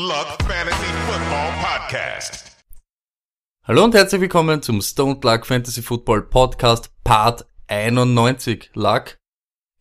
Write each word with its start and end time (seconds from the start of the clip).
Stoned 0.00 0.08
Luck 0.08 0.42
Fantasy 0.48 0.86
Football 1.06 1.50
Podcast. 1.60 2.56
Hallo 3.64 3.84
und 3.84 3.94
herzlich 3.94 4.22
willkommen 4.22 4.62
zum 4.62 4.80
Stone 4.80 5.20
Luck 5.22 5.44
Fantasy 5.44 5.82
Football 5.82 6.22
Podcast 6.22 6.90
Part 7.04 7.44
91. 7.66 8.70
Luck. 8.72 9.18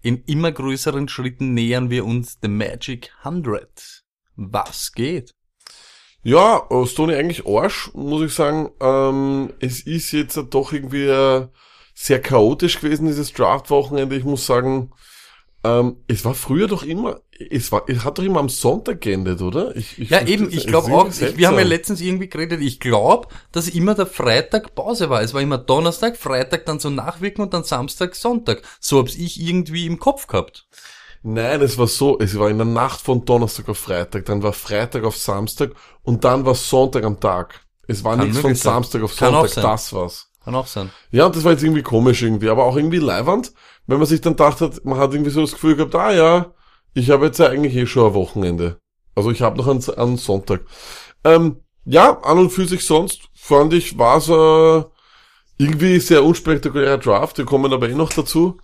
In 0.02 0.22
immer 0.26 0.52
größeren 0.52 1.08
Schritten 1.08 1.54
nähern 1.54 1.90
wir 1.90 2.04
uns 2.04 2.38
the 2.42 2.50
Magic 2.50 3.12
100. 3.24 4.04
Was 4.36 4.92
geht? 4.92 5.34
Ja, 6.22 6.68
Stoney 6.86 7.16
eigentlich 7.16 7.46
Arsch, 7.46 7.90
muss 7.94 8.24
ich 8.24 8.34
sagen. 8.34 8.72
Ähm, 8.82 9.54
es 9.62 9.88
ist 9.88 10.12
jetzt 10.12 10.38
doch 10.50 10.74
irgendwie 10.74 11.48
sehr 11.94 12.22
chaotisch 12.22 12.82
gewesen, 12.82 13.08
dieses 13.08 13.32
Draft-Wochenende. 13.32 14.18
Ich 14.18 14.26
muss 14.26 14.46
sagen, 14.46 14.92
ähm, 15.64 15.98
es 16.08 16.24
war 16.26 16.34
früher 16.34 16.68
doch 16.68 16.84
immer, 16.84 17.20
es 17.50 17.72
war, 17.72 17.84
es 17.88 18.04
hat 18.06 18.18
doch 18.18 18.24
immer 18.24 18.40
am 18.40 18.50
Sonntag 18.50 19.02
geendet, 19.02 19.42
oder? 19.42 19.76
Ich, 19.76 20.00
ich 20.00 20.10
Ja, 20.10 20.22
eben, 20.26 20.46
das- 20.46 20.54
ich 20.54 20.68
glaube 20.68 20.92
auch, 20.94 21.10
ich, 21.10 21.38
wir 21.38 21.48
haben 21.48 21.58
ja 21.58 21.66
letztens 21.66 22.00
irgendwie 22.02 22.30
geredet, 22.30 22.62
ich 22.62 22.80
glaube, 22.80 23.28
dass 23.52 23.68
immer 23.68 23.94
der 23.96 24.06
Freitag 24.06 24.74
Pause 24.76 25.10
war. 25.10 25.22
Es 25.22 25.34
war 25.34 25.42
immer 25.42 25.58
Donnerstag, 25.58 26.18
Freitag 26.18 26.66
dann 26.66 26.80
so 26.80 26.90
nachwirken 26.90 27.44
und 27.44 27.54
dann 27.54 27.64
Samstag, 27.66 28.16
Sonntag. 28.16 28.62
So 28.80 29.00
hab's 29.00 29.16
ich 29.16 29.40
irgendwie 29.42 29.86
im 29.86 30.00
Kopf 30.00 30.28
gehabt. 30.28 30.66
Nein, 31.22 31.62
es 31.62 31.78
war 31.78 31.88
so, 31.88 32.18
es 32.20 32.40
war 32.40 32.50
in 32.50 32.58
der 32.58 32.66
Nacht 32.66 33.02
von 33.02 33.26
Donnerstag 33.26 33.68
auf 33.68 33.78
Freitag, 33.78 34.26
dann 34.26 34.42
war 34.42 34.54
Freitag 34.54 35.04
auf 35.04 35.18
Samstag 35.18 35.72
und 36.04 36.24
dann 36.24 36.46
war 36.46 36.56
Sonntag 36.56 37.04
am 37.04 37.20
Tag. 37.20 37.60
Es 37.88 38.04
war 38.04 38.16
Kann 38.16 38.28
nichts 38.28 38.40
von. 38.40 38.56
Samstag 38.56 39.04
auf 39.04 39.18
Kann 39.18 39.36
auch 39.36 39.46
Sonntag, 39.48 39.72
das 39.72 39.92
war's. 39.94 40.30
Kann 40.46 40.56
auch 40.56 40.68
sein. 40.68 40.90
Ja, 41.12 41.26
und 41.26 41.36
das 41.36 41.44
war 41.44 41.52
jetzt 41.52 41.64
irgendwie 41.64 41.84
komisch 41.84 42.22
irgendwie, 42.22 42.48
aber 42.48 42.64
auch 42.64 42.78
irgendwie 42.78 43.00
leiwand, 43.00 43.52
wenn 43.90 43.98
man 43.98 44.08
sich 44.08 44.22
dann 44.22 44.34
gedacht 44.34 44.62
hat, 44.62 44.86
man 44.86 45.00
hat 45.00 45.14
irgendwie 45.14 45.32
so 45.32 45.42
das 45.42 45.54
Gefühl 45.54 45.76
gehabt, 45.76 45.96
ah 45.96 46.12
ja, 46.12 46.54
ich 46.94 47.10
habe 47.10 47.26
jetzt 47.26 47.40
ja 47.40 47.48
eigentlich 47.48 47.76
eh 47.76 47.86
schon 47.86 48.08
ein 48.08 48.14
Wochenende. 48.14 48.78
Also 49.16 49.32
ich 49.32 49.42
habe 49.42 49.58
noch 49.58 49.68
einen, 49.68 49.84
einen 49.98 50.18
Sonntag. 50.18 50.62
Ähm, 51.24 51.58
ja, 51.86 52.20
an 52.22 52.38
und 52.38 52.52
für 52.52 52.66
sich 52.66 52.86
sonst 52.86 53.30
fand 53.34 53.74
ich, 53.74 53.98
war 53.98 54.18
es 54.18 54.30
äh, 54.30 54.88
irgendwie 55.58 56.00
sehr 56.00 56.24
unspektakulärer 56.24 56.98
Draft, 57.00 57.38
wir 57.38 57.46
kommen 57.46 57.74
aber 57.74 57.90
eh 57.90 57.96
noch 57.96 58.14
dazu. 58.14 58.60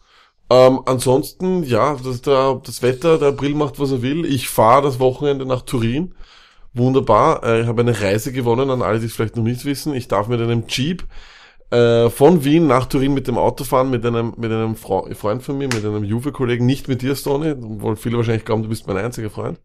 Ähm, 0.49 0.81
ansonsten, 0.85 1.63
ja, 1.63 1.95
das, 1.95 2.21
der, 2.21 2.61
das 2.63 2.83
Wetter, 2.83 3.17
der 3.17 3.29
April 3.29 3.55
macht, 3.55 3.79
was 3.79 3.91
er 3.91 4.01
will. 4.03 4.25
Ich 4.25 4.47
fahre 4.47 4.83
das 4.83 4.99
Wochenende 4.99 5.45
nach 5.45 5.63
Turin. 5.63 6.13
Wunderbar. 6.73 7.43
Äh, 7.43 7.61
ich 7.61 7.67
habe 7.67 7.81
eine 7.81 7.99
Reise 7.99 8.31
gewonnen, 8.31 8.69
an 8.69 8.83
alle, 8.83 8.99
die 8.99 9.07
es 9.07 9.13
vielleicht 9.13 9.37
noch 9.37 9.43
nicht 9.43 9.65
wissen. 9.65 9.95
Ich 9.95 10.07
darf 10.07 10.27
mit 10.27 10.39
einem 10.39 10.65
Jeep 10.67 11.03
äh, 11.71 12.09
von 12.09 12.43
Wien 12.43 12.67
nach 12.67 12.85
Turin 12.85 13.13
mit 13.13 13.27
dem 13.27 13.37
Auto 13.37 13.63
fahren, 13.63 13.89
mit 13.89 14.05
einem, 14.05 14.33
mit 14.37 14.51
einem 14.51 14.75
Fro 14.75 15.07
Freund 15.13 15.43
von 15.43 15.57
mir, 15.57 15.67
mit 15.67 15.83
einem 15.83 16.03
Juve-Kollegen, 16.03 16.65
nicht 16.65 16.87
mit 16.87 17.01
dir, 17.01 17.15
Stoney, 17.15 17.51
obwohl 17.51 17.95
viele 17.95 18.17
wahrscheinlich 18.17 18.45
glauben, 18.45 18.63
du 18.63 18.69
bist 18.69 18.87
mein 18.87 18.97
einziger 18.97 19.29
Freund. 19.29 19.59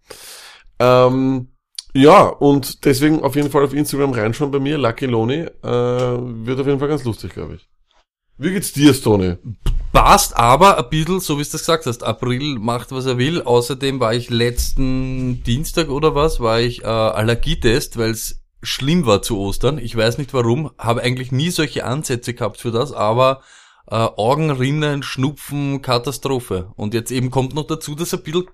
Ähm, 0.78 1.48
ja, 1.92 2.26
und 2.26 2.84
deswegen 2.84 3.22
auf 3.22 3.36
jeden 3.36 3.50
Fall 3.50 3.64
auf 3.64 3.74
Instagram 3.74 4.12
reinschauen 4.12 4.50
bei 4.50 4.60
mir, 4.60 4.78
Lucky 4.78 5.06
Loni, 5.06 5.40
äh, 5.40 5.46
wird 5.62 6.60
auf 6.60 6.66
jeden 6.66 6.78
Fall 6.78 6.88
ganz 6.88 7.04
lustig, 7.04 7.32
glaube 7.32 7.56
ich. 7.56 7.68
Wie 8.38 8.52
geht's 8.52 8.72
dir, 8.72 8.94
Stoney? 8.94 9.36
Passt 9.92 10.34
aber 10.34 10.78
ein 10.78 10.88
bisschen, 10.88 11.20
so 11.20 11.38
wie 11.38 11.42
du 11.42 11.50
das 11.50 11.60
gesagt 11.60 11.84
hast, 11.84 12.02
April 12.02 12.58
macht, 12.58 12.90
was 12.90 13.04
er 13.04 13.18
will. 13.18 13.42
Außerdem 13.42 14.00
war 14.00 14.14
ich 14.14 14.30
letzten 14.30 15.42
Dienstag 15.42 15.90
oder 15.90 16.14
was, 16.14 16.40
war 16.40 16.58
ich 16.58 16.82
äh, 16.82 16.86
Allergietest, 16.86 17.98
weil 17.98 18.12
es 18.12 18.39
schlimm 18.62 19.06
war 19.06 19.22
zu 19.22 19.38
Ostern. 19.38 19.78
Ich 19.78 19.96
weiß 19.96 20.18
nicht 20.18 20.34
warum, 20.34 20.70
habe 20.78 21.02
eigentlich 21.02 21.32
nie 21.32 21.50
solche 21.50 21.84
Ansätze 21.84 22.34
gehabt 22.34 22.58
für 22.58 22.70
das, 22.70 22.92
aber 22.92 23.42
äh, 23.90 23.94
Augenrinnen, 23.96 25.02
Schnupfen, 25.02 25.82
Katastrophe. 25.82 26.72
Und 26.76 26.94
jetzt 26.94 27.10
eben 27.10 27.30
kommt 27.30 27.54
noch 27.54 27.66
dazu, 27.66 27.94
dass 27.94 28.14
ein 28.14 28.22
bisschen 28.22 28.48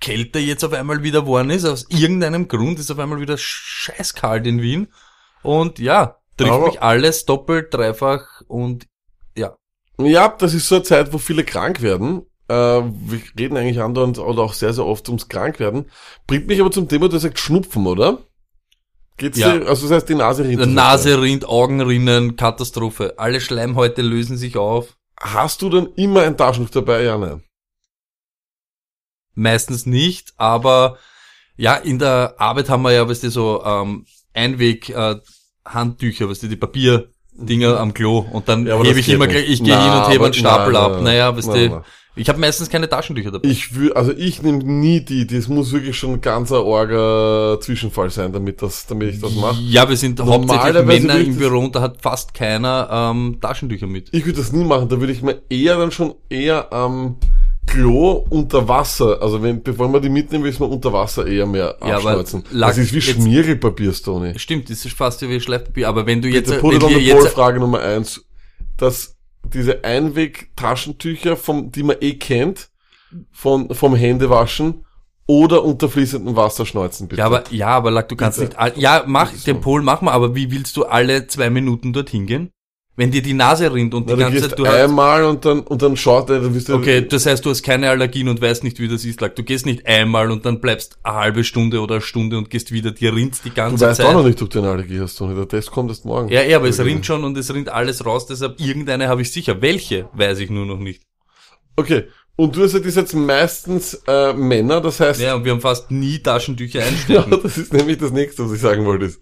kälter 0.00 0.40
jetzt 0.40 0.64
auf 0.64 0.72
einmal 0.72 1.02
wieder 1.02 1.22
geworden 1.22 1.50
ist. 1.50 1.64
Aus 1.64 1.86
irgendeinem 1.88 2.48
Grund 2.48 2.78
ist 2.78 2.90
auf 2.90 2.98
einmal 2.98 3.20
wieder 3.20 3.36
scheißkalt 3.38 4.46
in 4.46 4.60
Wien. 4.60 4.88
Und 5.42 5.78
ja, 5.78 6.16
trifft 6.36 6.52
Aber- 6.52 6.66
mich 6.66 6.82
alles 6.82 7.24
doppelt, 7.24 7.72
dreifach 7.72 8.42
und 8.48 8.86
ja. 9.36 9.56
Ja, 9.98 10.28
das 10.28 10.54
ist 10.54 10.68
so 10.68 10.76
eine 10.76 10.84
Zeit, 10.84 11.12
wo 11.12 11.18
viele 11.18 11.44
krank 11.44 11.82
werden. 11.82 12.22
Äh, 12.48 12.54
wir 12.54 13.22
reden 13.38 13.56
eigentlich 13.56 13.80
andauernd 13.80 14.18
oder 14.18 14.42
auch 14.42 14.54
sehr, 14.54 14.72
sehr 14.72 14.84
oft 14.84 15.08
ums 15.08 15.28
Krankwerden. 15.28 15.86
Bringt 16.26 16.48
mich 16.48 16.60
aber 16.60 16.70
zum 16.70 16.88
Thema, 16.88 17.08
du 17.08 17.14
hast 17.14 17.22
gesagt 17.22 17.38
Schnupfen, 17.38 17.86
oder? 17.86 18.18
Geht's 19.16 19.38
Ja. 19.38 19.56
dir, 19.58 19.66
also 19.68 19.88
das 19.88 19.96
heißt, 19.96 20.08
die 20.08 20.14
Nase 20.14 20.44
rinnt. 20.44 20.74
Nase 20.74 21.20
rinnt, 21.20 21.44
Augenrinnen, 21.44 22.36
Katastrophe. 22.36 23.14
Alle 23.18 23.40
Schleimhäute 23.40 24.02
lösen 24.02 24.36
sich 24.36 24.56
auf. 24.56 24.96
Hast 25.20 25.62
du 25.62 25.68
dann 25.68 25.88
immer 25.94 26.22
ein 26.22 26.36
Taschentuch 26.36 26.70
dabei? 26.70 27.02
Ja, 27.02 27.16
nein. 27.18 27.42
Meistens 29.34 29.86
nicht, 29.86 30.34
aber 30.36 30.98
ja, 31.56 31.76
in 31.76 31.98
der 31.98 32.34
Arbeit 32.38 32.68
haben 32.68 32.82
wir 32.82 32.92
ja, 32.92 33.08
weißt 33.08 33.22
du, 33.24 33.30
so 33.30 33.64
ähm, 33.64 34.06
Einweg 34.34 34.88
äh, 34.90 35.16
Handtücher, 35.64 36.28
weißt 36.28 36.42
du, 36.42 36.48
die 36.48 36.56
Papierdinger 37.36 37.80
am 37.80 37.94
Klo 37.94 38.24
und 38.32 38.48
dann 38.48 38.66
Ja, 38.66 38.82
hebe 38.82 38.98
ich 39.00 39.08
immer 39.08 39.26
nicht. 39.26 39.34
gleich, 39.36 39.50
ich 39.50 39.62
gehe 39.64 39.80
hin 39.80 39.92
und 39.92 40.08
hebe 40.10 40.24
einen 40.24 40.34
Stapel 40.34 40.72
nein, 40.72 40.82
ab. 40.82 40.92
nein, 40.96 41.04
naja, 41.04 41.36
weißt 41.36 41.48
nein, 41.48 41.70
du, 41.70 41.82
ich 42.14 42.28
habe 42.28 42.38
meistens 42.38 42.68
keine 42.68 42.88
Taschentücher 42.90 43.30
dabei. 43.30 43.48
Ich 43.48 43.74
will, 43.74 43.92
also 43.94 44.12
ich 44.12 44.42
nehme 44.42 44.62
nie 44.62 45.00
die, 45.00 45.26
das 45.26 45.48
muss 45.48 45.72
wirklich 45.72 45.96
schon 45.96 46.12
ein 46.14 46.20
ganzer 46.20 46.62
orger 46.64 47.58
Zwischenfall 47.60 48.10
sein, 48.10 48.32
damit 48.32 48.60
das, 48.60 48.86
damit 48.86 49.14
ich 49.14 49.20
das 49.20 49.34
mache. 49.34 49.60
ja, 49.62 49.88
wir 49.88 49.96
sind 49.96 50.20
hauptsächlich 50.20 50.46
Normalerweise 50.74 51.06
Männer 51.06 51.18
im 51.20 51.36
Büro 51.36 51.60
und 51.60 51.74
da 51.74 51.80
hat 51.80 52.02
fast 52.02 52.34
keiner 52.34 52.88
ähm, 52.92 53.38
Taschentücher 53.40 53.86
mit. 53.86 54.08
Ich 54.12 54.26
würde 54.26 54.38
das 54.40 54.52
nie 54.52 54.64
machen, 54.64 54.88
da 54.90 55.00
würde 55.00 55.12
ich 55.12 55.22
mir 55.22 55.40
eher 55.48 55.78
dann 55.78 55.90
schon 55.90 56.14
eher 56.28 56.70
am 56.72 57.16
Klo 57.72 58.26
unter 58.28 58.68
Wasser, 58.68 59.20
also 59.22 59.42
wenn, 59.42 59.62
bevor 59.62 59.88
man 59.88 60.02
die 60.02 60.08
mitnehmen, 60.10 60.44
will 60.44 60.50
ich 60.52 60.60
mal 60.60 60.66
unter 60.70 60.92
Wasser 60.92 61.26
eher 61.26 61.46
mehr 61.46 61.76
Ja, 61.80 61.94
abschneuzen. 61.96 62.44
lag- 62.50 62.68
Das 62.68 62.78
ist 62.78 62.92
wie 62.92 63.00
Schmiergelpapier, 63.00 63.92
Stoney. 63.94 64.38
Stimmt, 64.38 64.68
das 64.68 64.84
ist 64.84 64.94
fast 64.94 65.22
wie 65.22 65.40
Schleifpapier, 65.40 65.88
aber 65.88 66.06
wenn 66.06 66.20
du 66.20 66.28
jetzt, 66.28 66.50
Bitte, 66.50 66.62
wenn 66.62 66.98
jetzt, 67.00 67.28
Frage 67.28 67.58
Nummer 67.60 67.80
eins. 67.80 68.24
Dass 68.76 69.16
diese 69.44 69.84
Einweg-Taschentücher, 69.84 71.36
vom, 71.36 71.70
die 71.72 71.82
man 71.82 71.96
eh 72.00 72.14
kennt, 72.14 72.68
von, 73.30 73.72
vom 73.74 73.94
Händewaschen 73.94 74.84
oder 75.26 75.62
unter 75.64 75.88
fließendem 75.88 76.36
Wasser 76.36 76.66
schneuzen, 76.66 77.08
bitte. 77.08 77.20
Ja, 77.20 77.26
aber, 77.26 77.44
ja, 77.50 77.68
aber 77.68 77.90
Lack, 77.90 78.08
du 78.08 78.16
kannst 78.16 78.38
Bitte. 78.38 78.50
nicht, 78.50 78.58
all- 78.58 78.72
ja, 78.76 79.04
mach, 79.06 79.30
Bitte 79.30 79.44
den 79.44 79.60
Pol 79.60 79.82
mach 79.82 80.00
mal, 80.02 80.12
aber 80.12 80.34
wie 80.34 80.50
willst 80.50 80.76
du 80.76 80.84
alle 80.84 81.26
zwei 81.26 81.48
Minuten 81.50 81.92
dorthin 81.92 82.26
gehen? 82.26 82.50
Wenn 82.94 83.10
dir 83.10 83.22
die 83.22 83.32
Nase 83.32 83.72
rinnt 83.72 83.94
und 83.94 84.06
Na, 84.06 84.12
die 84.12 84.18
du 84.18 84.24
ganze 84.30 84.48
Zeit, 84.50 84.58
du 84.58 84.66
hast, 84.66 84.74
einmal 84.74 85.24
und 85.24 85.46
dann, 85.46 85.60
und 85.60 85.80
dann 85.80 85.96
schaut 85.96 86.28
er, 86.28 86.40
dann 86.40 86.54
wirst 86.54 86.68
du, 86.68 86.74
okay, 86.74 87.00
das 87.08 87.24
heißt, 87.24 87.42
du 87.42 87.48
hast 87.48 87.62
keine 87.62 87.88
Allergien 87.88 88.28
und 88.28 88.38
weißt 88.42 88.64
nicht, 88.64 88.78
wie 88.80 88.88
das 88.88 89.06
ist, 89.06 89.18
Lack. 89.22 89.34
Du 89.34 89.42
gehst 89.42 89.64
nicht 89.64 89.86
einmal 89.86 90.30
und 90.30 90.44
dann 90.44 90.60
bleibst 90.60 90.98
eine 91.02 91.14
halbe 91.16 91.42
Stunde 91.42 91.80
oder 91.80 91.94
eine 91.94 92.02
Stunde 92.02 92.36
und 92.36 92.50
gehst 92.50 92.70
wieder, 92.70 92.90
dir 92.90 93.14
rinnt 93.14 93.42
die 93.46 93.48
du 93.48 93.54
ganze 93.54 93.86
weißt 93.86 93.96
Zeit. 94.02 94.06
auch 94.06 94.12
noch 94.12 94.24
nicht, 94.24 94.42
ob 94.42 94.50
du 94.50 94.58
eine 94.58 94.68
Allergie 94.68 95.00
hast, 95.00 95.16
Toni. 95.16 95.34
Der 95.34 95.48
Test 95.48 95.70
kommt 95.70 95.88
erst 95.90 96.04
morgen. 96.04 96.28
ja, 96.28 96.42
ja, 96.42 96.58
aber 96.58 96.68
es 96.68 96.78
rinnt 96.80 97.06
schon 97.06 97.24
und 97.24 97.34
es 97.38 97.52
rinnt 97.54 97.70
alles 97.70 98.04
raus, 98.04 98.26
deshalb 98.26 98.60
irgendeine 98.60 99.08
habe 99.08 99.22
ich 99.22 99.32
sicher. 99.32 99.62
Welche, 99.62 100.10
weiß 100.12 100.40
ich 100.40 100.50
nur 100.50 100.66
noch 100.66 100.78
nicht. 100.78 101.02
Okay. 101.76 102.04
Und 102.36 102.56
du 102.56 102.62
hast 102.62 102.74
das 102.74 102.94
jetzt 102.94 103.14
meistens 103.14 104.02
äh, 104.06 104.32
Männer, 104.34 104.80
das 104.82 105.00
heißt, 105.00 105.20
Ja, 105.20 105.34
und 105.36 105.44
wir 105.44 105.52
haben 105.52 105.60
fast 105.60 105.90
nie 105.90 106.18
Taschentücher 106.18 106.80
Ja, 107.08 107.22
einstecken. 107.24 107.40
das 107.42 107.56
ist 107.56 107.72
nämlich 107.72 107.98
das 107.98 108.10
nächste, 108.10 108.44
was 108.44 108.52
ich 108.52 108.60
sagen 108.60 108.84
wollte. 108.84 109.12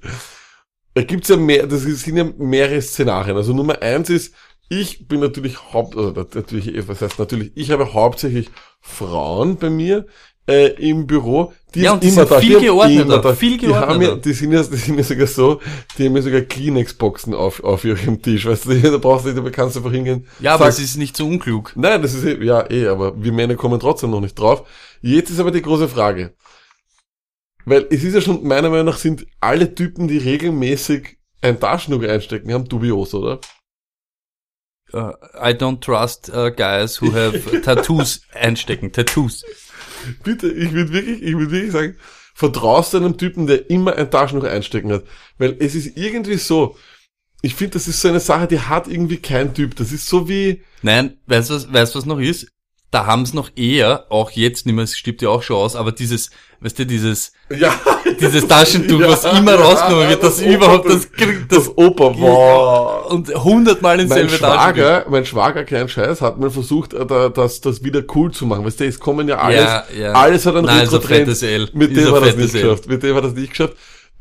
Da 0.95 1.03
gibt's 1.03 1.29
ja 1.29 1.37
mehr, 1.37 1.67
das 1.67 1.83
sind 1.83 2.17
ja 2.17 2.25
mehrere 2.39 2.83
Szenarien. 2.83 3.37
Also 3.37 3.53
Nummer 3.53 3.81
eins 3.81 4.11
ist, 4.11 4.35
ich 4.69 5.07
bin 5.09 5.21
natürlich 5.21 5.73
haupt, 5.73 5.97
also 5.97 6.13
natürlich, 6.13 6.89
was 6.89 7.01
heißt 7.01 7.19
natürlich, 7.19 7.53
ich 7.55 7.71
habe 7.71 7.93
hauptsächlich 7.93 8.51
Frauen 8.81 9.57
bei 9.57 9.71
mir 9.71 10.07
äh, 10.49 10.69
im 10.89 11.07
Büro, 11.07 11.53
die 11.75 11.83
Ja, 11.83 11.93
und 11.93 12.03
die 12.03 12.09
immer 12.09 12.27
sind 12.27 12.31
da, 12.33 12.41
viel 12.41 12.55
haben 12.57 12.63
geordneter, 12.65 13.03
immer 13.03 13.19
da. 13.19 13.35
viel 13.35 13.59
Die, 13.59 13.69
haben 13.75 14.03
ja, 14.03 14.15
die 14.17 14.33
sind 14.33 14.53
ja, 14.53 14.63
die 14.63 14.77
sind 14.77 14.97
ja 14.99 15.05
sogar 15.05 15.27
so, 15.29 15.61
die 15.97 16.07
haben 16.07 16.17
ja 16.17 16.23
sogar 16.23 16.41
Kleenex-Boxen 16.41 17.35
auf, 17.35 17.63
auf 17.63 17.85
ihrem 17.85 18.21
Tisch, 18.23 18.47
weißt 18.47 18.67
du, 18.67 18.81
da 18.91 18.99
brauchst 18.99 19.27
du, 19.27 19.33
da 19.35 19.51
kannst 19.51 19.77
du 19.77 19.81
einfach 19.81 19.93
hingehen. 19.93 20.27
Ja, 20.41 20.55
aber 20.55 20.65
sag- 20.65 20.73
es 20.75 20.81
ist 20.81 20.97
nicht 20.97 21.17
so 21.17 21.27
unklug. 21.27 21.73
Nein, 21.77 22.03
das 22.03 22.15
ist 22.15 22.25
eh- 22.25 22.43
ja 22.45 22.69
eh, 22.71 22.89
aber 22.89 23.15
wir 23.23 23.33
Männer 23.33 23.55
kommen 23.55 23.79
trotzdem 23.79 24.11
noch 24.11 24.21
nicht 24.21 24.37
drauf. 24.39 24.65
Jetzt 25.03 25.31
ist 25.31 25.39
aber 25.41 25.51
die 25.53 25.63
große 25.63 25.89
Frage. 25.89 26.35
Weil 27.65 27.87
es 27.91 28.05
ist 28.05 28.15
ja 28.15 28.21
schon, 28.21 28.47
meiner 28.47 28.71
Meinung 28.71 28.87
nach 28.87 28.99
sind 28.99 29.27
alle 29.41 29.75
Typen, 29.75 30.09
die 30.09 30.19
regelmäßig 30.19 31.19
ein 31.43 31.61
Taschentuch 31.61 32.03
einstecken, 32.03 32.53
haben 32.53 32.69
dubios, 32.69 33.15
oder? 33.15 33.41
Uh, 34.93 35.13
I 35.35 35.53
don't 35.53 35.81
trust 35.81 36.31
uh, 36.31 36.51
guys 36.51 37.01
who 37.01 37.13
have 37.13 37.61
Tattoos 37.65 38.23
einstecken. 38.33 38.93
Tattoos. 38.93 39.45
Bitte, 40.25 40.51
ich 40.51 40.73
würde 40.73 40.93
wirklich, 40.93 41.23
ich 41.23 41.37
würde 41.37 41.53
wirklich 41.53 41.73
sagen, 41.73 41.97
vertraust 42.35 42.95
einem 42.95 43.17
Typen, 43.17 43.47
der 43.47 43.71
immer 43.71 43.95
ein 43.95 44.11
Taschentuch 44.11 44.49
einstecken 44.49 44.93
hat. 44.93 45.05
Weil 45.39 45.57
es 45.61 45.75
ist 45.75 45.97
irgendwie 45.97 46.39
so, 46.39 46.77
ich 47.43 47.55
finde, 47.55 47.75
das 47.75 47.87
ist 47.87 48.01
so 48.01 48.09
eine 48.09 48.21
Sache, 48.21 48.49
die 48.49 48.61
hat 48.61 48.89
irgendwie 48.89 49.19
kein 49.19 49.55
Typ. 49.55 49.77
Das 49.77 49.93
ist 49.93 50.07
so 50.07 50.29
wie, 50.29 50.65
Nein, 50.83 51.19
weißt 51.27 51.51
du 51.51 51.55
was, 51.55 51.73
weißt 51.73 51.95
du 51.95 51.99
was 51.99 52.07
noch 52.07 52.19
ist? 52.19 52.51
Da 52.91 53.07
haben 53.07 53.23
es 53.23 53.35
noch 53.35 53.51
eher, 53.57 54.07
auch 54.11 54.31
jetzt 54.33 54.67
nicht 54.67 54.75
mehr, 54.75 54.85
es 54.85 54.97
stirbt 54.97 55.23
ja 55.23 55.29
auch 55.29 55.43
schon 55.43 55.57
aus, 55.57 55.77
aber 55.77 55.93
dieses, 55.93 56.31
weißt 56.61 56.79
du, 56.81 56.87
dieses, 56.87 57.33
Ja. 57.57 57.73
dieses 58.21 58.49
Taschentuch, 58.49 59.01
was 59.03 59.25
immer 59.25 59.55
rausgenommen 59.55 60.09
wird, 60.09 60.23
das 60.25 60.41
überhaupt 60.43 60.89
das, 60.89 61.11
kriegt- 61.13 61.53
das 61.53 61.67
das, 61.67 61.79
Opa, 61.79 62.09
boah. 62.09 63.11
und 63.11 63.29
hundertmal 63.33 64.01
ins 64.01 64.13
selbe. 64.13 64.31
Schwager, 64.31 65.07
mein 65.09 65.25
Schwager, 65.25 65.65
kein 65.65 65.89
Scheiß, 65.89 66.21
hat 66.21 66.39
mal 66.41 66.51
versucht, 66.51 66.93
äh, 66.93 67.07
da- 67.07 67.29
das, 67.29 67.61
das 67.61 67.85
wieder 67.85 68.03
cool 68.15 68.33
zu 68.33 68.45
machen. 68.47 68.65
Weißt 68.65 68.81
du, 68.81 68.87
es 68.87 68.99
kommen 68.99 69.29
ja 69.29 69.39
alles, 69.39 69.61
Ja, 69.65 69.85
ja. 69.97 70.13
alles 70.13 70.45
hat 70.47 70.57
einen 70.57 70.67
Nein, 70.67 70.85
ist 70.85 71.43
ein. 71.45 71.69
Mit 71.73 71.97
dem 71.97 72.07
hat 72.13 72.15
er 72.15 72.21
das 72.23 72.37
nicht 72.37 72.55
L. 72.55 72.63
geschafft. 72.63 72.89
Mit 72.89 73.03
dem 73.05 73.15
hat 73.15 73.23
er 73.23 73.29
das 73.29 73.37
nicht 73.39 73.51
geschafft. 73.51 73.75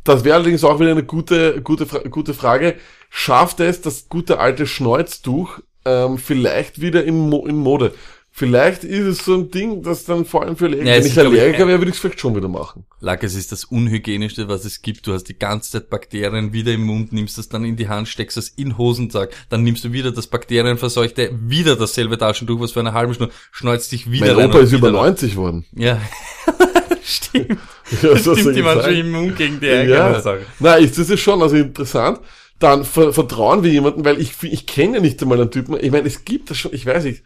Das 0.03 0.23
wäre 0.23 0.35
allerdings 0.35 0.63
auch 0.63 0.79
wieder 0.79 0.91
eine 0.91 1.03
gute, 1.03 1.61
gute, 1.61 1.85
gute 2.09 2.33
Frage. 2.35 2.75
Schafft 3.09 3.59
es 3.59 3.81
das 3.81 4.07
gute 4.09 4.39
alte 4.39 4.65
Schneuztuch 4.67 5.59
ähm, 5.85 6.17
vielleicht 6.19 6.79
wieder 6.81 7.03
in, 7.03 7.29
Mo 7.29 7.45
in 7.47 7.55
Mode? 7.57 7.93
Vielleicht 8.39 8.85
ist 8.85 9.05
es 9.05 9.25
so 9.25 9.33
ein 9.33 9.51
Ding, 9.51 9.83
das 9.83 10.05
dann 10.05 10.23
vor 10.23 10.43
allem 10.43 10.55
für 10.55 10.67
Allergiker, 10.67 10.89
Ja, 10.89 10.97
wenn 10.97 11.05
ich 11.05 11.19
Allergiker 11.19 11.67
wäre, 11.67 11.79
würde 11.79 11.89
ich 11.89 11.95
es 11.95 11.99
vielleicht 11.99 12.21
schon 12.21 12.37
wieder 12.37 12.47
machen. 12.47 12.85
Lack, 13.01 13.21
es 13.25 13.35
ist 13.35 13.51
das 13.51 13.65
unhygienischste, 13.65 14.47
was 14.47 14.63
es 14.63 14.81
gibt. 14.81 15.05
Du 15.05 15.11
hast 15.11 15.25
die 15.25 15.37
ganze 15.37 15.71
Zeit 15.71 15.89
Bakterien 15.89 16.53
wieder 16.53 16.71
im 16.71 16.85
Mund, 16.85 17.11
nimmst 17.11 17.37
das 17.37 17.49
dann 17.49 17.65
in 17.65 17.75
die 17.75 17.89
Hand, 17.89 18.07
steckst 18.07 18.37
das 18.37 18.47
in 18.47 18.69
den 18.69 18.77
Hosensack, 18.77 19.31
dann 19.49 19.63
nimmst 19.63 19.83
du 19.83 19.91
wieder 19.91 20.13
das 20.13 20.27
bakterienverseuchte, 20.27 21.31
wieder 21.33 21.75
dasselbe 21.75 22.17
Taschentuch, 22.17 22.61
was 22.61 22.71
für 22.71 22.79
eine 22.79 22.93
halbe 22.93 23.13
Stunde, 23.13 23.33
schneuzt 23.51 23.91
dich 23.91 24.09
wieder 24.09 24.33
Mein 24.35 24.45
Opa 24.45 24.59
ist 24.59 24.71
über 24.71 24.87
wieder 24.87 24.99
rein. 24.99 25.07
90 25.07 25.35
worden. 25.35 25.65
Ja. 25.75 25.99
Stimmt. 27.03 27.57
Ja, 28.03 28.15
soll 28.19 28.37
Stimmt, 28.37 28.55
die 28.55 28.63
waren 28.63 28.83
schon 28.83 28.93
immun 28.93 29.35
gegen 29.35 29.59
die 29.59 29.65
Ja, 29.65 30.21
Sache. 30.21 30.45
na, 30.59 30.75
ist 30.75 30.97
das 30.97 31.09
ist 31.09 31.19
schon 31.19 31.41
also 31.41 31.55
interessant. 31.57 32.19
Dann 32.59 32.85
ver 32.85 33.11
vertrauen 33.13 33.63
wir 33.63 33.71
jemanden, 33.71 34.05
weil 34.05 34.21
ich 34.21 34.31
ich 34.43 34.65
kenne 34.67 34.97
ja 34.97 35.01
nicht 35.01 35.21
einmal 35.21 35.41
einen 35.41 35.49
Typen. 35.49 35.75
Ich 35.81 35.91
meine, 35.91 36.07
es 36.07 36.23
gibt 36.23 36.51
das 36.51 36.57
schon, 36.57 36.71
ich 36.73 36.85
weiß 36.85 37.05
nicht. 37.05 37.23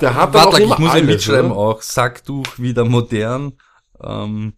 Der 0.00 0.14
hat 0.14 0.34
dann 0.34 0.44
Warte, 0.44 0.48
auch 0.56 0.58
immer 0.58 0.74
ich 0.74 0.78
muss 0.80 0.90
alles, 0.90 1.06
mitschreiben 1.06 1.50
oder? 1.52 1.60
auch. 1.60 1.82
Sacktuch 1.82 2.46
wieder 2.58 2.84
modern. 2.84 3.52
Ähm, 4.02 4.52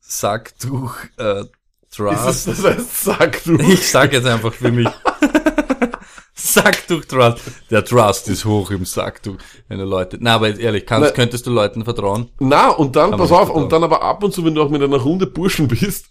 Sacktuch 0.00 0.94
äh, 1.18 1.40
Ist 1.40 1.50
Trust. 1.96 2.48
das, 2.48 2.64
heißt, 2.64 3.46
du. 3.46 3.56
Ich 3.60 3.90
sag 3.90 4.12
jetzt 4.12 4.26
einfach 4.26 4.52
für 4.52 4.70
mich. 4.70 4.88
Sacktuch 6.34 7.04
Trust. 7.04 7.40
Der 7.70 7.84
Trust 7.84 8.28
ist 8.28 8.44
hoch 8.44 8.70
im 8.70 8.84
Sacktuch. 8.84 9.36
Wenn 9.68 9.78
du 9.78 9.84
Leute, 9.84 10.18
na, 10.20 10.34
aber 10.34 10.48
jetzt 10.48 10.60
ehrlich, 10.60 10.84
kannst, 10.86 11.10
Na- 11.10 11.14
könntest 11.14 11.46
du 11.46 11.50
Leuten 11.50 11.84
vertrauen? 11.84 12.30
Na, 12.38 12.68
und 12.70 12.96
dann, 12.96 13.10
Kann 13.10 13.18
pass 13.20 13.32
auf, 13.32 13.48
nicht 13.48 13.56
und 13.56 13.72
dann 13.72 13.82
aber 13.84 14.02
ab 14.02 14.22
und 14.22 14.32
zu, 14.34 14.44
wenn 14.44 14.54
du 14.54 14.62
auch 14.62 14.68
mit 14.68 14.82
einer 14.82 14.96
Runde 14.98 15.26
Burschen 15.26 15.68
bist, 15.68 16.06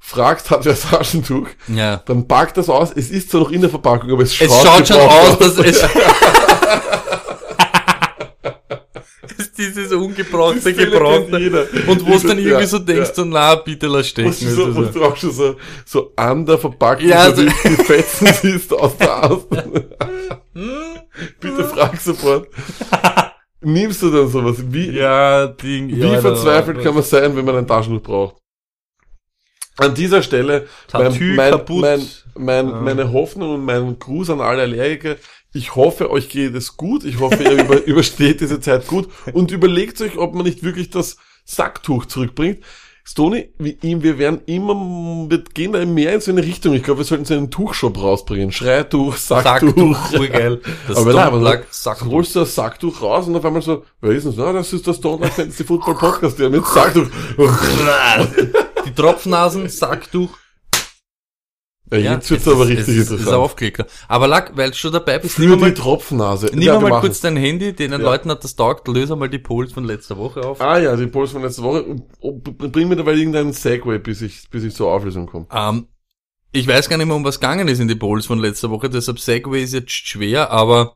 fragst, 0.00 0.50
hat 0.50 0.64
wer 0.64 0.78
Taschentuch, 0.78 1.46
Ja. 1.68 1.98
dann 2.06 2.26
packt 2.26 2.56
das 2.56 2.68
aus. 2.68 2.90
Es 2.94 3.10
ist 3.10 3.30
zwar 3.30 3.42
noch 3.42 3.50
in 3.50 3.60
der 3.60 3.70
Verpackung, 3.70 4.10
aber 4.10 4.22
es 4.22 4.34
schaut, 4.34 4.48
Es 4.48 4.62
schaut 4.62 4.88
schon 4.88 4.96
aus, 5.00 5.38
dass 5.38 5.58
es, 5.58 5.82
es 9.32 9.46
ist 9.46 9.58
dieses 9.58 9.92
ungebrauchte, 9.92 10.60
Das 10.72 10.76
gebrauchte. 10.76 11.38
jeder. 11.38 11.66
Und 11.86 12.06
wo 12.06 12.14
es 12.14 12.22
dann 12.22 12.38
irgendwie 12.38 12.66
so 12.66 12.78
denkst, 12.78 13.08
ja. 13.10 13.14
so, 13.14 13.24
na, 13.24 13.54
bitte 13.56 13.86
lass 13.86 14.08
stecken. 14.08 14.28
Und 14.28 14.34
so, 14.36 14.64
Also 14.66 14.82
du 14.86 15.04
auch 15.04 15.16
schon 15.16 15.30
so, 15.32 15.56
so 15.84 16.12
an 16.16 16.44
der 16.46 16.58
Verpackung, 16.58 17.08
Ja, 17.08 17.30
so 17.30 17.42
so- 17.42 17.42
die, 17.42 17.70
Fetzen 17.76 18.28
siehst 18.42 18.72
aus 18.72 18.96
der 18.96 19.24
Außen. 19.30 19.46
Bitte 21.40 21.64
frag 21.64 22.00
sofort. 22.00 22.48
Nimmst 23.60 24.02
du 24.02 24.10
dann 24.10 24.28
sowas? 24.28 24.56
Wie, 24.68 24.90
ja, 24.90 25.46
Ding. 25.46 25.88
wie 25.88 26.00
ja, 26.00 26.20
verzweifelt 26.20 26.82
kann 26.82 26.94
man 26.94 27.02
sein, 27.02 27.34
wenn 27.36 27.44
man 27.44 27.56
ein 27.56 27.66
Taschentuch 27.66 28.02
braucht? 28.02 28.36
An 29.78 29.94
dieser 29.94 30.22
Stelle 30.22 30.66
mein, 30.92 31.12
mein, 31.68 32.00
mein, 32.34 32.84
meine 32.84 33.12
Hoffnung 33.12 33.54
und 33.56 33.64
mein 33.64 33.98
Gruß 33.98 34.30
an 34.30 34.40
alle 34.40 34.62
Allergiker. 34.62 35.16
Ich 35.56 35.74
hoffe, 35.74 36.10
euch 36.10 36.28
geht 36.28 36.54
es 36.54 36.76
gut. 36.76 37.02
Ich 37.04 37.18
hoffe, 37.18 37.42
ihr 37.42 37.64
über, 37.64 37.82
übersteht 37.86 38.42
diese 38.42 38.60
Zeit 38.60 38.86
gut 38.86 39.08
und 39.32 39.50
überlegt 39.50 39.98
euch, 40.02 40.18
ob 40.18 40.34
man 40.34 40.44
nicht 40.44 40.62
wirklich 40.62 40.90
das 40.90 41.16
Sacktuch 41.46 42.04
zurückbringt. 42.04 42.62
Stony, 43.08 43.50
wie 43.58 43.78
ihm, 43.82 44.02
wir 44.02 44.18
werden 44.18 44.42
immer, 44.44 44.74
wir 45.30 45.38
gehen 45.54 45.72
da 45.72 45.82
mehr 45.86 46.12
in 46.12 46.20
so 46.20 46.30
eine 46.32 46.42
Richtung. 46.42 46.74
Ich 46.74 46.82
glaube, 46.82 46.98
wir 46.98 47.04
sollten 47.04 47.24
so 47.24 47.32
einen 47.34 47.50
Tuchshop 47.50 47.96
rausbringen. 47.96 48.52
Schreituch, 48.52 49.16
Sacktuch. 49.16 49.74
Sacktuch, 49.74 50.12
urgeil. 50.20 50.60
Das 50.88 50.98
Aber 50.98 51.14
nein, 51.14 51.26
aber 51.26 51.62
Sacktuch. 51.70 52.10
holst 52.10 52.34
du 52.34 52.40
das 52.40 52.54
Sacktuch 52.54 53.00
raus 53.00 53.26
und 53.26 53.36
auf 53.36 53.44
einmal 53.44 53.62
so, 53.62 53.84
wer 54.02 54.10
ist 54.10 54.26
das? 54.26 54.34
Na, 54.36 54.52
das 54.52 54.72
ist 54.74 54.86
das 54.86 54.96
Stone 54.96 55.26
Fantasy 55.26 55.64
Football 55.64 55.94
Podcast, 55.94 56.38
der 56.38 56.50
mit 56.50 56.66
Sacktuch. 56.66 57.06
Die 58.84 58.92
Tropfnasen, 58.92 59.68
Sacktuch. 59.70 60.36
Ja, 61.92 61.98
jetzt 62.14 62.30
wird's 62.30 62.46
es 62.46 62.52
aber 62.52 62.66
richtig 62.66 62.88
ist, 62.96 63.10
interessant. 63.10 63.28
Ist 63.28 63.32
Aufklicker. 63.32 63.86
Aber 64.08 64.26
Lack, 64.26 64.56
weil 64.56 64.70
du 64.70 64.76
schon 64.76 64.92
dabei 64.92 65.18
bist, 65.20 65.38
nimm 65.38 65.50
Für 65.50 65.56
mal, 65.56 65.70
die 65.70 65.80
Tropfnase. 65.80 66.46
nimm 66.52 66.62
Ja, 66.62 66.80
mal 66.80 67.00
kurz 67.00 67.20
dein 67.20 67.36
Handy, 67.36 67.74
denen 67.74 68.00
Ja. 68.00 68.06
Leuten 68.06 68.28
hat 68.30 68.42
das 68.42 68.56
taugt, 68.56 68.88
löse 68.88 69.14
mal 69.14 69.28
die 69.28 69.38
Polls 69.38 69.72
von 69.72 69.84
letzter 69.84 70.16
Woche 70.16 70.40
auf. 70.40 70.60
Ah 70.60 70.78
ja, 70.78 70.96
die 70.96 71.06
Polls 71.06 71.30
von 71.30 71.42
letzter 71.42 71.62
Woche. 71.62 71.84
Bring 72.20 72.88
mir 72.88 72.96
dabei 72.96 73.12
irgendeinen 73.14 73.52
Segway, 73.52 73.98
bis 73.98 74.20
ich, 74.22 74.50
bis 74.50 74.64
ich 74.64 74.74
zur 74.74 74.90
Auflösung 74.92 75.26
komme. 75.26 75.46
Ähm, 75.52 75.86
ich 76.52 76.66
weiß 76.66 76.88
gar 76.88 76.96
nicht 76.96 77.06
mehr, 77.06 77.16
um 77.16 77.24
was 77.24 77.38
gegangen 77.38 77.68
ist 77.68 77.78
in 77.78 77.86
die 77.88 77.94
Polls 77.94 78.26
von 78.26 78.38
letzter 78.40 78.70
Woche, 78.70 78.90
deshalb 78.90 79.20
Segway 79.20 79.62
ist 79.62 79.74
jetzt 79.74 79.92
schwer, 79.92 80.50
aber 80.50 80.94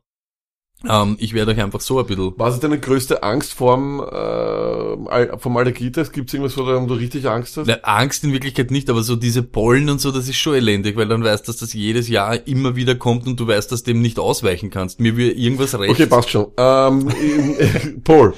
ähm, 0.89 1.15
ich 1.19 1.33
werde 1.33 1.51
euch 1.51 1.61
einfach 1.61 1.81
so 1.81 1.99
ein 1.99 2.05
bisschen... 2.05 2.33
Was 2.37 2.55
ist 2.55 2.63
deine 2.63 2.79
größte 2.79 3.23
Angst 3.23 3.53
vorm, 3.53 3.99
äh, 3.99 5.37
vom 5.37 5.57
Allergietest? 5.57 6.13
Gibt's 6.13 6.33
irgendwas, 6.33 6.57
wo 6.57 6.63
du 6.63 6.93
richtig 6.93 7.27
Angst 7.27 7.57
hast? 7.57 7.67
Na, 7.67 7.75
Angst 7.83 8.23
in 8.23 8.33
Wirklichkeit 8.33 8.71
nicht, 8.71 8.89
aber 8.89 9.03
so 9.03 9.15
diese 9.15 9.43
Pollen 9.43 9.89
und 9.89 10.01
so, 10.01 10.11
das 10.11 10.27
ist 10.27 10.37
schon 10.37 10.55
elendig, 10.55 10.97
weil 10.97 11.07
dann 11.07 11.23
weißt 11.23 11.47
du, 11.47 11.51
dass 11.51 11.59
das 11.59 11.73
jedes 11.73 12.07
Jahr 12.07 12.47
immer 12.47 12.75
wieder 12.75 12.95
kommt 12.95 13.27
und 13.27 13.39
du 13.39 13.47
weißt, 13.47 13.71
dass 13.71 13.83
dem 13.83 14.01
nicht 14.01 14.19
ausweichen 14.19 14.69
kannst. 14.69 14.99
Mir 14.99 15.17
will 15.17 15.31
irgendwas 15.31 15.77
recht. 15.77 15.91
Okay, 15.91 16.05
passt 16.07 16.29
schon. 16.29 16.47
Ähm, 16.57 17.09
Paul, 18.03 18.33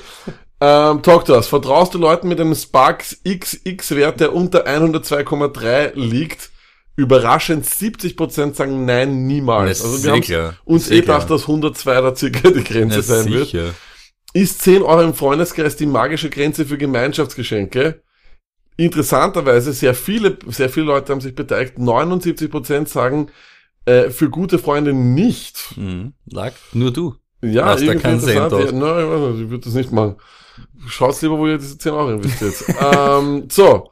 ähm, 0.60 1.02
talk 1.02 1.26
to 1.26 1.34
us. 1.34 1.48
Vertraust 1.48 1.94
du 1.94 1.98
Leuten 1.98 2.30
mit 2.30 2.40
einem 2.40 2.56
Sparks 2.56 3.18
XX-Wert, 3.28 4.20
der 4.22 4.34
unter 4.34 4.66
102,3 4.66 5.92
liegt? 5.96 6.53
Überraschend 6.96 7.66
70% 7.66 8.54
sagen 8.54 8.86
nein, 8.86 9.26
niemals. 9.26 9.80
Na, 9.84 9.90
Also 9.90 10.04
wir 10.04 10.12
haben 10.12 10.56
uns 10.66 10.92
eh 10.92 11.02
gedacht, 11.02 11.30
dass 11.30 11.42
102 11.44 12.02
da 12.02 12.16
circa 12.16 12.52
die 12.52 12.64
Grenze 12.64 12.98
Na, 12.98 13.02
sein 13.02 13.32
wird. 13.32 13.46
sicher. 13.48 13.74
Ist 14.34 14.62
10 14.62 14.82
Euro 14.84 15.02
im 15.02 15.14
Freundeskreis 15.14 15.76
die 15.76 15.86
magische 15.86 16.30
Grenze 16.30 16.66
für 16.66 16.78
Gemeinschaftsgeschenke? 16.78 18.02
Interessanterweise, 18.78 19.74
sehr 19.74 19.94
viele, 19.94 20.38
sehr 20.48 20.70
viele 20.70 20.88
Leute 20.88 21.12
haben 21.14 21.22
sich 21.22 21.36
beteiligt. 21.36 21.78
79% 21.78 22.88
sagen, 22.88 23.30
äh, 23.86 24.10
für 24.10 24.30
gute 24.30 24.58
Freunde 24.60 24.94
nicht. 24.94 25.78
Mhm. 25.78 26.14
Lack, 26.26 26.54
nur 26.74 26.92
du. 26.92 27.16
Ja, 27.42 27.66
Hast 27.66 27.82
da 27.82 27.86
irgendwie 27.86 28.02
keinen 28.02 28.20
interessant. 28.20 28.52
Ja, 28.54 28.72
nein, 28.72 29.06
ich 29.06 29.12
weiß 29.12 29.34
nicht, 29.34 29.44
ich 29.44 29.50
würde 29.50 29.66
das 29.66 29.74
nicht 29.74 29.92
machen. 29.92 30.16
Schaut's 30.88 31.22
lieber, 31.22 31.38
wo 31.38 31.48
ihr 31.48 31.58
diese 31.58 31.78
10 31.78 31.92
Euro 31.92 32.12
investiert. 32.12 32.54
ähm, 32.82 33.48
so. 33.52 33.90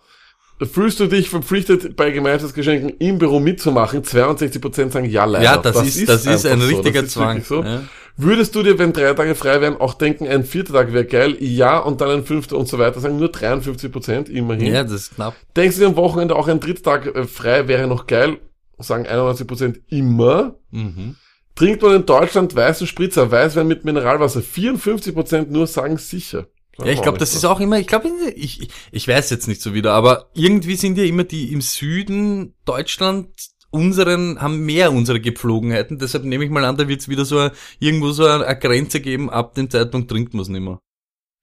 Fühlst 0.65 0.99
du 0.99 1.07
dich 1.07 1.29
verpflichtet, 1.29 1.95
bei 1.95 2.11
Gemeinschaftsgeschenken 2.11 2.89
im 2.99 3.17
Büro 3.17 3.39
mitzumachen? 3.39 4.03
62% 4.03 4.91
sagen 4.91 5.09
ja, 5.09 5.25
leider. 5.25 5.43
Ja, 5.43 5.57
das, 5.57 5.81
ist, 5.83 6.07
das 6.07 6.25
ist 6.25 6.45
ein 6.45 6.61
so. 6.61 6.67
richtiger 6.67 7.01
Das 7.01 7.07
ist 7.07 7.13
Zwang. 7.13 7.43
So. 7.43 7.63
Ja. 7.63 7.83
Würdest 8.17 8.53
du 8.53 8.61
dir, 8.61 8.77
wenn 8.77 8.93
drei 8.93 9.13
Tage 9.13 9.33
frei 9.35 9.61
wären, 9.61 9.77
auch 9.77 9.95
denken, 9.95 10.27
ein 10.27 10.43
vierter 10.43 10.73
Tag 10.73 10.93
wäre 10.93 11.05
geil? 11.05 11.37
Ja, 11.39 11.79
und 11.79 12.01
dann 12.01 12.09
ein 12.09 12.25
fünfter 12.25 12.57
und 12.57 12.67
so 12.67 12.77
weiter. 12.77 12.99
Sagen 12.99 13.17
nur 13.17 13.29
53% 13.29 14.29
immerhin. 14.29 14.73
ja, 14.73 14.83
das 14.83 14.93
ist 14.93 15.15
knapp. 15.15 15.35
Denkst 15.55 15.77
du 15.77 15.81
dir 15.81 15.87
am 15.87 15.95
Wochenende 15.95 16.35
auch 16.35 16.47
ein 16.47 16.59
dritter 16.59 16.83
Tag 16.83 17.15
äh, 17.15 17.23
frei 17.25 17.67
wäre 17.67 17.87
noch 17.87 18.05
geil? 18.05 18.37
Sagen 18.77 19.07
91% 19.07 19.79
immer. 19.89 20.55
Mhm. 20.69 21.15
Trinkt 21.55 21.81
man 21.81 21.95
in 21.95 22.05
Deutschland 22.05 22.55
weißen 22.55 22.87
Spritzer, 22.87 23.31
Weißwein 23.31 23.67
mit 23.67 23.85
Mineralwasser? 23.85 24.41
54% 24.41 25.47
nur 25.49 25.67
sagen 25.67 25.97
sicher. 25.97 26.47
Ja, 26.79 26.85
ich 26.85 27.01
glaube, 27.01 27.17
das 27.17 27.35
ist 27.35 27.45
auch 27.45 27.59
immer, 27.59 27.79
ich 27.79 27.87
glaube, 27.87 28.09
ich, 28.35 28.69
ich, 28.91 29.07
weiß 29.07 29.29
jetzt 29.29 29.47
nicht 29.47 29.61
so 29.61 29.73
wieder, 29.73 29.93
aber 29.93 30.29
irgendwie 30.33 30.75
sind 30.75 30.97
ja 30.97 31.03
immer 31.03 31.23
die 31.23 31.51
im 31.51 31.61
Süden 31.61 32.55
Deutschland 32.65 33.29
unseren, 33.71 34.41
haben 34.41 34.65
mehr 34.65 34.91
unsere 34.91 35.19
Gepflogenheiten, 35.19 35.99
deshalb 35.99 36.23
nehme 36.23 36.45
ich 36.45 36.49
mal 36.49 36.65
an, 36.65 36.77
da 36.77 36.87
wird 36.87 37.01
es 37.01 37.09
wieder 37.09 37.25
so 37.25 37.37
ein, 37.39 37.51
irgendwo 37.79 38.11
so 38.11 38.25
eine, 38.25 38.45
eine 38.45 38.59
Grenze 38.59 39.01
geben, 39.01 39.29
ab 39.29 39.53
dem 39.55 39.69
Zeitpunkt 39.69 40.09
trinkt 40.09 40.33
man 40.33 40.41
es 40.41 40.47
nicht 40.47 40.61
mehr. 40.61 40.79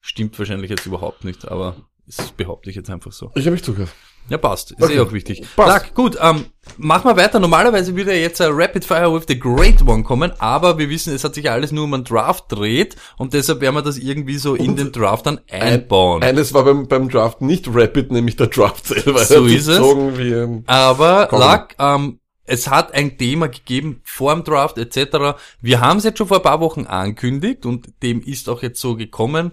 Stimmt 0.00 0.38
wahrscheinlich 0.38 0.70
jetzt 0.70 0.86
überhaupt 0.86 1.24
nicht, 1.24 1.46
aber 1.46 1.76
das 2.06 2.32
behaupte 2.32 2.70
ich 2.70 2.76
jetzt 2.76 2.90
einfach 2.90 3.12
so. 3.12 3.30
Ich 3.34 3.44
habe 3.44 3.52
mich 3.52 3.64
zugehört. 3.64 3.94
Ja, 4.30 4.38
passt. 4.38 4.72
Ist 4.72 4.82
Okay. 4.82 4.96
eh 4.96 5.00
auch 5.00 5.12
wichtig. 5.12 5.42
Passt. 5.56 5.72
Sag, 5.72 5.94
gut, 5.94 6.18
ähm, 6.20 6.46
machen 6.76 7.08
wir 7.10 7.16
weiter. 7.16 7.40
Normalerweise 7.40 7.96
würde 7.96 8.14
jetzt 8.14 8.40
ein 8.40 8.50
Rapid 8.52 8.84
Fire 8.84 9.12
with 9.14 9.24
the 9.28 9.38
Great 9.38 9.86
One 9.86 10.02
kommen, 10.02 10.32
aber 10.38 10.78
wir 10.78 10.88
wissen, 10.90 11.14
es 11.14 11.24
hat 11.24 11.34
sich 11.34 11.50
alles 11.50 11.72
nur 11.72 11.84
um 11.84 11.94
einen 11.94 12.04
Draft 12.04 12.44
dreht 12.48 12.96
und 13.16 13.32
deshalb 13.32 13.60
werden 13.60 13.74
wir 13.74 13.82
das 13.82 13.96
irgendwie 13.98 14.36
so 14.36 14.54
in 14.54 14.76
den 14.76 14.92
Draft 14.92 15.26
dann 15.26 15.40
einbauen. 15.50 16.22
Eines 16.22 16.52
war 16.52 16.64
beim, 16.64 16.88
beim 16.88 17.08
Draft 17.08 17.40
nicht 17.40 17.66
Rapid, 17.72 18.12
nämlich 18.12 18.36
der 18.36 18.48
Draft 18.48 18.86
selber. 18.86 19.24
So 19.24 19.44
ist 19.46 19.66
es. 19.68 19.80
Wie 19.80 20.34
ein 20.34 20.64
Aber. 20.66 21.28
Lack, 21.32 21.74
ähm, 21.78 22.20
es 22.44 22.68
hat 22.68 22.94
ein 22.94 23.18
Thema 23.18 23.48
gegeben 23.48 24.00
vor 24.04 24.34
dem 24.34 24.42
Draft 24.42 24.78
etc. 24.78 25.38
Wir 25.60 25.80
haben 25.80 25.98
es 25.98 26.04
jetzt 26.04 26.18
schon 26.18 26.28
vor 26.28 26.38
ein 26.38 26.42
paar 26.42 26.60
Wochen 26.60 26.86
angekündigt 26.86 27.66
und 27.66 27.88
dem 28.02 28.22
ist 28.22 28.48
auch 28.48 28.62
jetzt 28.62 28.80
so 28.80 28.96
gekommen. 28.96 29.52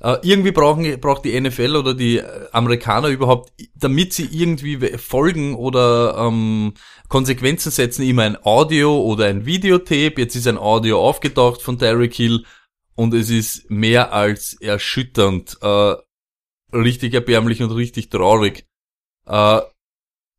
Äh, 0.00 0.18
irgendwie 0.22 0.52
brauchen, 0.52 1.00
braucht 1.00 1.24
die 1.24 1.38
NFL 1.40 1.74
oder 1.74 1.92
die 1.92 2.18
äh, 2.18 2.48
Amerikaner 2.52 3.08
überhaupt, 3.08 3.52
damit 3.74 4.12
sie 4.12 4.28
irgendwie 4.30 4.96
Folgen 4.96 5.56
oder 5.56 6.16
ähm, 6.18 6.74
Konsequenzen 7.08 7.72
setzen, 7.72 8.02
immer 8.02 8.22
ein 8.22 8.36
Audio 8.44 9.00
oder 9.02 9.26
ein 9.26 9.44
Videotape. 9.44 10.14
Jetzt 10.18 10.36
ist 10.36 10.46
ein 10.46 10.58
Audio 10.58 11.00
aufgetaucht 11.00 11.62
von 11.62 11.78
Derek 11.78 12.14
Hill 12.14 12.44
und 12.94 13.12
es 13.12 13.28
ist 13.28 13.70
mehr 13.70 14.12
als 14.12 14.54
erschütternd, 14.54 15.58
äh, 15.62 15.94
richtig 16.72 17.14
erbärmlich 17.14 17.60
und 17.60 17.72
richtig 17.72 18.08
traurig, 18.08 18.66
äh, 19.26 19.60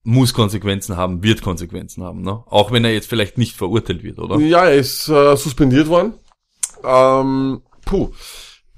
muss 0.04 0.34
Konsequenzen 0.34 0.96
haben, 0.96 1.22
wird 1.22 1.42
Konsequenzen 1.42 2.04
haben, 2.04 2.22
ne? 2.22 2.44
Auch 2.46 2.72
wenn 2.72 2.86
er 2.86 2.94
jetzt 2.94 3.10
vielleicht 3.10 3.38
nicht 3.38 3.58
verurteilt 3.58 4.04
wird, 4.04 4.20
oder? 4.20 4.40
Ja, 4.40 4.66
er 4.66 4.76
ist 4.76 5.10
äh, 5.10 5.36
suspendiert 5.36 5.90
worden. 5.90 6.14
Ähm, 6.84 7.62
puh. 7.86 8.12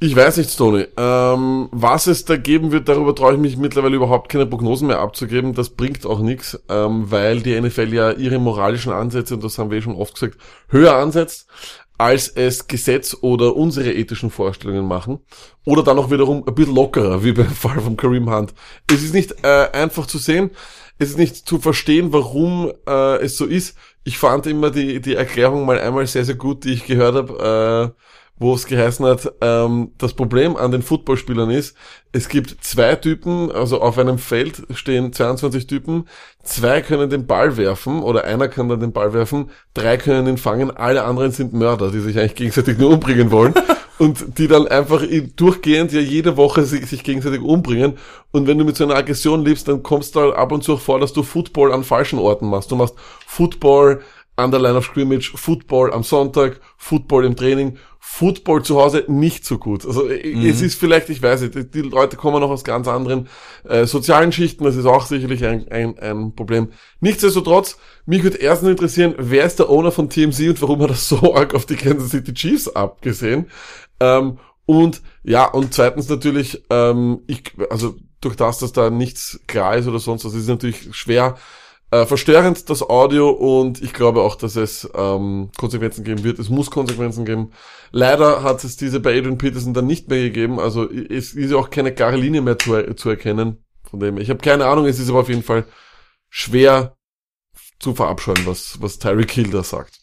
Ich 0.03 0.15
weiß 0.15 0.37
nicht, 0.37 0.57
Tony. 0.57 0.87
Ähm, 0.97 1.69
was 1.71 2.07
es 2.07 2.25
da 2.25 2.35
geben 2.35 2.71
wird, 2.71 2.89
darüber 2.89 3.13
traue 3.13 3.33
ich 3.33 3.39
mich 3.39 3.57
mittlerweile 3.57 3.97
überhaupt 3.97 4.29
keine 4.29 4.47
Prognosen 4.47 4.87
mehr 4.87 4.97
abzugeben. 4.97 5.53
Das 5.53 5.69
bringt 5.69 6.07
auch 6.07 6.21
nichts, 6.21 6.59
ähm, 6.69 7.11
weil 7.11 7.41
die 7.41 7.61
NFL 7.61 7.93
ja 7.93 8.09
ihre 8.09 8.39
moralischen 8.39 8.91
Ansätze, 8.91 9.35
und 9.35 9.43
das 9.43 9.59
haben 9.59 9.69
wir 9.69 9.77
eh 9.77 9.81
schon 9.83 9.95
oft 9.95 10.15
gesagt, 10.15 10.39
höher 10.69 10.95
ansetzt, 10.95 11.47
als 11.99 12.29
es 12.29 12.65
Gesetz 12.65 13.15
oder 13.21 13.55
unsere 13.55 13.93
ethischen 13.93 14.31
Vorstellungen 14.31 14.87
machen. 14.87 15.19
Oder 15.65 15.83
dann 15.83 15.99
auch 15.99 16.09
wiederum 16.09 16.47
ein 16.47 16.55
bisschen 16.55 16.73
lockerer, 16.73 17.23
wie 17.23 17.33
beim 17.33 17.51
Fall 17.51 17.79
von 17.79 17.95
Kareem 17.95 18.33
Hunt. 18.33 18.55
Es 18.91 19.03
ist 19.03 19.13
nicht 19.13 19.43
äh, 19.43 19.69
einfach 19.71 20.07
zu 20.07 20.17
sehen, 20.17 20.49
es 20.97 21.09
ist 21.09 21.19
nicht 21.19 21.47
zu 21.47 21.59
verstehen, 21.59 22.11
warum 22.11 22.71
äh, 22.87 23.17
es 23.17 23.37
so 23.37 23.45
ist. 23.45 23.77
Ich 24.03 24.17
fand 24.17 24.47
immer 24.47 24.71
die, 24.71 24.99
die 24.99 25.13
Erklärung 25.13 25.63
mal 25.63 25.79
einmal 25.79 26.07
sehr, 26.07 26.25
sehr 26.25 26.33
gut, 26.33 26.63
die 26.63 26.73
ich 26.73 26.87
gehört 26.87 27.13
habe. 27.13 27.93
Äh, 27.95 28.01
wo 28.41 28.55
es 28.55 28.65
geheißen 28.65 29.05
hat, 29.05 29.31
ähm, 29.41 29.91
das 29.99 30.13
Problem 30.13 30.57
an 30.57 30.71
den 30.71 30.81
Footballspielern 30.81 31.51
ist, 31.51 31.77
es 32.11 32.27
gibt 32.27 32.63
zwei 32.63 32.95
Typen, 32.95 33.51
also 33.51 33.81
auf 33.81 33.99
einem 33.99 34.17
Feld 34.17 34.63
stehen 34.73 35.13
22 35.13 35.67
Typen, 35.67 36.05
zwei 36.41 36.81
können 36.81 37.11
den 37.11 37.27
Ball 37.27 37.55
werfen 37.55 38.01
oder 38.01 38.23
einer 38.23 38.47
kann 38.47 38.67
dann 38.67 38.79
den 38.79 38.93
Ball 38.93 39.13
werfen, 39.13 39.51
drei 39.75 39.97
können 39.97 40.25
ihn 40.25 40.37
fangen, 40.37 40.71
alle 40.71 41.03
anderen 41.03 41.31
sind 41.31 41.53
Mörder, 41.53 41.91
die 41.91 41.99
sich 41.99 42.17
eigentlich 42.17 42.33
gegenseitig 42.33 42.79
nur 42.79 42.89
umbringen 42.89 43.29
wollen 43.29 43.53
und 43.99 44.39
die 44.39 44.47
dann 44.47 44.67
einfach 44.67 45.03
durchgehend 45.35 45.91
ja 45.91 46.01
jede 46.01 46.35
Woche 46.35 46.63
sich, 46.63 46.87
sich 46.87 47.03
gegenseitig 47.03 47.41
umbringen 47.41 47.99
und 48.31 48.47
wenn 48.47 48.57
du 48.57 48.65
mit 48.65 48.75
so 48.75 48.85
einer 48.85 48.95
Aggression 48.95 49.45
lebst, 49.45 49.67
dann 49.67 49.83
kommst 49.83 50.15
du 50.15 50.21
halt 50.21 50.35
ab 50.35 50.51
und 50.51 50.63
zu 50.63 50.73
auch 50.73 50.81
vor, 50.81 50.99
dass 50.99 51.13
du 51.13 51.21
Football 51.21 51.71
an 51.71 51.83
falschen 51.83 52.17
Orten 52.17 52.49
machst. 52.49 52.71
Du 52.71 52.75
machst 52.75 52.95
Football 53.27 54.01
an 54.35 54.49
der 54.49 54.59
Line 54.59 54.77
of 54.77 54.85
Scrimmage, 54.85 55.31
Football 55.35 55.93
am 55.93 56.01
Sonntag, 56.03 56.59
Football 56.77 57.25
im 57.25 57.35
Training 57.35 57.77
Football 58.13 58.61
zu 58.61 58.79
Hause 58.79 59.05
nicht 59.07 59.45
so 59.45 59.57
gut. 59.57 59.85
Also 59.85 60.03
mhm. 60.03 60.45
es 60.45 60.61
ist 60.61 60.75
vielleicht, 60.75 61.09
ich 61.09 61.23
weiß 61.23 61.41
nicht, 61.41 61.73
die 61.73 61.81
Leute 61.81 62.17
kommen 62.17 62.41
noch 62.41 62.49
aus 62.49 62.65
ganz 62.65 62.89
anderen 62.89 63.29
äh, 63.63 63.85
sozialen 63.85 64.33
Schichten, 64.33 64.65
das 64.65 64.75
ist 64.75 64.85
auch 64.85 65.05
sicherlich 65.05 65.45
ein, 65.45 65.67
ein, 65.69 65.97
ein 65.97 66.35
Problem. 66.35 66.73
Nichtsdestotrotz, 66.99 67.77
mich 68.05 68.21
würde 68.21 68.37
erstens 68.37 68.69
interessieren, 68.69 69.15
wer 69.17 69.45
ist 69.45 69.59
der 69.59 69.69
Owner 69.69 69.93
von 69.93 70.09
TMZ 70.09 70.41
und 70.41 70.61
warum 70.61 70.81
hat 70.81 70.89
er 70.89 70.95
so 70.95 71.33
arg 71.35 71.55
auf 71.55 71.65
die 71.65 71.77
Kansas 71.77 72.11
City 72.11 72.33
Chiefs 72.33 72.67
abgesehen? 72.67 73.49
Ähm, 74.01 74.39
und 74.65 75.01
ja, 75.23 75.45
und 75.45 75.73
zweitens 75.73 76.09
natürlich, 76.09 76.61
ähm, 76.69 77.21
ich, 77.27 77.53
also 77.69 77.95
durch 78.19 78.35
das, 78.35 78.59
dass 78.59 78.73
da 78.73 78.89
nichts 78.89 79.39
klar 79.47 79.77
ist 79.77 79.87
oder 79.87 79.99
sonst 79.99 80.25
was, 80.25 80.33
ist 80.33 80.49
natürlich 80.49 80.93
schwer, 80.95 81.37
äh, 81.91 82.05
verstörend 82.05 82.69
das 82.69 82.81
Audio 82.81 83.29
und 83.29 83.81
ich 83.81 83.93
glaube 83.93 84.21
auch, 84.21 84.35
dass 84.35 84.55
es 84.55 84.89
ähm, 84.95 85.51
Konsequenzen 85.57 86.03
geben 86.03 86.23
wird. 86.23 86.39
Es 86.39 86.49
muss 86.49 86.71
Konsequenzen 86.71 87.25
geben. 87.25 87.51
Leider 87.91 88.43
hat 88.43 88.63
es 88.63 88.77
diese 88.77 88.99
bei 89.01 89.17
Adrian 89.17 89.37
Peterson 89.37 89.73
dann 89.73 89.87
nicht 89.87 90.09
mehr 90.09 90.21
gegeben. 90.21 90.59
Also 90.59 90.89
es 90.89 91.33
ist 91.33 91.53
auch 91.53 91.69
keine 91.69 91.93
klare 91.93 92.15
Linie 92.15 92.41
mehr 92.41 92.57
zu, 92.57 92.95
zu 92.95 93.09
erkennen. 93.09 93.63
Von 93.89 93.99
dem 93.99 94.17
ich 94.17 94.29
habe 94.29 94.39
keine 94.39 94.65
Ahnung. 94.65 94.85
Es 94.85 94.99
ist 94.99 95.09
aber 95.09 95.19
auf 95.19 95.29
jeden 95.29 95.43
Fall 95.43 95.65
schwer 96.29 96.95
zu 97.79 97.93
verabscheuen, 97.93 98.45
was 98.45 98.81
was 98.81 98.97
Tyreek 98.97 99.31
Hill 99.31 99.49
da 99.49 99.63
sagt. 99.63 100.00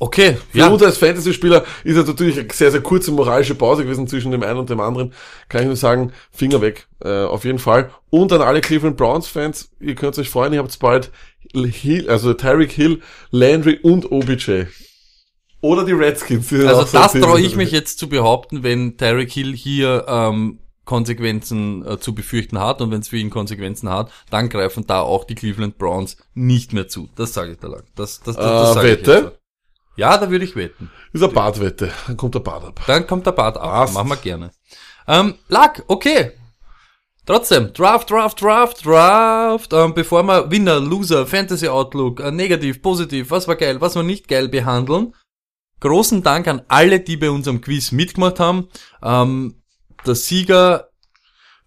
Okay, 0.00 0.36
Für 0.52 0.58
ja. 0.58 0.68
uns 0.68 0.82
als 0.82 0.96
Fantasy-Spieler 0.98 1.64
ist 1.82 1.96
es 1.96 2.06
natürlich 2.06 2.38
eine 2.38 2.48
sehr, 2.52 2.70
sehr 2.70 2.80
kurze 2.80 3.10
moralische 3.10 3.56
Pause 3.56 3.82
gewesen 3.82 4.06
zwischen 4.06 4.30
dem 4.30 4.44
einen 4.44 4.58
und 4.58 4.70
dem 4.70 4.78
anderen. 4.80 5.12
Kann 5.48 5.62
ich 5.62 5.66
nur 5.66 5.76
sagen, 5.76 6.12
Finger 6.30 6.60
weg, 6.60 6.86
äh, 7.04 7.24
auf 7.24 7.44
jeden 7.44 7.58
Fall. 7.58 7.90
Und 8.08 8.32
an 8.32 8.40
alle 8.40 8.60
Cleveland 8.60 8.96
Browns-Fans, 8.96 9.70
ihr 9.80 9.96
könnt 9.96 10.16
euch 10.18 10.30
freuen, 10.30 10.52
ihr 10.52 10.60
habt 10.60 10.78
bald 10.78 11.10
Hill, 11.52 12.08
also 12.08 12.32
Tyreek 12.32 12.70
Hill, 12.70 13.00
Landry 13.30 13.80
und 13.82 14.12
OBJ. 14.12 14.64
Oder 15.60 15.84
die 15.84 15.92
Redskins. 15.92 16.48
Die 16.48 16.64
also 16.64 16.84
das 16.84 17.12
traue 17.14 17.40
ich 17.40 17.56
mich 17.56 17.72
jetzt 17.72 17.98
zu 17.98 18.08
behaupten, 18.08 18.62
wenn 18.62 18.96
Tyreek 18.96 19.32
Hill 19.32 19.56
hier 19.56 20.04
ähm, 20.06 20.60
Konsequenzen 20.84 21.84
äh, 21.84 21.98
zu 21.98 22.14
befürchten 22.14 22.60
hat 22.60 22.80
und 22.80 22.92
wenn 22.92 23.00
es 23.00 23.08
für 23.08 23.16
ihn 23.16 23.30
Konsequenzen 23.30 23.90
hat, 23.90 24.12
dann 24.30 24.48
greifen 24.48 24.86
da 24.86 25.00
auch 25.00 25.24
die 25.24 25.34
Cleveland 25.34 25.76
Browns 25.76 26.16
nicht 26.34 26.72
mehr 26.72 26.86
zu. 26.86 27.08
Das 27.16 27.34
sage 27.34 27.52
ich 27.52 27.58
da 27.58 27.66
lang. 27.66 27.82
Das, 27.96 28.20
das, 28.20 28.36
das, 28.36 28.44
das 28.44 28.70
äh, 28.70 28.74
sage 28.74 28.92
ich 28.92 29.06
jetzt. 29.06 29.38
Ja, 29.98 30.16
da 30.16 30.30
würde 30.30 30.44
ich 30.44 30.54
wetten. 30.54 30.92
Ist 31.12 31.24
eine 31.24 31.32
Badwette. 31.32 31.90
Dann 32.06 32.16
kommt 32.16 32.32
der 32.32 32.38
Bad 32.38 32.64
ab. 32.64 32.80
Dann 32.86 33.04
kommt 33.04 33.26
der 33.26 33.32
Bad 33.32 33.56
ab. 33.56 33.68
Passt. 33.68 33.94
Machen 33.94 34.10
wir 34.10 34.16
gerne. 34.16 34.52
Ähm, 35.08 35.34
Lack, 35.48 35.82
okay. 35.88 36.34
Trotzdem, 37.26 37.72
Draft, 37.72 38.08
Draft, 38.08 38.40
Draft, 38.40 38.86
Draft. 38.86 39.72
Ähm, 39.72 39.94
bevor 39.94 40.22
wir 40.22 40.52
Winner, 40.52 40.78
Loser, 40.78 41.26
Fantasy 41.26 41.66
Outlook, 41.66 42.20
äh, 42.20 42.30
negativ, 42.30 42.80
positiv, 42.80 43.32
was 43.32 43.48
war 43.48 43.56
geil, 43.56 43.80
was 43.80 43.96
war 43.96 44.04
nicht 44.04 44.28
geil 44.28 44.48
behandeln. 44.48 45.14
Großen 45.80 46.22
Dank 46.22 46.46
an 46.46 46.62
alle, 46.68 47.00
die 47.00 47.16
bei 47.16 47.30
unserem 47.30 47.60
Quiz 47.60 47.90
mitgemacht 47.90 48.38
haben. 48.38 48.68
Ähm, 49.02 49.62
der 50.06 50.14
Sieger 50.14 50.90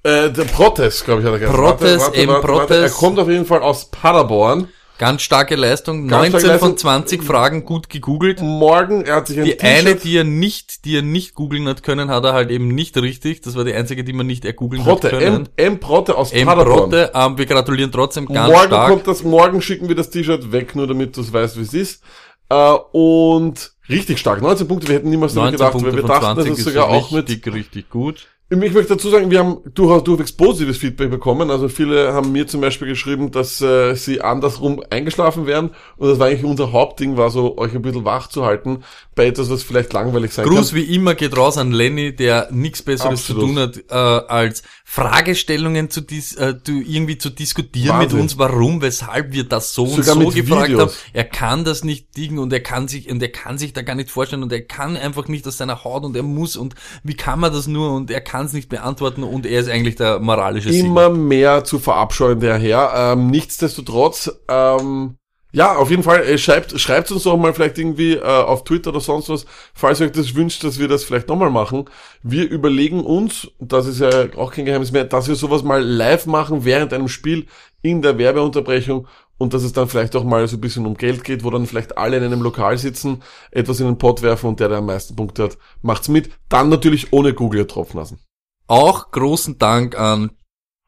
äh, 0.03 0.31
der 0.31 0.45
Protest, 0.45 1.03
glaube 1.03 1.19
ich, 1.19 1.27
hat 1.27 1.33
er 1.33 1.39
gesagt. 1.39 1.57
Protest, 1.57 2.05
warte, 2.05 2.27
warte, 2.27 2.27
warte, 2.29 2.47
Protest. 2.47 2.95
Er 2.95 2.97
kommt 2.97 3.19
auf 3.19 3.27
jeden 3.27 3.45
Fall 3.45 3.61
aus 3.61 3.91
Paderborn. 3.91 4.69
Ganz 5.01 5.23
starke 5.23 5.55
Leistung. 5.55 6.07
Ganz 6.07 6.31
19 6.31 6.39
starke 6.41 6.59
von 6.59 6.77
20 6.77 7.23
Fragen 7.23 7.65
gut 7.65 7.89
gegoogelt. 7.89 8.39
Morgen, 8.39 9.03
er 9.03 9.15
hat 9.15 9.25
sich 9.29 9.39
ein 9.39 9.45
Die 9.45 9.59
eine, 9.59 9.95
die 9.95 10.15
er 10.15 10.23
nicht, 10.23 10.85
die 10.85 10.95
er 10.95 11.01
nicht 11.01 11.33
googeln 11.33 11.67
hat 11.67 11.81
können, 11.81 12.11
hat 12.11 12.23
er 12.23 12.33
halt 12.33 12.51
eben 12.51 12.67
nicht 12.67 12.95
richtig. 12.97 13.41
Das 13.41 13.55
war 13.55 13.63
die 13.63 13.73
einzige, 13.73 14.03
die 14.03 14.13
man 14.13 14.27
nicht 14.27 14.45
ergoogeln 14.45 14.85
hat 14.85 15.01
können. 15.01 15.47
M, 15.57 15.73
M 15.73 15.79
Protte 15.79 16.15
aus 16.15 16.31
M 16.31 16.45
Paderborn. 16.45 16.91
Protte, 16.91 17.11
ähm, 17.15 17.35
wir 17.35 17.47
gratulieren 17.47 17.91
trotzdem 17.91 18.27
ganz 18.27 18.53
morgen 18.53 18.67
stark. 18.67 18.89
kommt 18.91 19.07
das, 19.07 19.23
morgen 19.23 19.59
schicken 19.63 19.87
wir 19.87 19.95
das 19.95 20.11
T-Shirt 20.11 20.51
weg, 20.51 20.75
nur 20.75 20.85
damit 20.85 21.17
du 21.17 21.21
es 21.21 21.33
weißt, 21.33 21.57
wie 21.57 21.63
es 21.63 21.73
ist. 21.73 22.03
Äh, 22.49 22.75
und 22.91 23.71
richtig 23.89 24.19
stark. 24.19 24.39
19 24.39 24.67
Punkte, 24.67 24.87
wir 24.87 24.97
hätten 24.97 25.09
niemals 25.09 25.33
damit 25.33 25.53
gedacht, 25.53 25.71
Punkte 25.71 25.93
weil 25.93 26.03
wir 26.03 26.07
dachten, 26.07 26.37
das 26.37 26.59
ist 26.59 26.63
sogar 26.63 26.89
auch 26.89 27.09
mit 27.09 27.27
richtig, 27.27 27.51
richtig 27.51 27.89
gut. 27.89 28.27
Ich 28.53 28.57
möchte 28.73 28.95
dazu 28.95 29.09
sagen, 29.09 29.31
wir 29.31 29.39
haben 29.39 29.59
durchaus 29.75 30.03
durchwegs 30.03 30.33
positives 30.33 30.77
Feedback 30.77 31.09
bekommen. 31.09 31.49
Also 31.49 31.69
viele 31.69 32.11
haben 32.11 32.33
mir 32.33 32.47
zum 32.47 32.59
Beispiel 32.59 32.89
geschrieben, 32.89 33.31
dass 33.31 33.61
äh, 33.61 33.95
sie 33.95 34.19
andersrum 34.19 34.83
eingeschlafen 34.89 35.47
wären. 35.47 35.69
Und 35.95 36.09
das 36.09 36.19
war 36.19 36.27
eigentlich 36.27 36.43
unser 36.43 36.73
Hauptding, 36.73 37.15
war 37.15 37.29
so, 37.29 37.57
euch 37.57 37.73
ein 37.73 37.81
bisschen 37.81 38.03
wach 38.03 38.27
zu 38.27 38.43
halten 38.43 38.83
bei 39.13 39.27
etwas, 39.27 39.49
was 39.49 39.61
vielleicht 39.61 39.91
langweilig 39.91 40.31
sein 40.31 40.45
Gruß 40.45 40.53
kann. 40.55 40.63
Gruß 40.63 40.73
wie 40.73 40.95
immer 40.95 41.15
geht 41.15 41.35
raus 41.35 41.57
an 41.57 41.71
Lenny, 41.71 42.15
der 42.15 42.47
nichts 42.51 42.81
Besseres 42.81 43.19
Absolut. 43.19 43.41
zu 43.41 43.47
tun 43.47 43.59
hat, 43.59 43.77
äh, 43.89 43.93
als 44.31 44.63
Fragestellungen 44.85 45.89
zu, 45.89 46.01
dis, 46.01 46.33
äh, 46.35 46.55
irgendwie 46.65 47.17
zu 47.17 47.29
diskutieren 47.29 47.97
Wahnsinn. 47.99 48.15
mit 48.17 48.23
uns, 48.23 48.37
warum, 48.37 48.81
weshalb 48.81 49.33
wir 49.33 49.43
das 49.43 49.73
so 49.73 49.85
Sogar 49.85 50.15
und 50.15 50.23
so 50.23 50.29
gefragt 50.29 50.69
Videos. 50.69 50.81
haben. 50.81 50.91
Er 51.13 51.25
kann 51.25 51.65
das 51.65 51.83
nicht 51.83 52.15
dingen 52.15 52.39
und 52.39 52.53
er 52.53 52.61
kann 52.61 52.87
sich, 52.87 53.09
und 53.09 53.21
er 53.21 53.31
kann 53.31 53.57
sich 53.57 53.73
da 53.73 53.81
gar 53.81 53.95
nicht 53.95 54.11
vorstellen 54.11 54.43
und 54.43 54.51
er 54.53 54.61
kann 54.61 54.95
einfach 54.95 55.27
nicht 55.27 55.45
aus 55.47 55.57
seiner 55.57 55.83
Haut 55.83 56.03
und 56.03 56.15
er 56.15 56.23
muss 56.23 56.55
und 56.55 56.75
wie 57.03 57.15
kann 57.15 57.39
man 57.39 57.51
das 57.51 57.67
nur 57.67 57.93
und 57.93 58.11
er 58.11 58.21
kann 58.21 58.45
es 58.45 58.53
nicht 58.53 58.69
beantworten 58.69 59.23
und 59.23 59.45
er 59.45 59.59
ist 59.59 59.69
eigentlich 59.69 59.95
der 59.95 60.19
moralische 60.19 60.69
Immer 60.69 61.09
Sieger. 61.09 61.17
mehr 61.17 61.63
zu 61.65 61.79
verabscheuen, 61.79 62.39
der 62.39 62.57
Herr. 62.57 63.13
Ähm, 63.13 63.27
nichtsdestotrotz, 63.27 64.31
ähm, 64.47 65.15
ja, 65.53 65.75
auf 65.75 65.89
jeden 65.89 66.03
Fall, 66.03 66.23
äh, 66.23 66.37
schreibt, 66.37 66.79
schreibt 66.79 67.11
uns 67.11 67.23
doch 67.23 67.35
mal 67.35 67.53
vielleicht 67.53 67.77
irgendwie 67.77 68.13
äh, 68.13 68.21
auf 68.21 68.63
Twitter 68.63 68.91
oder 68.91 69.01
sonst 69.01 69.29
was, 69.29 69.45
falls 69.73 69.99
ihr 69.99 70.05
euch 70.05 70.13
das 70.13 70.33
wünscht, 70.33 70.63
dass 70.63 70.79
wir 70.79 70.87
das 70.87 71.03
vielleicht 71.03 71.27
nochmal 71.27 71.49
machen. 71.49 71.85
Wir 72.23 72.49
überlegen 72.49 73.03
uns, 73.03 73.49
das 73.59 73.85
ist 73.85 73.99
ja 73.99 74.27
auch 74.37 74.51
kein 74.51 74.65
Geheimnis 74.65 74.91
mehr, 74.91 75.03
dass 75.03 75.27
wir 75.27 75.35
sowas 75.35 75.63
mal 75.63 75.83
live 75.83 76.25
machen 76.25 76.63
während 76.63 76.93
einem 76.93 77.09
Spiel 77.09 77.47
in 77.81 78.01
der 78.01 78.17
Werbeunterbrechung 78.17 79.07
und 79.37 79.53
dass 79.53 79.63
es 79.63 79.73
dann 79.73 79.89
vielleicht 79.89 80.15
auch 80.15 80.23
mal 80.23 80.47
so 80.47 80.55
ein 80.55 80.61
bisschen 80.61 80.85
um 80.85 80.95
Geld 80.95 81.23
geht, 81.23 81.43
wo 81.43 81.49
dann 81.49 81.65
vielleicht 81.65 81.97
alle 81.97 82.17
in 82.17 82.23
einem 82.23 82.43
Lokal 82.43 82.77
sitzen, 82.77 83.23
etwas 83.49 83.79
in 83.79 83.87
den 83.87 83.97
Pot 83.97 84.21
werfen 84.21 84.47
und 84.47 84.59
der, 84.59 84.69
der 84.69 84.77
am 84.77 84.85
meisten 84.85 85.15
Punkte 85.15 85.43
hat, 85.43 85.57
macht's 85.81 86.07
mit. 86.07 86.29
Dann 86.47 86.69
natürlich 86.69 87.11
ohne 87.11 87.33
Google 87.33 87.63
getroffen 87.63 87.97
lassen. 87.97 88.19
Auch 88.67 89.11
großen 89.11 89.57
Dank 89.57 89.99
an 89.99 90.31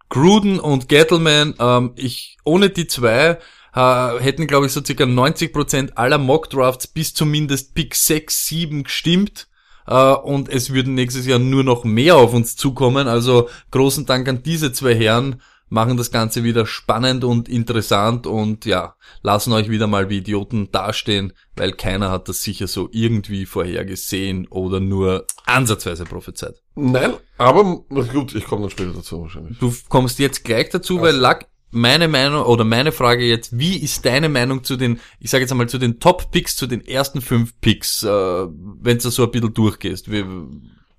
Gruden 0.08 0.60
und 0.60 0.88
Gettleman. 0.88 1.56
Ähm, 1.60 1.94
ich, 1.96 2.38
ohne 2.46 2.70
die 2.70 2.86
zwei 2.86 3.40
äh, 3.76 4.20
hätten, 4.20 4.48
glaube 4.48 4.66
ich, 4.66 4.72
so 4.72 4.84
circa 4.84 5.04
90% 5.04 5.94
aller 5.96 6.18
Mockdrafts 6.18 6.88
bis 6.88 7.14
zumindest 7.14 7.74
Pick 7.74 7.96
6, 7.96 8.48
7 8.48 8.84
gestimmt. 8.84 9.48
Uh, 9.86 10.16
und 10.24 10.48
es 10.48 10.72
würden 10.72 10.96
nächstes 10.96 11.26
Jahr 11.26 11.40
nur 11.40 11.66
noch 11.66 11.84
mehr 11.84 12.16
auf 12.16 12.34
uns 12.34 12.56
zukommen. 12.56 13.10
Also 13.10 13.50
großen 13.72 14.06
Dank 14.06 14.30
an 14.30 14.42
diese 14.42 14.72
zwei 14.72 14.96
Herren, 14.96 15.42
machen 15.74 15.98
das 15.98 16.12
Ganze 16.12 16.44
wieder 16.44 16.68
spannend 16.68 17.24
und 17.24 17.50
interessant 17.50 18.28
und 18.28 18.64
ja, 18.66 18.96
lassen 19.24 19.52
euch 19.54 19.70
wieder 19.72 19.88
mal 19.88 20.08
wie 20.08 20.20
Idioten 20.20 20.72
dastehen, 20.72 21.34
weil 21.56 21.72
keiner 21.72 22.12
hat 22.12 22.30
das 22.30 22.44
sicher 22.44 22.68
so 22.68 22.90
irgendwie 22.92 23.48
vorhergesehen 23.48 24.48
oder 24.50 24.80
nur 24.80 25.26
ansatzweise 25.46 26.06
prophezeit. 26.06 26.62
Nein, 26.76 27.16
aber 27.40 27.84
gut, 27.90 28.36
ich 28.36 28.46
komme 28.46 28.62
dann 28.62 28.70
später 28.70 28.94
dazu 28.94 29.22
wahrscheinlich. 29.22 29.58
Du 29.58 29.74
kommst 29.90 30.20
jetzt 30.20 30.44
gleich 30.44 30.70
dazu, 30.70 31.00
also. 31.00 31.06
weil 31.08 31.16
Lack 31.16 31.48
meine 31.74 32.08
Meinung 32.08 32.44
oder 32.44 32.64
meine 32.64 32.92
Frage 32.92 33.26
jetzt, 33.26 33.58
wie 33.58 33.78
ist 33.78 34.06
deine 34.06 34.30
Meinung 34.30 34.64
zu 34.64 34.76
den, 34.76 35.00
ich 35.20 35.30
sage 35.30 35.44
jetzt 35.44 35.52
einmal 35.52 35.70
zu 35.70 35.78
den 35.78 36.00
Top-Picks, 36.00 36.56
zu 36.56 36.68
den 36.68 36.86
ersten 36.86 37.22
fünf 37.22 37.60
Picks, 37.62 38.04
äh, 38.04 38.08
wenn 38.08 38.98
du 38.98 39.10
so 39.10 39.24
ein 39.24 39.32
bisschen 39.32 39.54
durchgehst? 39.54 40.12
Wie, 40.12 40.24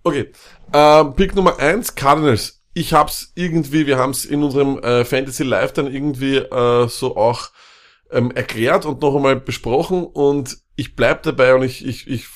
Okay. 0.04 0.30
Ähm, 0.72 1.14
Pick 1.14 1.34
Nummer 1.34 1.58
eins 1.58 1.94
Cardinals. 1.94 2.60
Ich 2.74 2.92
hab's 2.92 3.32
irgendwie, 3.34 3.86
wir 3.86 3.98
haben's 3.98 4.24
in 4.24 4.42
unserem 4.42 4.78
äh, 4.78 5.04
Fantasy 5.04 5.44
Live 5.44 5.72
dann 5.72 5.92
irgendwie 5.92 6.36
äh, 6.36 6.88
so 6.88 7.16
auch 7.16 7.50
ähm, 8.10 8.30
erklärt 8.30 8.84
und 8.84 9.00
noch 9.00 9.16
einmal 9.16 9.36
besprochen 9.36 10.04
und 10.04 10.58
ich 10.76 10.94
bleib 10.94 11.22
dabei 11.22 11.54
und 11.54 11.62
ich, 11.62 11.86
ich, 11.86 12.06
ich 12.08 12.26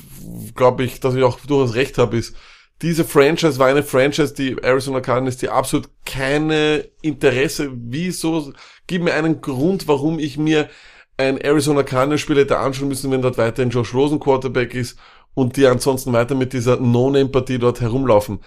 glaube 0.54 0.84
ich, 0.84 1.00
dass 1.00 1.14
ich 1.14 1.22
auch 1.22 1.38
durchaus 1.40 1.74
recht 1.74 1.98
habe, 1.98 2.16
ist, 2.16 2.36
diese 2.82 3.04
Franchise 3.04 3.58
war 3.58 3.68
eine 3.68 3.82
Franchise, 3.82 4.34
die 4.34 4.56
Arizona 4.62 5.00
Cardinals, 5.00 5.36
die 5.36 5.48
absolut 5.48 5.88
keine 6.04 6.88
Interesse, 7.02 7.70
wieso, 7.72 8.52
gib 8.86 9.02
mir 9.02 9.14
einen 9.14 9.40
Grund, 9.40 9.88
warum 9.88 10.18
ich 10.18 10.38
mir 10.38 10.68
ein 11.16 11.38
Arizona 11.38 11.82
Cardinals 11.82 12.20
Spiel 12.20 12.36
hätte 12.36 12.58
anschauen 12.58 12.88
müssen, 12.88 13.10
wenn 13.10 13.22
dort 13.22 13.38
weiterhin 13.38 13.70
Josh 13.70 13.92
Rosen 13.92 14.20
Quarterback 14.20 14.74
ist 14.74 14.98
und 15.34 15.56
die 15.56 15.66
ansonsten 15.66 16.12
weiter 16.12 16.36
mit 16.36 16.52
dieser 16.52 16.76
No-Name-Partie 16.76 17.58
dort 17.58 17.80
herumlaufen. 17.80 18.40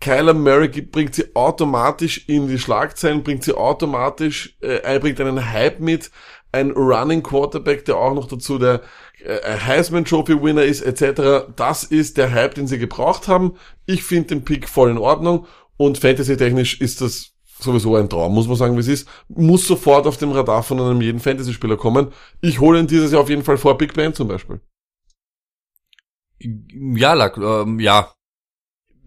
Kyler 0.00 0.34
Murray 0.34 0.68
bringt 0.68 1.14
sie 1.14 1.34
automatisch 1.34 2.28
in 2.28 2.48
die 2.48 2.58
Schlagzeilen, 2.58 3.22
bringt 3.22 3.44
sie 3.44 3.54
automatisch, 3.54 4.56
äh, 4.60 4.80
er 4.82 4.98
bringt 5.00 5.20
einen 5.20 5.52
Hype 5.52 5.80
mit, 5.80 6.10
ein 6.52 6.70
Running 6.72 7.22
Quarterback, 7.22 7.84
der 7.84 7.96
auch 7.96 8.14
noch 8.14 8.28
dazu 8.28 8.58
der 8.58 8.82
Heisman 9.26 10.04
Trophy 10.04 10.42
Winner 10.42 10.64
ist, 10.64 10.82
etc. 10.82 11.52
Das 11.56 11.84
ist 11.84 12.16
der 12.16 12.32
Hype, 12.32 12.54
den 12.54 12.66
sie 12.66 12.78
gebraucht 12.78 13.28
haben. 13.28 13.56
Ich 13.86 14.02
finde 14.02 14.28
den 14.28 14.44
Pick 14.44 14.68
voll 14.68 14.90
in 14.90 14.98
Ordnung 14.98 15.46
und 15.76 15.98
fantasy-technisch 15.98 16.80
ist 16.80 17.00
das 17.00 17.32
sowieso 17.58 17.96
ein 17.96 18.08
Traum, 18.08 18.34
muss 18.34 18.48
man 18.48 18.56
sagen, 18.56 18.76
wie 18.76 18.80
es 18.80 18.88
ist. 18.88 19.08
Muss 19.28 19.66
sofort 19.66 20.06
auf 20.06 20.16
dem 20.16 20.32
Radar 20.32 20.62
von 20.62 20.80
einem 20.80 21.00
jeden 21.00 21.20
Fantasy-Spieler 21.20 21.76
kommen. 21.76 22.12
Ich 22.40 22.60
hole 22.60 22.78
ihn 22.78 22.86
dieses 22.86 23.12
Jahr 23.12 23.22
auf 23.22 23.28
jeden 23.28 23.44
Fall 23.44 23.58
vor 23.58 23.78
Big 23.78 23.94
Ben 23.94 24.14
zum 24.14 24.28
Beispiel. 24.28 24.60
ja, 26.40 27.62
ähm, 27.62 27.78
ja. 27.78 28.12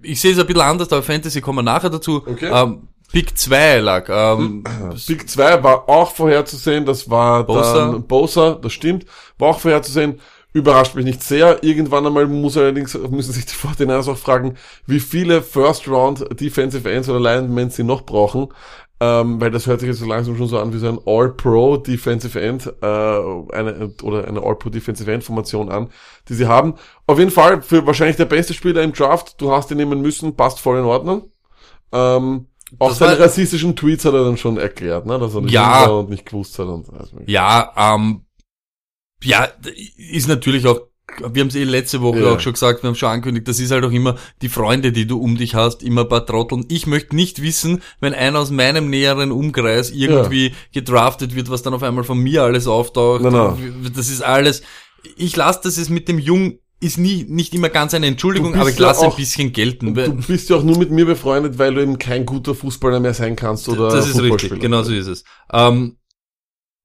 Ich 0.02 0.22
sehe 0.22 0.32
es 0.32 0.40
ein 0.40 0.46
bisschen 0.46 0.62
anders, 0.62 0.92
aber 0.92 1.04
Fantasy 1.04 1.42
kommen 1.42 1.60
wir 1.60 1.64
nachher 1.64 1.90
dazu. 1.90 2.24
Okay. 2.26 2.50
Ähm, 2.52 2.88
Pick 3.12 3.38
2 3.38 3.80
lag. 3.80 4.10
Ähm, 4.10 4.64
Big 5.08 5.30
2 5.30 5.64
war 5.64 5.90
auch 5.90 6.12
vorherzusehen, 6.12 6.86
das 6.86 7.10
war 7.10 7.44
Bosa. 7.44 7.92
dann 7.92 8.04
Bosa, 8.04 8.56
das 8.62 8.74
stimmt, 8.74 9.06
war 9.38 9.50
auch 9.50 9.60
vorherzusehen, 9.60 10.20
überrascht 10.54 10.96
mich 10.96 11.06
nicht 11.06 11.24
sehr. 11.24 11.64
Irgendwann 11.64 12.06
einmal 12.08 12.28
muss 12.28 12.58
allerdings, 12.58 12.94
müssen 13.10 13.34
sich 13.34 13.46
die 13.46 13.54
49ers 13.56 14.12
auch 14.12 14.18
fragen, 14.18 14.56
wie 14.88 15.00
viele 15.00 15.42
First 15.42 15.88
Round 15.88 16.26
Defensive 16.40 16.90
Ends 16.92 17.10
oder 17.10 17.20
Linemen 17.20 17.70
sie 17.70 17.84
noch 17.84 18.04
brauchen, 18.04 18.48
ähm, 19.02 19.42
weil 19.42 19.52
das 19.52 19.68
hört 19.68 19.82
sich 19.82 19.90
jetzt 19.90 20.00
so 20.00 20.06
langsam 20.06 20.38
schon 20.38 20.48
so 20.48 20.58
an 20.58 20.74
wie 20.74 20.78
so 20.78 20.88
ein 20.88 21.00
All-Pro 21.06 21.78
Defensive 21.78 22.40
End, 22.40 22.68
äh, 22.82 22.86
eine, 22.86 23.94
oder 24.02 24.28
eine 24.28 24.42
All-Pro 24.42 24.70
Defensive 24.70 25.12
End 25.12 25.24
Formation 25.24 25.70
an, 25.70 25.90
die 26.30 26.34
sie 26.34 26.48
haben. 26.48 26.76
Auf 27.06 27.20
jeden 27.20 27.32
Fall 27.32 27.62
für 27.62 27.86
wahrscheinlich 27.86 28.16
der 28.16 28.26
beste 28.26 28.54
Spieler 28.54 28.82
im 28.82 28.94
Draft, 28.94 29.40
du 29.42 29.52
hast 29.52 29.72
ihn 29.72 29.78
nehmen 29.78 30.02
müssen, 30.02 30.36
passt 30.36 30.60
voll 30.62 30.80
in 30.80 30.86
Ordnung. 30.86 31.32
Ähm, 31.92 32.48
auch 32.80 32.94
seine 32.94 33.20
rassistischen 33.20 33.76
Tweets 33.76 34.06
hat 34.06 34.14
er 34.14 34.24
dann 34.26 34.38
schon 34.38 34.58
erklärt, 34.58 35.06
ne, 35.06 35.20
dass 35.20 35.36
er 35.36 35.42
nicht 35.42 35.54
Ja. 35.54 35.86
und 35.88 36.10
nicht 36.10 36.26
gewusst 36.26 36.58
hat 36.60 36.68
und 36.68 36.90
also, 36.92 37.18
ja, 37.26 37.72
ähm, 37.78 38.22
ja, 39.24 39.48
ist 39.98 40.28
natürlich 40.28 40.66
auch, 40.68 40.80
wir 41.32 41.42
haben 41.42 41.48
es 41.50 41.56
eh 41.56 41.64
letzte 41.64 42.02
Woche 42.02 42.20
Ja. 42.22 42.34
auch 42.34 42.40
schon 42.40 42.54
gesagt, 42.54 42.84
wir 42.84 42.88
haben 42.88 42.96
schon 42.96 43.10
angekündigt, 43.10 43.48
das 43.48 43.60
ist 43.60 43.72
halt 43.72 43.86
auch 43.86 43.92
immer 43.92 44.16
die 44.42 44.50
Freunde, 44.50 44.92
die 44.92 45.06
du 45.08 45.20
um 45.20 45.38
dich 45.38 45.54
hast, 45.56 45.84
immer 45.84 46.02
ein 46.02 46.10
paar 46.10 46.26
Trotteln. 46.26 46.66
Ich 46.70 46.88
möchte 46.88 47.16
nicht 47.16 47.42
wissen, 47.42 47.82
wenn 48.02 48.14
einer 48.14 48.40
aus 48.40 48.52
meinem 48.52 48.90
näheren 48.90 49.32
Umkreis 49.32 49.92
irgendwie 49.92 50.54
gedraftet 50.74 51.36
wird, 51.36 51.50
was 51.50 51.62
dann 51.62 51.74
auf 51.76 51.84
einmal 51.84 52.04
von 52.04 52.18
mir 52.18 52.44
alles 52.44 52.68
auftaucht. 52.68 53.22
Nein, 53.22 53.34
nein. 53.34 53.92
Das 53.96 54.10
ist 54.10 54.22
alles, 54.24 54.64
ich 55.16 55.36
lasse 55.36 55.62
das 55.64 55.78
jetzt 55.78 55.92
mit 55.92 56.08
dem 56.08 56.18
Jung, 56.20 56.58
ist 56.82 56.98
nie, 56.98 57.26
nicht 57.28 57.54
immer 57.54 57.70
ganz 57.70 57.94
eine 57.94 58.08
Entschuldigung, 58.08 58.56
aber 58.56 58.70
ich 58.70 58.78
ja 58.78 58.88
lasse 58.88 59.04
ein 59.04 59.12
auch- 59.12 59.16
bisschen 59.16 59.54
gelten. 59.54 59.94
Du 59.94 60.12
bist 60.28 60.50
ja 60.50 60.58
auch 60.58 60.64
nur 60.64 60.78
mit 60.78 60.92
mir 60.92 61.06
befreundet, 61.06 61.58
weil 61.58 61.74
du 61.74 61.82
eben 61.82 61.98
kein 61.98 62.26
guter 62.26 62.54
Fußballer 62.54 63.00
mehr 63.00 63.14
sein 63.14 63.36
kannst 63.36 63.68
oder 63.70 63.90
das 63.90 64.08
ist 64.10 64.22
richtig, 64.22 64.60
genau 64.60 64.84
so 64.84 64.94
ist 64.94 65.08
es. 65.08 65.24
Ähm, 65.52 65.98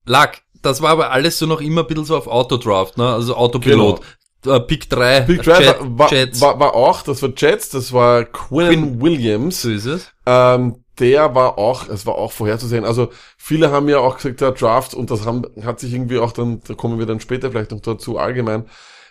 Lack, 0.06 0.42
das 0.62 0.80
war 0.80 0.90
aber 0.90 1.10
alles 1.10 1.38
so 1.38 1.46
noch 1.46 1.60
immer 1.60 1.82
ein 1.82 1.86
bisschen 1.86 2.04
so 2.04 2.16
auf 2.16 2.26
Autodraft, 2.26 2.96
ne? 2.98 3.08
Also 3.12 3.36
Autopilot. 3.36 4.00
Äh, 4.46 4.60
Pick 4.60 4.88
3, 4.88 5.20
Big 5.22 5.42
Drive 5.42 5.60
Jet, 5.60 5.76
war, 5.80 6.10
Jets, 6.10 6.40
war, 6.40 6.58
war 6.58 6.74
auch, 6.74 7.02
das 7.02 7.20
war 7.22 7.30
Jets, 7.36 7.68
das 7.68 7.92
war 7.92 8.24
Quinn, 8.24 8.68
Quinn. 8.68 9.00
Williams. 9.02 9.60
so 9.60 9.70
ist 9.70 9.84
es. 9.84 10.10
Ähm, 10.24 10.82
der 10.98 11.34
war 11.34 11.58
auch, 11.58 11.88
es 11.88 12.06
war 12.06 12.14
auch 12.14 12.32
vorherzusehen. 12.32 12.84
Also 12.86 13.10
viele 13.36 13.70
haben 13.70 13.88
ja 13.90 13.98
auch 13.98 14.16
gesagt, 14.16 14.40
der 14.40 14.52
Draft, 14.52 14.94
und 14.94 15.10
das 15.10 15.26
haben, 15.26 15.44
hat 15.62 15.80
sich 15.80 15.92
irgendwie 15.92 16.18
auch 16.18 16.32
dann, 16.32 16.62
da 16.66 16.72
kommen 16.74 16.98
wir 16.98 17.04
dann 17.06 17.20
später 17.20 17.50
vielleicht 17.50 17.72
noch 17.72 17.80
dazu 17.80 18.18
allgemein, 18.18 18.64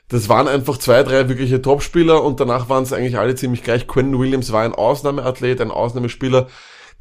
das 0.10 0.28
waren 0.28 0.48
einfach 0.48 0.78
zwei, 0.78 1.04
drei 1.04 1.30
wirkliche 1.30 1.62
Topspieler 1.62 2.24
und 2.24 2.39
danach 2.39 2.67
waren 2.67 2.84
es 2.84 2.93
eigentlich 2.93 3.17
alle 3.17 3.36
ziemlich 3.36 3.63
gleich. 3.63 3.88
Quentin 3.88 4.19
Williams 4.19 4.52
war 4.52 4.63
ein 4.63 4.74
Ausnahmeathlet, 4.74 5.62
ein 5.62 5.72
Ausnahmespieler. 5.72 6.48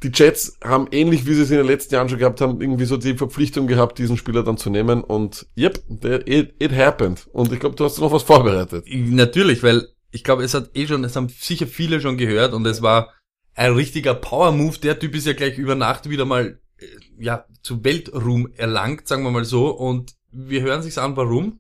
Die 0.02 0.12
Jets 0.14 0.58
haben 0.62 0.86
ähnlich 0.92 1.26
wie 1.26 1.34
sie 1.34 1.42
es 1.42 1.50
in 1.50 1.56
den 1.56 1.66
letzten 1.66 1.94
Jahren 1.94 2.08
schon 2.08 2.18
gehabt 2.18 2.40
haben, 2.40 2.60
irgendwie 2.60 2.84
so 2.84 2.96
die 2.96 3.16
Verpflichtung 3.16 3.66
gehabt, 3.66 3.98
diesen 3.98 4.16
Spieler 4.16 4.44
dann 4.44 4.58
zu 4.58 4.70
nehmen 4.70 5.02
und 5.02 5.46
yep, 5.56 5.82
it, 6.04 6.54
it 6.58 6.72
happened. 6.72 7.26
Und 7.32 7.50
ich 7.50 7.58
glaube, 7.58 7.74
du 7.74 7.84
hast 7.84 7.98
noch 7.98 8.12
was 8.12 8.22
vorbereitet. 8.22 8.84
Natürlich, 8.86 9.62
weil 9.62 9.88
ich 10.10 10.22
glaube, 10.22 10.44
es 10.44 10.54
hat 10.54 10.70
eh 10.74 10.86
schon, 10.86 11.02
es 11.02 11.16
haben 11.16 11.28
sicher 11.28 11.66
viele 11.66 12.00
schon 12.00 12.16
gehört 12.16 12.52
und 12.52 12.66
es 12.66 12.82
war 12.82 13.12
ein 13.54 13.72
richtiger 13.72 14.14
Power-Move. 14.14 14.78
Der 14.78 14.98
Typ 14.98 15.14
ist 15.14 15.26
ja 15.26 15.32
gleich 15.32 15.58
über 15.58 15.74
Nacht 15.74 16.08
wieder 16.08 16.24
mal, 16.24 16.60
äh, 16.78 16.86
ja, 17.18 17.46
zu 17.62 17.82
Weltruhm 17.84 18.52
erlangt, 18.54 19.08
sagen 19.08 19.24
wir 19.24 19.30
mal 19.30 19.44
so. 19.44 19.70
Und 19.70 20.14
wir 20.30 20.62
hören 20.62 20.82
sich's 20.82 20.98
an, 20.98 21.16
warum. 21.16 21.58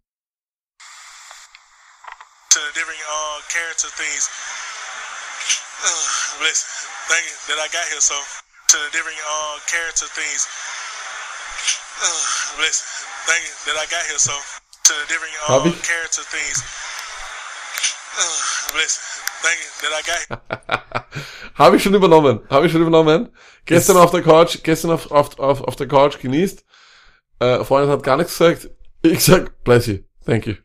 To 2.58 2.64
the 2.66 2.74
different 2.74 2.98
uh, 3.06 3.38
character 3.48 3.88
things. 3.94 4.26
Uh, 5.78 6.42
bless. 6.42 6.66
Thank 7.06 7.22
you 7.22 7.38
that 7.46 7.62
I 7.62 7.70
got 7.70 7.86
here. 7.86 8.02
So 8.02 8.18
to 8.18 8.76
the 8.82 8.90
different 8.90 9.14
uh, 9.22 9.62
character 9.70 10.10
things. 10.10 10.42
Uh, 11.98 12.58
bless. 12.58 12.82
Thank 13.30 13.42
you 13.46 13.54
that 13.66 13.78
I 13.78 13.86
got 13.86 14.02
here. 14.10 14.18
So 14.18 14.34
to 14.34 14.92
the 14.98 15.06
different 15.06 15.34
uh, 15.46 15.70
character 15.86 16.26
things. 16.26 16.58
Uh, 18.18 18.74
bless. 18.74 18.98
Thank 19.38 19.58
you 19.62 19.70
that 19.82 19.92
I 19.94 20.02
got 20.02 20.20
here. 20.26 21.22
Habe 21.54 21.76
ich 21.76 21.82
schon 21.84 21.94
übernommen. 21.94 22.40
Habe 22.50 22.66
ich 22.66 22.72
schon 22.72 22.82
übernommen. 22.82 23.32
Gestern 23.64 23.98
auf 23.98 24.10
der 24.10 24.22
Couch, 24.22 24.58
gestern 24.64 24.90
auf, 24.90 25.12
auf, 25.12 25.38
auf, 25.38 25.60
auf 25.60 25.76
der 25.76 25.86
Couch 25.86 26.18
genießt. 26.18 26.64
Äh, 27.38 27.64
Freundin 27.64 27.92
hat 27.92 28.02
gar 28.02 28.16
nichts 28.16 28.36
gesagt. 28.36 28.68
Ich 29.02 29.24
sag, 29.24 29.62
bless 29.62 29.86
you. 29.86 29.98
Thank 30.26 30.48
you. 30.48 30.56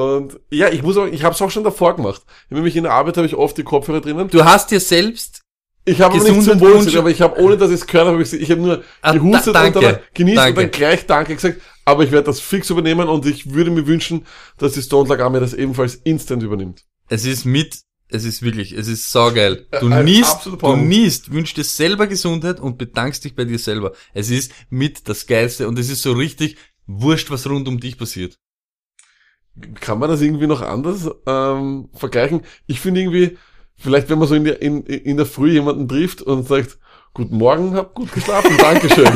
Und 0.00 0.40
ja, 0.50 0.68
ich 0.70 0.82
muss 0.82 0.96
auch, 0.96 1.06
ich 1.06 1.22
habe 1.24 1.34
es 1.34 1.42
auch 1.42 1.50
schon 1.50 1.64
davor 1.64 1.94
gemacht. 1.96 2.22
Nämlich 2.48 2.74
in 2.76 2.84
der 2.84 2.92
Arbeit 2.92 3.16
habe 3.16 3.26
ich 3.26 3.34
oft 3.34 3.56
die 3.58 3.62
Kopfhörer 3.64 4.00
drinnen. 4.00 4.28
Du 4.28 4.44
hast 4.44 4.70
dir 4.70 4.80
selbst 4.80 5.42
Ich 5.84 6.00
habe 6.00 6.14
nicht 6.18 6.26
zum 6.26 6.38
und 6.52 6.60
Wohl 6.60 6.74
wunsch- 6.74 6.96
aber 6.96 7.10
ich 7.10 7.20
habe, 7.20 7.40
ohne 7.40 7.56
dass 7.56 7.70
ich 7.70 7.76
es 7.80 7.86
gehört 7.86 8.06
habe, 8.08 8.22
ich, 8.22 8.32
ich 8.32 8.50
habe 8.50 8.60
nur 8.60 8.82
Ah, 9.02 9.12
gehustet 9.12 9.54
da- 9.54 9.64
und 9.66 9.76
dann 9.76 9.82
danke. 9.82 10.02
genießt 10.14 10.38
und 10.38 10.44
Danke. 10.44 10.60
dann 10.62 10.70
gleich 10.70 11.06
Danke 11.06 11.34
gesagt. 11.34 11.60
Aber 11.84 12.04
ich 12.04 12.12
werde 12.12 12.26
das 12.26 12.40
fix 12.40 12.70
übernehmen 12.70 13.08
und 13.08 13.26
ich 13.26 13.52
würde 13.52 13.70
mir 13.70 13.86
wünschen, 13.86 14.26
dass 14.58 14.72
die 14.74 14.82
Stone 14.82 15.08
Lag 15.08 15.20
Army 15.20 15.40
das 15.40 15.54
ebenfalls 15.54 15.96
instant 15.96 16.42
übernimmt. 16.42 16.84
Es 17.08 17.24
ist 17.24 17.44
mit, 17.44 17.80
es 18.08 18.24
ist 18.24 18.42
wirklich, 18.42 18.72
es 18.72 18.86
ist 18.86 19.10
saugeil. 19.10 19.66
Du 19.80 19.88
Ein 19.88 20.04
niest, 20.04 20.46
du 20.46 20.76
niest, 20.76 21.32
wünschst 21.32 21.56
dir 21.56 21.64
selber 21.64 22.06
Gesundheit 22.06 22.60
und 22.60 22.78
bedankst 22.78 23.24
dich 23.24 23.34
bei 23.34 23.44
dir 23.44 23.58
selber. 23.58 23.92
Es 24.14 24.30
ist 24.30 24.52
mit 24.68 25.08
das 25.08 25.26
Geilste 25.26 25.66
und 25.66 25.78
es 25.78 25.88
ist 25.90 26.02
so 26.02 26.12
richtig 26.12 26.56
wurscht, 26.86 27.30
was 27.30 27.48
rund 27.48 27.66
um 27.68 27.80
dich 27.80 27.96
passiert. 27.98 28.36
Kann 29.80 29.98
man 29.98 30.08
das 30.08 30.20
irgendwie 30.20 30.46
noch 30.46 30.62
anders 30.62 31.10
ähm, 31.26 31.88
vergleichen? 31.92 32.42
Ich 32.66 32.80
finde 32.80 33.00
irgendwie, 33.00 33.38
vielleicht 33.76 34.10
wenn 34.10 34.18
man 34.18 34.28
so 34.28 34.34
in 34.34 34.44
der, 34.44 34.62
in, 34.62 34.82
in 34.84 35.16
der 35.16 35.26
Früh 35.26 35.52
jemanden 35.52 35.88
trifft 35.88 36.22
und 36.22 36.46
sagt, 36.46 36.78
Guten 37.12 37.38
Morgen, 37.38 37.74
hab 37.74 37.92
gut 37.94 38.12
geschlafen, 38.12 38.56
Dankeschön. 38.56 39.04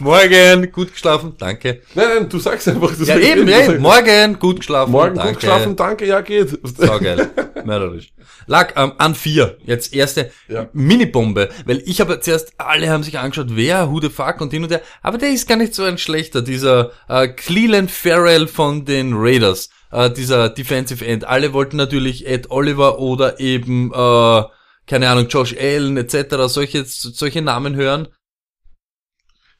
Morgen, 0.00 0.72
gut 0.72 0.92
geschlafen, 0.92 1.34
danke. 1.38 1.82
nein, 1.94 2.06
nein, 2.14 2.28
du 2.28 2.38
sagst 2.38 2.66
einfach. 2.66 2.96
Du 2.96 3.04
Ja 3.04 3.18
eben, 3.18 3.46
du 3.46 3.52
ey, 3.52 3.66
sagst, 3.66 3.80
morgen, 3.80 4.38
gut 4.38 4.56
geschlafen, 4.60 4.90
Morgen 4.90 5.14
danke. 5.16 5.32
gut 5.32 5.40
geschlafen, 5.40 5.76
danke, 5.76 6.06
ja 6.06 6.22
geht. 6.22 6.58
Saugeil. 6.76 7.30
Mörderisch. 7.64 8.12
Lag 8.46 8.72
ähm, 8.76 8.92
an 8.98 9.14
vier. 9.14 9.58
Jetzt 9.64 9.92
erste 9.94 10.30
Ja. 10.48 10.68
Minibombe. 10.72 11.50
Weil 11.66 11.82
ich 11.84 12.00
habe 12.00 12.18
zuerst, 12.20 12.54
alle 12.56 12.88
haben 12.88 13.02
sich 13.02 13.18
angeschaut, 13.18 13.48
wer, 13.50 13.90
who 13.90 14.00
the 14.00 14.08
fuck 14.08 14.40
und 14.40 14.50
hin 14.50 14.64
und 14.64 14.70
her. 14.72 14.80
Aber 15.02 15.18
der 15.18 15.28
ist 15.30 15.46
gar 15.46 15.56
nicht 15.56 15.74
so 15.74 15.84
ein 15.84 15.98
schlechter. 15.98 16.40
Dieser 16.42 16.90
äh, 17.08 17.28
Cleland 17.28 17.90
Farrell 17.90 18.48
von 18.48 18.86
den 18.86 19.12
Raiders. 19.14 19.68
Äh, 19.92 20.10
dieser 20.10 20.48
Defensive 20.48 21.04
End. 21.06 21.26
Alle 21.26 21.52
wollten 21.52 21.76
natürlich 21.76 22.26
Ed 22.26 22.50
Oliver 22.50 22.98
oder 22.98 23.40
eben, 23.40 23.92
äh, 23.92 24.42
keine 24.90 25.08
Ahnung, 25.08 25.28
Josh 25.28 25.56
Allen 25.56 25.96
etc. 25.96 26.48
Solche, 26.48 26.84
solche 26.84 27.42
Namen 27.42 27.76
hören. 27.76 28.08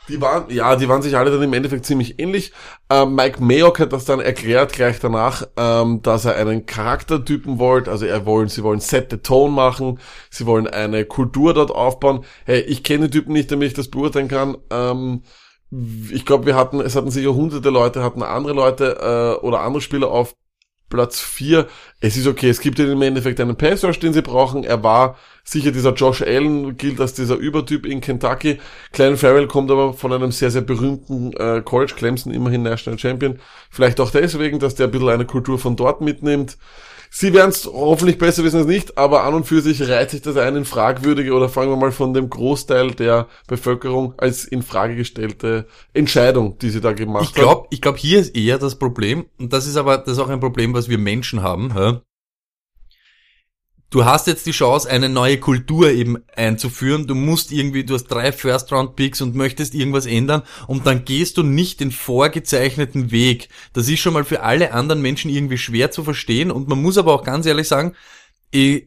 Die 0.09 0.21
waren, 0.21 0.51
ja, 0.51 0.75
die 0.75 0.89
waren 0.89 1.03
sich 1.03 1.17
alle 1.17 1.31
dann 1.31 1.43
im 1.43 1.53
Endeffekt 1.53 1.87
ziemlich 1.87 2.19
ähnlich. 2.19 2.53
Ähm, 2.91 3.15
Mike 3.15 3.41
Mayock 3.41 3.79
hat 3.79 3.93
das 3.93 4.05
dann 4.05 4.19
erklärt 4.19 4.73
gleich 4.73 4.99
danach, 4.99 5.47
ähm, 5.57 6.03
dass 6.03 6.25
er 6.25 6.35
einen 6.35 6.67
Charaktertypen 6.67 7.61
wollte. 7.61 7.93
Also 7.93 8.07
er 8.07 8.27
wollen, 8.27 8.49
sie 8.49 8.65
wollen 8.65 8.81
Set 8.81 9.13
the 9.13 9.19
Tone 9.19 9.53
machen, 9.53 10.01
sie 10.31 10.47
wollen 10.47 10.67
eine 10.67 11.05
Kultur 11.05 11.55
dort 11.55 11.71
aufbauen. 11.71 12.25
Hey, 12.45 12.63
ich 12.63 12.83
kenne 12.83 13.07
den 13.07 13.13
Typen 13.13 13.33
nicht, 13.33 13.53
damit 13.53 13.69
ich 13.69 13.75
das 13.75 13.89
beurteilen 13.89 14.27
kann. 14.27 14.59
Ähm, 14.71 15.23
ich 16.11 16.27
glaube, 16.27 16.47
wir 16.47 16.57
hatten, 16.57 16.81
es 16.81 16.97
hatten 16.97 17.13
sicher 17.13 17.35
hunderte 17.35 17.71
Leute, 17.71 18.03
hatten 18.03 18.25
andere 18.25 18.55
Leute 18.55 19.39
äh, 19.41 19.47
oder 19.47 19.61
andere 19.61 19.81
Spieler 19.81 20.11
auf 20.11 20.35
Platz 20.91 21.21
4. 21.21 21.67
Es 22.01 22.17
ist 22.19 22.27
okay, 22.27 22.51
es 22.51 22.61
gibt 22.61 22.79
im 22.79 23.01
Endeffekt 23.01 23.41
einen 23.41 23.57
Pass 23.57 23.83
Rush, 23.85 23.99
den 23.99 24.13
sie 24.13 24.21
brauchen. 24.21 24.65
Er 24.65 24.83
war 24.83 25.17
sicher 25.45 25.71
dieser 25.71 25.95
Josh 25.95 26.21
Allen, 26.21 26.77
gilt 26.77 27.01
als 27.01 27.15
dieser 27.15 27.37
Übertyp 27.37 27.87
in 27.87 28.03
Kentucky. 28.03 28.59
Klein 28.93 29.17
Farrell 29.17 29.47
kommt 29.47 29.71
aber 29.71 29.95
von 29.95 30.13
einem 30.13 30.33
sehr, 30.33 30.51
sehr 30.51 30.63
berühmten 30.63 31.33
äh, 31.33 31.63
College, 31.65 31.95
Clemson, 31.97 32.35
immerhin 32.35 32.63
National 32.63 32.99
Champion. 32.99 33.39
Vielleicht 33.71 34.01
auch 34.01 34.11
deswegen, 34.11 34.59
dass 34.59 34.75
der 34.75 34.89
ein 34.89 34.91
bisschen 34.91 35.09
eine 35.09 35.25
Kultur 35.25 35.59
von 35.59 35.77
dort 35.77 36.03
mitnimmt. 36.03 36.59
Sie 37.13 37.35
werden 37.35 37.51
es 37.51 37.67
hoffentlich 37.67 38.19
besser 38.19 38.45
wissen 38.45 38.59
als 38.59 38.67
nicht, 38.67 38.97
aber 38.97 39.25
an 39.25 39.35
und 39.35 39.45
für 39.45 39.61
sich 39.61 39.83
reiht 39.89 40.11
sich 40.11 40.23
das 40.23 40.37
ein 40.37 40.55
in 40.55 40.65
fragwürdige 40.65 41.33
oder 41.33 41.49
fangen 41.49 41.71
wir 41.71 41.77
mal 41.77 41.91
von 41.91 42.15
dem 42.15 42.31
Großteil 42.31 42.93
der 42.93 43.27
Bevölkerung 43.49 44.15
als 44.17 44.45
in 44.45 44.63
Frage 44.63 44.95
gestellte 44.95 45.67
Entscheidung, 45.93 46.57
die 46.59 46.71
sie 46.71 46.81
da 46.81 46.93
gemacht 46.93 47.25
Ich 47.25 47.35
glaube, 47.35 47.67
ich 47.71 47.81
glaube, 47.81 47.99
hier 47.99 48.21
ist 48.21 48.37
eher 48.37 48.59
das 48.59 48.79
Problem, 48.79 49.27
und 49.39 49.53
das 49.53 49.67
ist 49.67 49.77
aber, 49.77 49.99
das 49.99 50.13
ist 50.13 50.19
auch 50.21 50.29
ein 50.29 50.41
Problem, 50.41 50.73
was 50.73 50.89
wir 50.89 50.99
Menschen 50.99 51.43
haben, 51.43 51.73
ja? 51.75 52.01
Du 53.91 54.05
hast 54.05 54.27
jetzt 54.27 54.47
die 54.47 54.53
Chance, 54.53 54.89
eine 54.89 55.09
neue 55.09 55.39
Kultur 55.39 55.91
eben 55.91 56.23
einzuführen. 56.35 57.07
Du 57.07 57.15
musst 57.15 57.53
irgendwie, 57.53 57.85
du 57.85 57.95
hast 57.95 58.07
drei 58.07 58.33
First-Round-Picks 58.33 59.21
und 59.21 59.35
möchtest 59.35 59.75
irgendwas 59.75 60.07
ändern 60.07 60.43
und 60.67 60.87
dann 60.87 61.05
gehst 61.05 61.37
du 61.37 61.43
nicht 61.43 61.81
den 61.81 61.91
vorgezeichneten 61.91 63.11
Weg. 63.11 63.49
Das 63.73 63.89
ist 63.89 64.01
schon 64.01 64.15
mal 64.15 64.25
für 64.25 64.43
alle 64.43 64.73
anderen 64.73 65.03
Menschen 65.03 65.31
irgendwie 65.31 65.59
schwer 65.59 65.91
zu 65.91 66.05
verstehen 66.05 66.51
und 66.51 66.69
man 66.69 66.81
muss 66.81 66.99
aber 66.99 67.13
auch 67.13 67.25
ganz 67.25 67.47
ehrlich 67.47 67.69
sagen, 67.69 67.95
eh, 68.53 68.83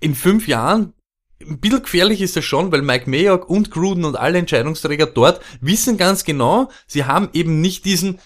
in 0.00 0.14
fünf 0.14 0.48
Jahren 0.48 0.92
ein 1.40 1.58
bisschen 1.58 1.82
gefährlich 1.82 2.20
ist 2.20 2.36
das 2.36 2.44
schon, 2.44 2.72
weil 2.72 2.82
Mike 2.82 3.08
Mayock 3.08 3.48
und 3.48 3.70
Gruden 3.70 4.04
und 4.04 4.16
alle 4.16 4.38
Entscheidungsträger 4.38 5.06
dort 5.06 5.40
wissen 5.60 5.96
ganz 5.96 6.24
genau, 6.24 6.70
sie 6.86 7.04
haben 7.04 7.28
eben 7.32 7.60
nicht 7.60 7.84
diesen 7.84 8.18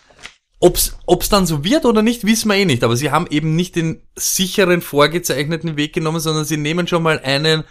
Ob's, 0.60 0.96
ob's 1.06 1.28
dann 1.28 1.46
so 1.46 1.62
wird 1.64 1.84
oder 1.84 2.02
nicht, 2.02 2.24
wissen 2.26 2.48
wir 2.50 2.56
eh 2.56 2.64
nicht. 2.64 2.82
Aber 2.82 2.96
sie 2.96 3.10
haben 3.12 3.26
eben 3.30 3.54
nicht 3.54 3.76
den 3.76 4.02
sicheren, 4.16 4.80
vorgezeichneten 4.80 5.76
Weg 5.76 5.92
genommen, 5.92 6.20
sondern 6.20 6.44
sie 6.44 6.56
nehmen 6.56 6.88
schon 6.88 7.02
mal 7.04 7.20
einen, 7.22 7.62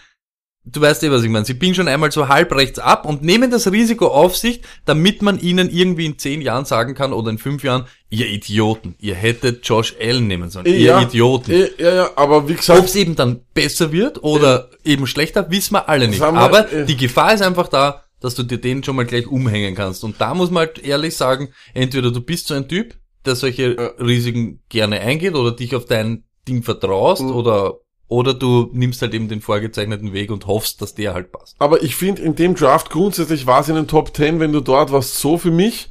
du 0.64 0.80
weißt 0.82 1.04
eh, 1.04 1.12
was 1.12 1.24
ich 1.24 1.30
meine, 1.30 1.44
sie 1.46 1.54
biegen 1.54 1.76
schon 1.76 1.90
einmal 1.90 2.12
so 2.14 2.30
halb 2.30 2.54
rechts 2.56 2.80
ab 2.80 3.06
und 3.06 3.24
nehmen 3.24 3.52
das 3.52 3.70
Risiko 3.72 4.08
auf 4.08 4.38
sich, 4.38 4.62
damit 4.86 5.22
man 5.22 5.38
ihnen 5.40 5.70
irgendwie 5.70 6.06
in 6.06 6.18
zehn 6.18 6.42
Jahren 6.42 6.64
sagen 6.64 6.94
kann 6.96 7.12
oder 7.12 7.30
in 7.30 7.38
fünf 7.38 7.62
Jahren, 7.64 7.86
ihr 8.10 8.28
Idioten, 8.28 8.96
ihr 9.00 9.16
hättet 9.16 9.68
Josh 9.68 9.96
Allen 10.00 10.28
nehmen 10.28 10.50
sollen, 10.50 10.66
Ja, 10.68 11.02
ihr 11.02 11.08
Idioten. 11.08 11.52
Ja, 11.52 11.68
ja, 11.78 11.94
ja, 11.96 12.10
aber 12.16 12.48
wie 12.48 12.54
gesagt, 12.56 12.80
Ob's 12.80 12.96
eben 12.96 13.18
dann 13.18 13.42
besser 13.54 13.92
wird 13.92 14.24
oder 14.24 14.70
eben 14.86 15.08
schlechter, 15.08 15.50
wissen 15.52 15.74
wir 15.74 15.90
alle 15.90 16.08
nicht. 16.08 16.22
wir- 16.22 16.28
Aber 16.42 16.64
die 16.86 16.96
Gefahr 16.96 17.34
ist 17.34 17.42
einfach 17.42 17.68
da, 17.68 18.06
dass 18.22 18.36
du 18.36 18.44
dir 18.44 18.58
den 18.58 18.84
schon 18.84 18.96
mal 18.96 19.06
gleich 19.06 19.28
umhängen 19.28 19.76
kannst. 19.76 20.04
Und 20.04 20.20
da 20.20 20.34
muss 20.34 20.52
man 20.52 20.68
halt 20.68 20.80
ehrlich 20.80 21.16
sagen, 21.16 21.50
entweder 21.74 22.12
du 22.12 22.22
bist 22.22 22.48
so 22.48 22.54
ein 22.54 22.68
Typ, 22.68 22.96
der 23.26 23.36
solche 23.36 23.96
Risiken 24.00 24.62
gerne 24.70 25.00
eingeht 25.00 25.36
oder 25.36 25.52
dich 25.52 25.76
auf 25.76 25.86
dein 25.86 26.24
Ding 26.48 26.64
vertraust 26.64 27.24
Mhm. 27.24 27.32
oder 27.36 27.76
oder 28.10 28.34
du 28.34 28.70
nimmst 28.72 29.02
halt 29.02 29.14
eben 29.14 29.28
den 29.28 29.42
vorgezeichneten 29.42 30.14
Weg 30.14 30.32
und 30.32 30.48
hoffst, 30.48 30.82
dass 30.82 30.96
der 30.96 31.14
halt 31.14 31.34
passt. 31.34 31.58
Aber 31.60 31.84
ich 31.84 31.98
finde, 31.98 32.22
in 32.22 32.36
dem 32.36 32.56
Draft 32.56 32.90
grundsätzlich 32.90 33.46
war 33.48 33.60
es 33.60 33.68
in 33.68 33.76
den 33.76 33.90
Top 33.90 34.16
10, 34.16 34.40
wenn 34.40 34.54
du 34.54 34.62
dort 34.62 34.94
warst, 34.94 35.16
so 35.18 35.38
für 35.38 35.52
mich, 35.52 35.90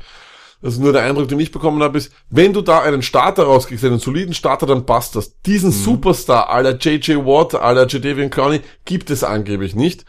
das 0.63 0.73
ist 0.75 0.81
nur 0.81 0.95
der 0.95 1.03
Eindruck, 1.03 1.29
den 1.29 1.39
ich 1.39 1.53
bekommen 1.53 1.83
habe, 1.83 1.99
ist, 1.99 2.11
wenn 2.31 2.55
du 2.55 2.63
da 2.63 2.81
einen 2.81 3.03
Starter 3.03 3.43
rauskriegst, 3.43 3.85
einen 3.85 3.99
soliden 3.99 4.33
Starter, 4.33 4.65
dann 4.65 4.87
passt 4.87 5.15
das. 5.15 5.39
Diesen 5.43 5.71
Superstar 5.71 6.49
aller 6.49 6.79
JJ 6.79 7.17
Watt, 7.17 7.55
aller 7.55 7.87
Jadavian 7.87 8.31
Clowney 8.31 8.63
gibt 8.87 9.11
es 9.11 9.23
angeblich 9.23 9.75
nicht. 9.75 10.07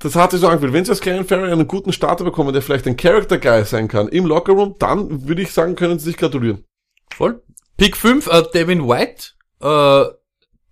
Das 0.00 0.14
hat 0.14 0.30
sich 0.30 0.40
so 0.40 0.48
angefühlt. 0.48 0.72
Wenn 0.72 0.84
sie 0.84 0.92
als 0.92 1.00
Karen 1.00 1.24
Farrell 1.24 1.52
einen 1.52 1.66
guten 1.66 1.92
Starter 1.92 2.24
bekommen, 2.24 2.52
der 2.52 2.62
vielleicht 2.62 2.86
ein 2.86 2.96
Character 2.96 3.38
Guy 3.38 3.64
sein 3.64 3.88
kann 3.88 4.08
im 4.08 4.26
Lockerroom, 4.26 4.76
dann 4.78 5.26
würde 5.26 5.42
ich 5.42 5.52
sagen, 5.52 5.74
können 5.74 5.98
sie 5.98 6.06
sich 6.06 6.16
gratulieren. 6.16 6.64
Voll. 7.12 7.42
Pick 7.76 7.96
5, 7.96 8.26
äh, 8.26 8.42
Devin 8.54 8.88
White, 8.88 9.30
äh, 9.60 10.04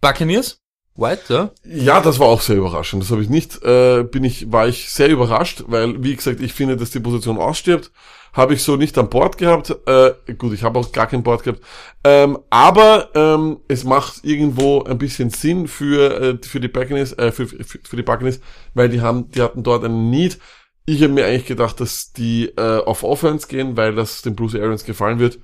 Buccaneers. 0.00 0.60
White, 0.94 1.22
ja. 1.28 1.50
Ja, 1.64 2.00
das 2.00 2.18
war 2.18 2.28
auch 2.28 2.40
sehr 2.40 2.56
überraschend. 2.56 3.02
Das 3.02 3.10
habe 3.10 3.22
ich 3.22 3.28
nicht, 3.28 3.62
äh, 3.62 4.02
bin 4.02 4.24
ich, 4.24 4.50
war 4.50 4.66
ich 4.66 4.90
sehr 4.90 5.08
überrascht, 5.08 5.64
weil, 5.66 6.02
wie 6.02 6.16
gesagt, 6.16 6.40
ich 6.40 6.54
finde, 6.54 6.76
dass 6.76 6.90
die 6.90 7.00
Position 7.00 7.38
ausstirbt. 7.38 7.92
Habe 8.36 8.52
ich 8.54 8.62
so 8.62 8.76
nicht 8.76 8.98
an 8.98 9.08
Bord 9.08 9.38
gehabt. 9.38 9.74
Äh, 9.86 10.12
gut, 10.36 10.52
ich 10.52 10.62
habe 10.62 10.78
auch 10.78 10.92
gar 10.92 11.06
kein 11.06 11.22
Board 11.22 11.42
gehabt. 11.42 11.62
Ähm, 12.04 12.38
aber 12.50 13.08
ähm, 13.14 13.60
es 13.66 13.84
macht 13.84 14.24
irgendwo 14.24 14.82
ein 14.82 14.98
bisschen 14.98 15.30
Sinn 15.30 15.66
für, 15.68 16.20
äh, 16.20 16.38
für 16.46 16.60
die 16.60 16.68
Buccaneers, 16.68 17.14
äh, 17.14 17.32
für, 17.32 17.46
für, 17.46 17.64
für 17.64 17.96
die 17.96 18.02
Buccaneers, 18.02 18.40
weil 18.74 18.90
die 18.90 19.00
haben, 19.00 19.30
die 19.30 19.40
hatten 19.40 19.62
dort 19.62 19.84
einen 19.84 20.10
Need. 20.10 20.38
Ich 20.84 21.02
habe 21.02 21.14
mir 21.14 21.24
eigentlich 21.24 21.46
gedacht, 21.46 21.80
dass 21.80 22.12
die 22.12 22.48
äh, 22.56 22.78
auf 22.84 23.02
Offense 23.02 23.48
gehen, 23.48 23.76
weil 23.76 23.94
das 23.94 24.20
dem 24.20 24.36
Bruce 24.36 24.54
Arians 24.54 24.84
gefallen 24.84 25.18
wird. 25.18 25.38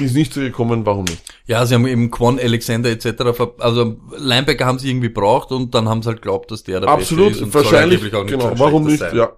Ist 0.00 0.14
nicht 0.14 0.32
so 0.32 0.40
gekommen, 0.40 0.86
warum 0.86 1.04
nicht? 1.04 1.22
Ja, 1.46 1.66
sie 1.66 1.74
haben 1.74 1.86
eben 1.86 2.10
Quan 2.10 2.38
Alexander 2.38 2.88
etc. 2.88 3.22
Also 3.58 3.96
Linebacker 4.16 4.64
haben 4.64 4.78
sie 4.78 4.90
irgendwie 4.90 5.08
braucht 5.08 5.50
und 5.50 5.74
dann 5.74 5.88
haben 5.88 6.02
sie 6.02 6.08
halt 6.08 6.22
glaubt, 6.22 6.50
dass 6.50 6.62
der 6.62 6.80
der 6.80 6.88
Absolut, 6.88 7.30
Beste 7.30 7.44
ist. 7.44 7.52
soll 7.52 7.64
wahrscheinlich, 7.64 7.98
angeblich 7.98 8.14
auch 8.14 8.24
nicht 8.24 8.38
genau, 8.38 8.58
warum 8.58 8.84
nicht, 8.84 9.00
sein. 9.00 9.16
ja. 9.16 9.32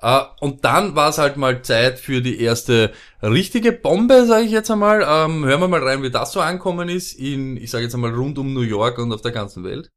Äh, 0.00 0.20
und 0.40 0.64
dann 0.64 0.94
war 0.96 1.10
es 1.10 1.18
halt 1.18 1.36
mal 1.36 1.62
Zeit 1.62 1.98
für 1.98 2.20
die 2.20 2.40
erste 2.40 2.92
richtige 3.22 3.72
Bombe, 3.72 4.26
sage 4.26 4.44
ich 4.44 4.50
jetzt 4.50 4.70
einmal. 4.70 5.02
Ähm, 5.02 5.44
hören 5.44 5.60
wir 5.60 5.68
mal 5.68 5.82
rein, 5.82 6.02
wie 6.02 6.10
das 6.10 6.32
so 6.32 6.40
ankommen 6.40 6.88
ist 6.88 7.12
in, 7.14 7.56
ich 7.56 7.70
sage 7.70 7.84
jetzt 7.84 7.94
einmal, 7.94 8.14
rund 8.14 8.38
um 8.38 8.52
New 8.52 8.60
York 8.60 8.98
und 8.98 9.12
auf 9.12 9.22
der 9.22 9.32
ganzen 9.32 9.64
Welt. 9.64 9.90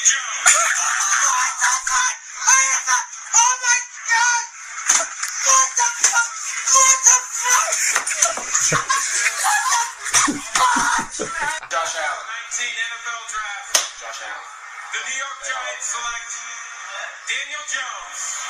The 0.00 0.16
New 15.04 15.18
York 15.18 15.38
Giants 15.44 15.92
select 15.92 16.32
Daniel 17.28 17.60
Jones. 17.68 18.40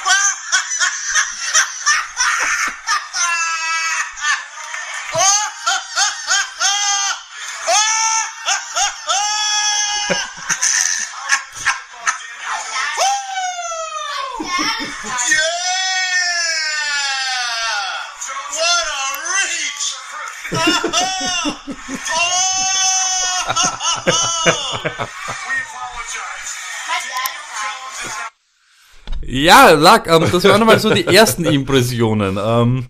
Ja, 29.23 29.71
Lack, 29.71 30.07
ähm, 30.09 30.25
das 30.33 30.45
waren 30.45 30.67
mal 30.67 30.79
so 30.79 30.93
die 30.93 31.07
ersten 31.07 31.45
Impressionen. 31.45 32.39
Ähm, 32.43 32.87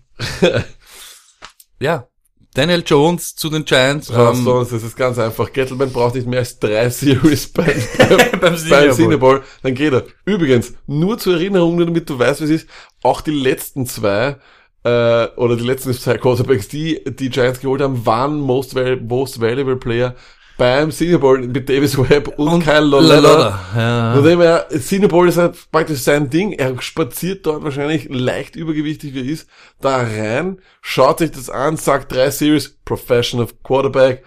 ja, 1.79 2.07
Daniel 2.53 2.83
Jones 2.85 3.35
zu 3.35 3.49
den 3.49 3.63
Giants. 3.65 4.09
Ja, 4.09 4.31
Ähm, 4.31 4.43
sonst 4.43 4.71
ist 4.71 4.83
es 4.83 4.95
ganz 4.95 5.17
einfach. 5.19 5.51
Gettleman 5.53 5.91
braucht 5.91 6.15
nicht 6.15 6.27
mehr 6.27 6.39
als 6.39 6.59
drei 6.59 6.89
Series 6.89 7.51
beim, 7.51 7.67
Beim 8.39 8.39
beim 8.39 8.57
Senior 8.57 9.19
Bowl. 9.19 9.43
Dann 9.61 9.75
geht 9.75 9.93
er. 9.93 10.05
Übrigens, 10.25 10.73
nur 10.87 11.17
zur 11.17 11.33
Erinnerung, 11.33 11.77
damit 11.79 12.09
du 12.09 12.17
weißt, 12.17 12.41
wie 12.41 12.45
es 12.45 12.63
ist, 12.63 12.69
auch 13.03 13.21
die 13.21 13.31
letzten 13.31 13.85
zwei, 13.85 14.37
äh, 14.83 15.27
oder 15.35 15.55
die 15.55 15.63
letzten 15.65 15.93
zwei 15.93 16.17
Quarterbacks, 16.17 16.67
die 16.67 17.01
die 17.05 17.29
Giants 17.29 17.59
geholt 17.59 17.81
haben, 17.81 18.05
waren 18.05 18.39
Most, 18.39 18.75
Val 18.75 18.97
most 18.97 19.39
Valuable 19.39 19.77
Player 19.77 20.15
beim 20.57 20.91
Senior 20.91 21.19
Bowl 21.19 21.39
mit 21.39 21.67
Davis 21.67 21.97
Webb 21.97 22.37
und, 22.37 22.47
Und 22.47 22.63
Kyle 22.63 22.81
Loletta. 22.81 23.59
ja. 23.75 24.13
Von 24.13 24.23
dem 24.23 24.41
her, 24.41 24.67
Senior 24.69 25.09
Bowl 25.09 25.27
ist 25.27 25.37
halt 25.37 25.55
praktisch 25.71 26.01
sein 26.01 26.29
Ding. 26.29 26.51
Er 26.53 26.79
spaziert 26.81 27.45
dort 27.47 27.63
wahrscheinlich 27.63 28.07
leicht 28.09 28.55
übergewichtig 28.55 29.15
wie 29.15 29.21
er 29.21 29.25
ist, 29.33 29.49
da 29.79 29.97
rein, 29.97 30.59
schaut 30.81 31.17
sich 31.19 31.31
das 31.31 31.49
an, 31.49 31.77
sagt 31.77 32.11
drei 32.11 32.29
Series, 32.29 32.77
Professional 32.85 33.47
Quarterback, 33.63 34.23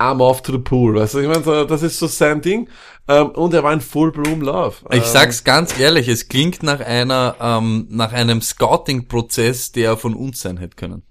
I'm 0.00 0.20
off 0.22 0.42
to 0.42 0.52
the 0.52 0.58
pool. 0.58 0.94
Weißt 0.94 1.14
du, 1.14 1.18
ich 1.18 1.28
meine, 1.28 1.66
das 1.66 1.82
ist 1.82 1.98
so 1.98 2.06
sein 2.06 2.40
Ding. 2.40 2.68
Ähm, 3.06 3.28
und 3.30 3.52
er 3.52 3.62
war 3.62 3.72
in 3.72 3.80
Full 3.80 4.12
Bloom 4.12 4.40
Love. 4.40 4.76
Ich 4.90 4.98
Ähm, 4.98 5.02
sag's 5.04 5.44
ganz 5.44 5.78
ehrlich, 5.78 6.08
es 6.08 6.28
klingt 6.28 6.62
nach 6.62 6.80
einer, 6.80 7.36
ähm, 7.40 7.86
nach 7.90 8.12
einem 8.12 8.40
Scouting-Prozess, 8.40 9.72
der 9.72 9.96
von 9.96 10.14
uns 10.14 10.40
sein 10.40 10.56
hätte 10.56 10.76
können. 10.76 11.02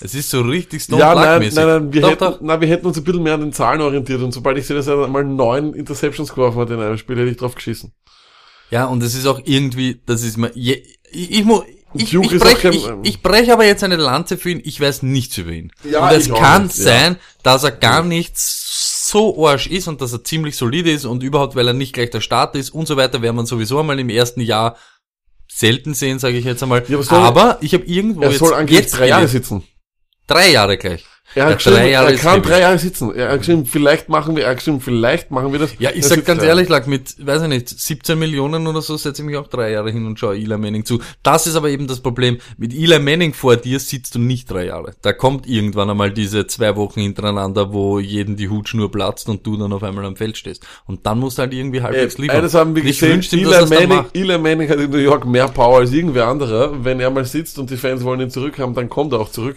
Es 0.00 0.14
ist 0.14 0.30
so 0.30 0.42
richtig 0.42 0.82
Stone 0.82 1.00
ja, 1.00 1.14
nein, 1.14 1.50
nein, 1.54 1.66
nein, 1.66 1.92
wir 1.92 2.02
Doch, 2.02 2.10
hätten, 2.10 2.24
doch. 2.24 2.40
nein, 2.42 2.60
wir 2.60 2.68
hätten 2.68 2.86
uns 2.86 2.98
ein 2.98 3.04
bisschen 3.04 3.22
mehr 3.22 3.34
an 3.34 3.40
den 3.40 3.52
Zahlen 3.52 3.80
orientiert 3.80 4.20
und 4.20 4.32
sobald 4.32 4.58
ich 4.58 4.66
sehe, 4.66 4.76
dass 4.76 4.86
er 4.88 5.02
einmal 5.02 5.24
neun 5.24 5.72
Interceptions 5.72 6.34
geworfen 6.34 6.60
hat 6.60 6.70
in 6.70 6.80
einem 6.80 6.98
Spiel, 6.98 7.16
hätte 7.16 7.30
ich 7.30 7.38
drauf 7.38 7.54
geschissen. 7.54 7.92
Ja, 8.70 8.86
und 8.86 9.02
es 9.02 9.14
ist 9.14 9.26
auch 9.26 9.40
irgendwie, 9.44 10.02
das 10.04 10.22
ist 10.22 10.36
mir, 10.36 10.50
je, 10.54 10.82
ich, 11.10 11.30
ich, 11.38 11.44
ich, 11.98 12.14
ich, 12.14 12.32
ist 12.32 12.42
brech, 12.42 12.56
auch 12.56 12.60
kein- 12.62 12.72
ich, 12.72 12.86
ich 13.02 13.22
brech 13.22 13.50
aber 13.52 13.64
jetzt 13.66 13.82
eine 13.84 13.96
Lanze 13.96 14.36
für 14.38 14.50
ihn, 14.50 14.60
ich 14.64 14.80
weiß 14.80 15.02
nichts 15.02 15.36
über 15.38 15.50
ihn. 15.52 15.72
Ja, 15.84 16.04
und 16.08 16.12
es 16.14 16.28
kann 16.32 16.64
nicht, 16.64 16.76
ja. 16.78 16.84
sein, 16.84 17.16
dass 17.42 17.64
er 17.64 17.72
gar 17.72 18.02
nicht 18.02 18.36
so 18.36 19.46
arsch 19.46 19.66
ist 19.68 19.88
und 19.88 20.00
dass 20.00 20.12
er 20.12 20.24
ziemlich 20.24 20.56
solide 20.56 20.90
ist 20.90 21.04
und 21.04 21.22
überhaupt, 21.22 21.54
weil 21.56 21.66
er 21.68 21.74
nicht 21.74 21.92
gleich 21.92 22.10
der 22.10 22.20
Starter 22.20 22.58
ist 22.58 22.70
und 22.70 22.86
so 22.86 22.96
weiter, 22.96 23.22
werden 23.22 23.36
man 23.36 23.46
sowieso 23.46 23.78
einmal 23.80 23.98
im 23.98 24.08
ersten 24.08 24.40
Jahr 24.40 24.76
selten 25.48 25.94
sehen, 25.94 26.18
sage 26.18 26.36
ich 26.36 26.44
jetzt 26.44 26.62
einmal. 26.62 26.84
Ja, 26.88 26.98
aber 26.98 27.12
aber 27.18 27.58
ich 27.62 27.72
habe 27.72 27.84
irgendwo 27.84 28.22
Er 28.22 28.30
jetzt, 28.30 28.40
soll 28.40 28.52
angeblich 28.54 28.80
jetzt 28.80 28.98
drei 28.98 29.08
Jahre 29.08 29.28
sitzen. 29.28 29.62
drei 30.26 30.50
Jahre 30.50 30.76
gleich. 30.76 31.04
Er 31.34 31.44
hat 31.44 31.50
Ja, 31.50 31.56
geschrieben, 31.56 31.76
drei 31.76 31.90
Jahre 31.90 32.12
er 32.12 32.18
kann 32.18 32.42
drei 32.42 32.60
Jahre 32.60 32.78
sitzen. 32.78 33.14
Er 33.14 33.30
hat 33.32 33.38
geschrieben, 33.40 33.66
vielleicht 33.66 34.08
machen 34.08 34.36
wir, 34.36 34.44
er 34.44 34.50
hat 34.50 34.56
geschrieben, 34.58 34.80
vielleicht 34.80 35.30
machen 35.30 35.52
wir 35.52 35.58
das. 35.58 35.72
Ja, 35.78 35.90
ich 35.92 36.06
sag 36.06 36.24
ganz 36.24 36.40
drei 36.40 36.46
ehrlich, 36.48 36.68
lag 36.68 36.86
mit, 36.86 37.14
weiß 37.26 37.42
ich 37.42 37.48
nicht, 37.48 37.68
17 37.68 38.18
Millionen 38.18 38.66
oder 38.66 38.80
so, 38.80 38.96
setze 38.96 39.22
ich 39.22 39.26
mich 39.26 39.36
auch 39.36 39.48
drei 39.48 39.70
Jahre 39.72 39.90
hin 39.90 40.06
und 40.06 40.18
schaue 40.18 40.36
Eli 40.36 40.56
Manning 40.56 40.84
zu. 40.84 41.00
Das 41.22 41.46
ist 41.46 41.56
aber 41.56 41.68
eben 41.68 41.86
das 41.88 42.00
Problem. 42.00 42.38
Mit 42.56 42.72
Eli 42.72 42.98
Manning 42.98 43.34
vor 43.34 43.56
dir 43.56 43.80
sitzt 43.80 44.14
du 44.14 44.18
nicht 44.18 44.50
drei 44.50 44.66
Jahre. 44.66 44.94
Da 45.02 45.12
kommt 45.12 45.46
irgendwann 45.46 45.90
einmal 45.90 46.10
diese 46.10 46.46
zwei 46.46 46.74
Wochen 46.76 47.00
hintereinander, 47.00 47.72
wo 47.72 47.98
jedem 47.98 48.36
die 48.36 48.48
Hutschnur 48.48 48.90
platzt 48.90 49.28
und 49.28 49.46
du 49.46 49.56
dann 49.56 49.72
auf 49.72 49.82
einmal 49.82 50.04
am 50.06 50.16
Feld 50.16 50.38
stehst. 50.38 50.64
Und 50.86 51.04
dann 51.06 51.18
musst 51.18 51.38
du 51.38 51.42
halt 51.42 51.52
irgendwie 51.52 51.82
halbwegs 51.82 52.14
Äh, 52.14 52.22
liefern. 52.22 52.36
eines 52.38 52.54
haben 52.54 52.74
wir 52.74 52.84
ich 52.84 52.98
gesehen, 53.00 53.20
ihm, 53.32 53.46
Eli 53.52 53.66
Manning. 53.66 54.04
Eli 54.14 54.38
Manning 54.38 54.68
hat 54.70 54.78
in 54.78 54.90
New 54.90 54.96
York 54.98 55.26
mehr 55.26 55.48
Power 55.48 55.80
als 55.80 55.92
irgendwer 55.92 56.28
anderer. 56.28 56.84
Wenn 56.84 57.00
er 57.00 57.10
mal 57.10 57.24
sitzt 57.24 57.58
und 57.58 57.68
die 57.70 57.76
Fans 57.76 58.04
wollen 58.04 58.20
ihn 58.20 58.30
zurückhaben, 58.30 58.74
dann 58.74 58.88
kommt 58.88 59.12
er 59.12 59.20
auch 59.20 59.30
zurück. 59.30 59.56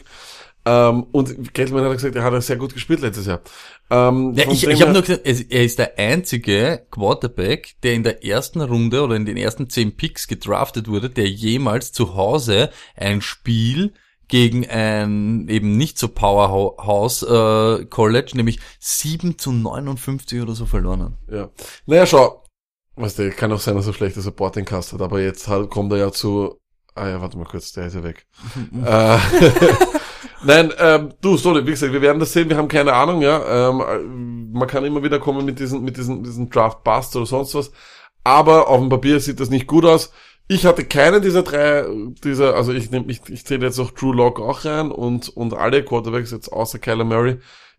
Ähm, 0.90 1.04
und 1.12 1.54
Gettleman 1.54 1.86
hat 1.86 1.94
gesagt, 1.94 2.16
er 2.16 2.24
hat 2.24 2.44
sehr 2.44 2.58
gut 2.58 2.74
gespielt 2.74 3.02
letztes 3.02 3.26
Jahr. 3.26 3.42
Ähm, 3.90 4.34
Ja, 4.36 4.52
ich 4.52 4.68
ich 4.68 4.82
habe 4.82 4.92
nur 4.94 5.02
gesagt, 5.02 5.22
es- 5.26 5.42
er 5.42 5.64
ist 5.64 5.80
der 5.80 5.98
einzige 5.98 6.86
Quarterback, 6.92 7.76
der 7.84 7.94
in 7.94 8.04
der 8.04 8.24
ersten 8.26 8.62
Runde 8.62 9.02
oder 9.02 9.16
in 9.16 9.26
den 9.26 9.38
ersten 9.38 9.70
zehn 9.70 9.96
Picks 9.96 10.28
gedraftet 10.28 10.88
wurde, 10.88 11.10
der 11.10 11.28
jemals 11.28 11.92
zu 11.92 12.16
Hause 12.16 12.70
ein 12.96 13.22
Spiel 13.22 13.94
gegen 14.28 14.70
ein 14.70 15.48
eben 15.50 15.76
nicht 15.76 15.98
so 15.98 16.08
Powerhouse 16.08 17.24
äh, 17.24 17.86
College, 17.86 18.34
nämlich 18.36 18.60
7 18.80 19.40
zu 19.40 19.52
59 19.52 20.42
oder 20.42 20.54
so 20.54 20.68
verloren 20.68 21.02
hat. 21.04 21.14
Ja. 21.34 21.50
Naja, 21.88 22.06
schau. 22.06 22.44
Weißt 22.96 23.18
du, 23.18 23.32
kann 23.32 23.52
auch 23.54 23.60
sein, 23.62 23.76
dass 23.76 23.88
er 23.88 23.94
schlechte 23.94 24.22
Supporting 24.22 24.66
Cast 24.66 24.94
hat, 24.94 25.02
aber 25.02 25.20
jetzt 25.22 25.48
halt 25.48 25.70
kommt 25.72 25.92
er 25.94 25.98
ja 26.00 26.12
zu. 26.12 26.60
Ah 26.94 27.08
ja, 27.08 27.22
warte 27.22 27.38
mal 27.38 27.46
kurz, 27.46 27.72
der 27.72 27.88
ist 27.88 27.96
ja 27.96 28.04
weg. 28.04 28.28
äh, 28.86 29.18
Nein, 30.44 30.72
ähm, 30.80 31.14
du, 31.22 31.36
Soli, 31.38 31.66
wie 31.66 31.72
gesagt, 31.72 31.92
wir 31.92 32.02
werden 32.02 32.20
das 32.20 32.32
sehen, 32.32 32.50
wir 32.50 32.58
haben 32.58 32.68
keine 32.68 32.94
Ahnung, 32.94 33.22
ja. 33.22 33.70
Ähm, 33.70 33.82
äh, 33.82 34.58
man 34.58 34.68
kann 34.68 34.86
immer 34.86 35.04
wieder 35.04 35.20
kommen 35.20 35.46
mit 35.46 35.60
diesen, 35.60 35.84
mit 35.84 35.98
diesen, 35.98 36.24
diesen 36.24 36.50
Draft 36.50 36.84
Bust 36.84 37.16
oder 37.16 37.26
sonst 37.26 37.56
was. 37.56 37.72
Aber 38.24 38.68
auf 38.68 38.80
dem 38.80 38.90
Papier 38.90 39.20
sieht 39.20 39.40
das 39.40 39.50
nicht 39.50 39.68
gut 39.68 39.86
aus. 39.86 40.12
Ich 40.48 40.66
hatte 40.66 40.84
keinen 40.86 41.22
dieser 41.22 41.44
drei, 41.44 41.86
dieser, 42.24 42.56
also 42.56 42.74
ich 42.74 42.90
nehme, 42.90 43.12
ich, 43.12 43.22
ich 43.30 43.46
zähle 43.46 43.68
jetzt 43.68 43.80
auch 43.80 43.92
Drew 43.92 44.14
Lock 44.14 44.40
auch 44.40 44.66
rein 44.66 44.92
und, 44.92 45.30
und 45.30 45.54
alle 45.54 45.84
Quarterbacks 45.84 46.32
jetzt 46.32 46.52
außer 46.52 46.80
Kyler 46.80 47.04
Murray. 47.04 47.38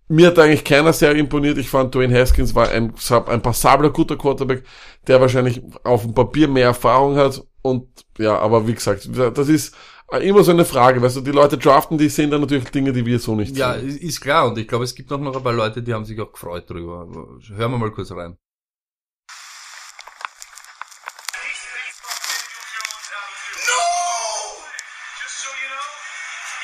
Mir 0.08 0.28
hat 0.28 0.38
eigentlich 0.38 0.64
keiner 0.64 0.92
sehr 0.92 1.14
imponiert. 1.14 1.58
Ich 1.58 1.68
fand 1.68 1.94
Dwayne 1.94 2.16
Haskins 2.16 2.54
war 2.54 2.68
ein, 2.68 2.92
ein 3.26 3.42
passabler, 3.42 3.90
guter 3.90 4.16
Quarterback, 4.16 4.64
der 5.06 5.20
wahrscheinlich 5.20 5.62
auf 5.84 6.02
dem 6.02 6.14
Papier 6.14 6.48
mehr 6.48 6.66
Erfahrung 6.66 7.16
hat. 7.16 7.42
Und 7.62 7.88
ja, 8.18 8.38
aber 8.38 8.66
wie 8.66 8.74
gesagt, 8.74 9.08
das 9.34 9.48
ist 9.48 9.74
immer 10.18 10.42
so 10.42 10.50
eine 10.50 10.64
Frage. 10.64 11.00
Weißt 11.00 11.16
du, 11.16 11.20
die 11.20 11.30
Leute 11.30 11.56
draften, 11.58 11.96
die 11.98 12.08
sehen 12.08 12.30
dann 12.30 12.40
natürlich 12.40 12.70
Dinge, 12.70 12.92
die 12.92 13.06
wir 13.06 13.18
so 13.18 13.34
nicht 13.34 13.56
Ja, 13.56 13.78
sehen. 13.78 13.96
ist 13.98 14.20
klar 14.20 14.48
und 14.48 14.58
ich 14.58 14.66
glaube, 14.68 14.84
es 14.84 14.94
gibt 14.94 15.12
auch 15.12 15.18
noch 15.18 15.36
ein 15.36 15.42
paar 15.42 15.52
Leute, 15.52 15.82
die 15.82 15.94
haben 15.94 16.04
sich 16.04 16.20
auch 16.20 16.32
gefreut 16.32 16.68
drüber. 16.68 17.06
Hören 17.56 17.70
wir 17.72 17.78
mal 17.78 17.90
kurz 17.92 18.10
rein. 18.12 18.36
No! 23.70 23.82
Just 25.20 25.36
so 25.44 25.50
you 25.50 25.68
know, 25.70 25.90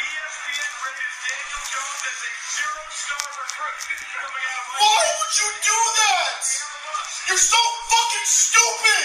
ESPN 0.03 0.73
rated 0.83 1.13
Daniel 1.27 1.63
Jones 1.71 2.03
as 2.11 2.21
a 2.27 2.33
zero-star 2.57 3.25
recruit 3.43 3.81
coming 4.17 4.47
out 4.51 4.65
of 4.67 4.77
Why 4.81 5.01
would 5.19 5.35
you 5.39 5.49
do 5.63 5.79
that? 6.03 6.43
You're 7.31 7.39
so 7.43 7.61
fucking 7.91 8.27
stupid! 8.27 9.05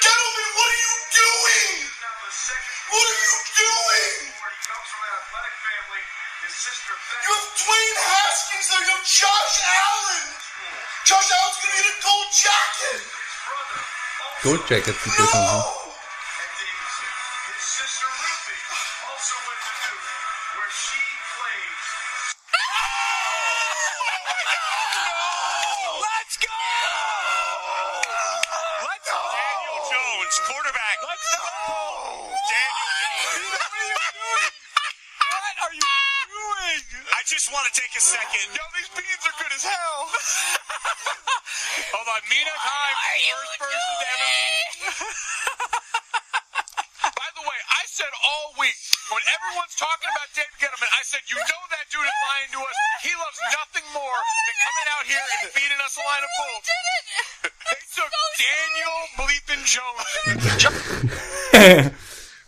Gentlemen, 0.00 0.48
what 0.56 0.68
are 0.72 0.80
you? 0.84 0.94
What 2.44 3.06
are 3.08 3.20
you 3.24 3.36
doing? 3.56 4.36
You 7.24 7.30
have 7.32 7.48
Dwayne 7.56 7.96
Haskins 8.04 8.68
there. 8.68 8.84
You 8.84 8.92
have 8.92 9.06
Josh 9.08 9.56
Allen. 9.64 10.28
Josh 11.08 11.24
Allen's 11.24 11.56
gonna 11.64 11.72
get 11.72 11.88
a 11.88 11.96
gold 12.04 12.28
jacket. 12.36 13.00
Gold 14.44 14.60
Jacket 14.68 14.96
No! 15.32 15.83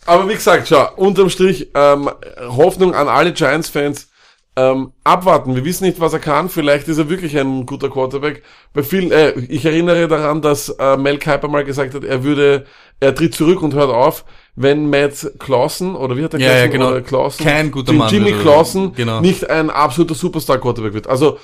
Aber 0.05 0.29
wie 0.29 0.35
gesagt, 0.35 0.67
schau, 0.69 0.87
unterm 0.95 1.29
Strich, 1.29 1.69
ähm, 1.73 2.09
Hoffnung 2.49 2.93
an 2.95 3.07
alle 3.09 3.33
Giants-Fans, 3.33 4.07
ähm, 4.55 4.91
abwarten. 5.03 5.55
Wir 5.55 5.65
wissen 5.65 5.83
nicht, 5.85 5.99
was 5.99 6.13
er 6.13 6.19
kann. 6.19 6.49
Vielleicht 6.49 6.87
ist 6.87 6.97
er 6.97 7.09
wirklich 7.09 7.37
ein 7.37 7.65
guter 7.65 7.89
Quarterback. 7.89 8.41
Bei 8.73 8.81
vielen, 8.83 9.11
äh, 9.11 9.31
ich 9.49 9.65
erinnere 9.65 10.07
daran, 10.07 10.41
dass 10.41 10.69
äh, 10.69 10.97
Mel 10.97 11.17
Kiper 11.19 11.47
mal 11.47 11.63
gesagt 11.63 11.93
hat, 11.93 12.03
er 12.03 12.23
würde, 12.23 12.65
er 12.99 13.13
tritt 13.13 13.35
zurück 13.35 13.61
und 13.61 13.75
hört 13.75 13.91
auf, 13.91 14.25
wenn 14.55 14.89
Matt 14.89 15.29
Clausen, 15.37 15.93
oder 15.95 16.17
wie 16.17 16.23
hat 16.23 16.33
er 16.33 16.39
Ja, 16.39 16.47
ja, 16.47 16.53
geheißen? 16.67 16.71
genau. 16.71 17.01
Clausen, 17.01 17.43
Kein 17.45 17.69
guter 17.69 17.91
Jim- 17.91 17.97
Mann 17.99 18.09
Jimmy 18.09 18.31
er- 18.31 18.39
Clausen 18.41 18.93
genau. 18.95 19.19
nicht 19.21 19.47
ein 19.47 19.69
absoluter 19.69 20.15
Superstar-Quarterback 20.15 20.93
wird. 20.93 21.07
Also, 21.07 21.37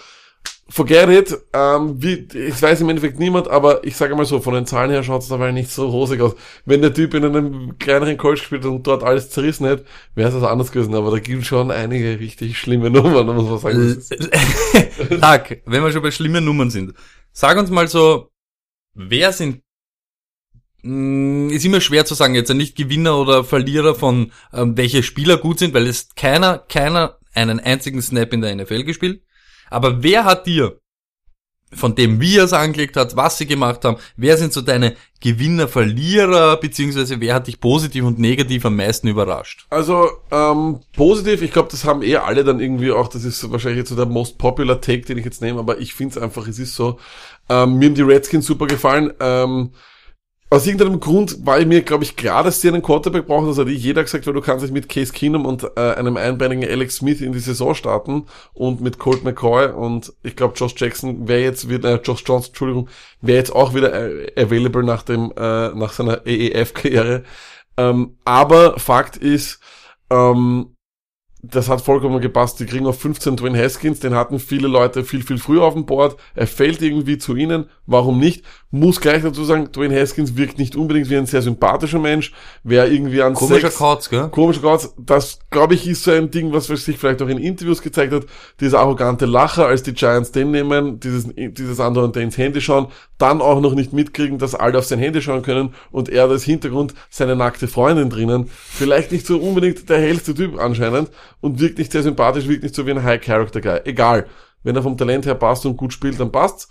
forget 0.74 1.08
it. 1.08 1.38
Ähm, 1.54 2.02
wie, 2.02 2.28
ich 2.34 2.60
weiß 2.60 2.82
im 2.82 2.90
Endeffekt 2.90 3.20
niemand, 3.20 3.48
aber 3.48 3.84
ich 3.84 3.96
sage 3.96 4.16
mal 4.16 4.26
so, 4.26 4.42
von 4.42 4.56
den 4.56 4.66
Zahlen 4.66 4.90
her 4.90 5.04
schaut 5.04 5.22
es 5.22 5.28
dabei 5.28 5.52
nicht 5.52 5.70
so 5.70 5.88
rosig 5.88 6.20
aus. 6.20 6.36
Wenn 6.66 6.82
der 6.82 6.94
Typ 6.94 7.14
in 7.14 7.24
einem 7.24 7.78
kleineren 7.78 8.18
College 8.18 8.40
gespielt 8.40 8.64
hat 8.64 8.72
und 8.72 8.88
dort 8.88 9.04
alles 9.04 9.30
zerrissen 9.30 9.68
hätte, 9.68 9.86
wäre 10.16 10.30
es 10.30 10.34
das 10.34 10.44
anders 10.44 10.72
gewesen. 10.72 10.96
Aber 10.96 11.12
da 11.12 11.20
gibt 11.20 11.46
schon 11.46 11.70
einige 11.70 12.20
richtig 12.20 12.58
schlimme 12.58 12.90
Nummern, 12.90 13.28
muss 13.28 13.50
man 13.50 13.60
sagen. 13.60 14.02
Tag, 15.22 15.62
wenn 15.66 15.84
wir 15.84 15.92
schon 15.92 16.02
bei 16.02 16.10
schlimmen 16.10 16.44
Nummern 16.44 16.72
sind. 16.72 16.96
Sag 17.34 17.60
uns 17.60 17.70
mal 17.70 17.88
so, 17.88 18.32
wer 18.96 19.32
sind, 19.32 19.62
mh, 20.82 21.54
ist 21.54 21.66
immer 21.66 21.82
schwer 21.82 22.06
zu 22.06 22.16
sagen, 22.16 22.34
jetzt 22.34 22.52
nicht 22.52 22.76
Gewinner 22.76 23.20
oder 23.20 23.44
Verlierer 23.44 23.94
von, 23.94 24.32
ähm, 24.52 24.76
welche 24.76 25.04
Spieler 25.04 25.38
gut 25.38 25.60
sind, 25.60 25.76
weil 25.76 25.86
es 25.86 26.10
keiner, 26.16 26.58
keiner 26.58 27.20
einen 27.36 27.60
einzigen 27.60 28.02
Snap 28.02 28.34
in 28.34 28.42
der 28.42 28.56
NFL 28.56 28.86
gespielt. 28.86 29.22
Aber 29.70 30.04
wer 30.04 30.26
hat 30.26 30.46
dir 30.46 30.78
von 31.76 31.96
dem, 31.96 32.20
wie 32.22 32.38
er 32.38 32.46
es 32.46 32.54
angelegt 32.54 32.96
hat, 32.96 33.16
was 33.16 33.38
sie 33.38 33.48
gemacht 33.48 33.84
haben, 33.84 33.98
wer 34.16 34.38
sind 34.38 34.54
so 34.54 34.62
deine 34.62 34.96
Gewinner, 35.20 35.68
Verlierer, 35.68 36.58
beziehungsweise 36.58 37.20
wer 37.20 37.36
hat 37.36 37.48
dich 37.48 37.60
positiv 37.60 38.04
und 38.04 38.20
negativ 38.20 38.66
am 38.66 38.76
meisten 38.76 39.08
überrascht? 39.08 39.66
Also 39.70 40.10
ähm, 40.32 40.82
positiv, 40.96 41.42
ich 41.42 41.52
glaube, 41.52 41.70
das 41.72 41.86
haben 41.86 42.04
eh 42.04 42.18
alle 42.18 42.44
dann 42.44 42.60
irgendwie 42.60 42.92
auch, 42.92 43.08
das 43.08 43.24
ist 43.24 43.52
wahrscheinlich 43.52 43.80
jetzt 43.80 43.90
so 43.90 43.96
der 43.96 44.06
most 44.06 44.38
popular 44.38 44.82
Take, 44.82 45.02
den 45.02 45.18
ich 45.18 45.26
jetzt 45.26 45.42
nehme, 45.42 45.60
aber 45.60 45.80
ich 45.80 45.94
finde 45.94 46.18
es 46.18 46.22
einfach, 46.22 46.48
es 46.48 46.60
ist 46.60 46.76
so, 46.76 47.00
ähm, 47.50 47.78
mir 47.78 47.88
haben 47.88 47.96
die 47.96 48.02
Redskins 48.02 48.46
super 48.46 48.68
gefallen. 48.68 49.14
Ähm, 49.20 49.72
aus 50.54 50.68
irgendeinem 50.68 51.00
Grund 51.00 51.48
war 51.48 51.60
mir, 51.66 51.82
glaube 51.82 52.04
ich, 52.04 52.16
klar, 52.16 52.44
dass 52.44 52.62
sie 52.62 52.68
einen 52.68 52.84
Quarterback 52.84 53.26
brauchen. 53.26 53.48
Das 53.48 53.58
hat 53.58 53.68
eh 53.70 53.72
jeder 53.72 54.04
gesagt, 54.04 54.28
weil 54.28 54.36
du 54.36 54.42
kannst 54.42 54.62
nicht 54.62 54.72
mit 54.72 54.88
Case 54.88 55.12
Keenum 55.12 55.48
und 55.48 55.64
äh, 55.76 55.96
einem 55.96 56.16
einbeinigen 56.16 56.64
Alex 56.64 56.98
Smith 56.98 57.22
in 57.22 57.34
die 57.34 57.40
Saison 57.40 57.74
starten 57.74 58.28
und 58.54 58.80
mit 58.80 59.00
Colt 59.00 59.24
McCoy 59.24 59.72
und 59.72 60.14
ich 60.22 60.36
glaube, 60.36 60.54
Josh 60.56 60.76
Jackson 60.78 61.28
wäre 61.28 61.42
jetzt 61.42 61.70
wieder, 61.70 61.96
äh, 61.96 62.02
Josh 62.04 62.24
Johnson, 62.24 62.50
Entschuldigung, 62.50 62.88
wäre 63.20 63.40
jetzt 63.40 63.56
auch 63.56 63.74
wieder 63.74 63.94
äh, 63.94 64.32
available 64.40 64.84
nach 64.84 65.02
dem, 65.02 65.34
äh, 65.36 65.70
nach 65.70 65.92
seiner 65.92 66.22
AEF-Karriere. 66.24 67.24
Ähm, 67.76 68.18
aber 68.24 68.78
Fakt 68.78 69.18
ist, 69.18 69.60
ähm, 70.12 70.73
das 71.46 71.68
hat 71.68 71.82
vollkommen 71.82 72.22
gepasst. 72.22 72.62
Die 72.62 72.66
kriegen 72.66 72.88
auf 72.88 73.02
15 73.02 73.36
Dwayne 73.36 73.62
Haskins, 73.62 74.00
den 74.00 74.16
hatten 74.16 74.40
viele 74.40 74.70
Leute 74.70 75.04
viel, 75.04 75.24
viel 75.24 75.38
früher 75.38 75.64
auf 75.64 75.74
dem 75.74 75.86
Board. 75.86 76.16
Er 76.36 76.48
fällt 76.48 76.82
irgendwie 76.82 77.18
zu 77.18 77.36
ihnen. 77.36 77.66
Warum 77.86 78.18
nicht? 78.18 78.46
Muss 78.72 79.02
gleich 79.02 79.24
dazu 79.24 79.44
sagen, 79.44 79.70
Dwayne 79.74 80.00
Haskins 80.00 80.38
wirkt 80.38 80.58
nicht 80.58 80.78
unbedingt 80.78 81.10
wie 81.10 81.18
ein 81.18 81.26
sehr 81.26 81.42
sympathischer 81.42 82.00
Mensch. 82.00 82.32
Wer 82.64 82.90
irgendwie 82.90 83.22
an 83.22 83.34
Komischer 83.34 83.72
Kauz, 83.72 84.10
gell? 84.10 84.30
Komischer 84.30 84.62
Kauz, 84.62 84.96
das 84.98 85.40
glaube 85.52 85.74
ich 85.74 85.86
ist 85.86 86.06
so 86.06 86.12
ein 86.12 86.32
Ding, 86.32 86.54
was 86.54 86.68
sich 86.68 86.98
vielleicht 86.98 87.22
auch 87.22 87.28
in 87.28 87.38
Interviews 87.38 87.82
gezeigt 87.82 88.14
hat. 88.14 88.26
Dieser 88.62 88.80
arrogante 88.80 89.26
Lacher, 89.26 89.68
als 89.68 89.84
die 89.84 89.94
Giants 89.94 90.32
den 90.32 90.52
nehmen, 90.52 91.02
dieses, 91.02 91.28
dieses 91.36 91.80
andere 91.82 92.06
und 92.06 92.16
der 92.16 92.24
ins 92.24 92.38
Handy 92.38 92.62
schauen, 92.62 92.88
dann 93.18 93.42
auch 93.42 93.60
noch 93.60 93.76
nicht 93.76 93.92
mitkriegen, 93.92 94.38
dass 94.38 94.56
alle 94.56 94.78
auf 94.78 94.86
sein 94.86 95.00
Handy 95.00 95.22
schauen 95.22 95.42
können 95.42 95.74
und 95.92 96.08
er 96.08 96.30
das 96.30 96.44
Hintergrund 96.44 96.94
seine 97.10 97.36
nackte 97.36 97.68
Freundin 97.68 98.10
drinnen. 98.10 98.50
Vielleicht 98.50 99.12
nicht 99.12 99.28
so 99.28 99.38
unbedingt 99.40 99.90
der 99.90 100.00
hellste 100.00 100.34
Typ 100.34 100.58
anscheinend 100.58 101.10
und 101.44 101.60
wirkt 101.60 101.78
nicht 101.78 101.92
sehr 101.92 102.04
sympathisch, 102.04 102.48
wirkt 102.48 102.64
nicht 102.64 102.74
so 102.74 102.88
wie 102.88 102.92
ein 102.92 103.04
High-Character-Guy. 103.04 103.82
Egal. 103.84 104.28
Wenn 104.64 104.78
er 104.78 104.82
vom 104.82 104.98
Talent 104.98 105.26
her 105.26 105.36
passt 105.36 105.66
und 105.66 105.76
gut 105.76 105.92
spielt, 105.92 106.18
dann 106.20 106.32
passt's. 106.32 106.70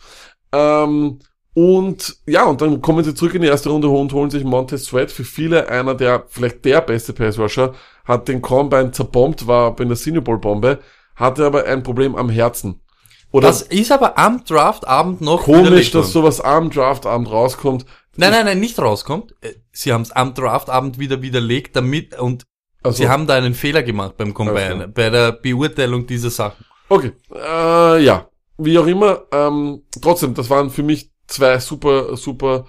Ähm, 0.51 1.19
und 1.55 2.17
ja, 2.27 2.45
und 2.45 2.63
dann 2.63 2.81
kommen 2.81 3.05
sie 3.05 3.15
zurück 3.15 3.35
in 3.35 3.43
die 3.43 3.49
erste 3.49 3.69
Runde 3.69 3.89
und 3.89 4.15
holen 4.15 4.31
sich 4.31 4.45
Montez 4.45 4.85
Sweat. 4.87 5.13
Für 5.13 5.25
viele 5.25 5.69
einer 5.69 5.95
der, 5.95 6.25
vielleicht 6.29 6.65
der 6.65 6.81
beste 6.81 7.13
Pass 7.13 7.39
Rusher, 7.39 7.75
hat 8.07 8.29
den 8.29 8.41
Combine 8.41 8.93
zerbombt, 8.93 9.47
war 9.47 9.77
bei 9.77 9.85
einer 9.85 9.95
Senior 9.95 10.25
Bowl 10.25 10.39
Bombe, 10.39 10.79
hatte 11.17 11.45
aber 11.45 11.65
ein 11.65 11.83
Problem 11.83 12.17
am 12.17 12.31
Herzen. 12.31 12.81
Oder 13.31 13.49
Das 13.49 13.61
ist 13.61 13.93
aber 13.93 14.19
am 14.19 14.43
Draftabend 14.45 15.21
noch 15.21 15.43
komisch, 15.43 15.91
dass 15.91 16.13
sowas 16.13 16.41
am 16.41 16.71
Draftabend 16.71 17.31
rauskommt. 17.31 17.85
Nein, 18.17 18.31
nein, 18.31 18.47
nein, 18.47 18.61
nicht 18.61 18.79
rauskommt. 18.79 19.35
Äh, 19.43 19.53
Sie 19.71 19.93
haben 19.93 20.03
es 20.03 20.13
am 20.13 20.33
Draftabend 20.33 20.99
wieder 20.99 21.21
widerlegt, 21.21 21.77
damit 21.77 22.19
und 22.19 22.45
Also, 22.83 23.03
Sie 23.03 23.09
haben 23.09 23.27
da 23.27 23.35
einen 23.35 23.55
Fehler 23.55 23.83
gemacht 23.83 24.17
beim 24.17 24.35
Combine, 24.35 24.75
Also. 24.75 24.89
bei 24.93 25.11
der 25.11 25.33
Beurteilung 25.33 26.07
dieser 26.07 26.31
Sachen. 26.31 26.65
Okay, 26.89 27.13
äh, 27.35 28.03
ja. 28.05 28.29
Wie 28.59 28.79
auch 28.79 28.87
immer, 28.87 29.23
ähm, 29.33 29.83
trotzdem, 30.01 30.35
das 30.35 30.49
waren 30.51 30.71
für 30.71 30.83
mich 30.83 31.11
zwei 31.27 31.59
super, 31.59 32.17
super 32.17 32.67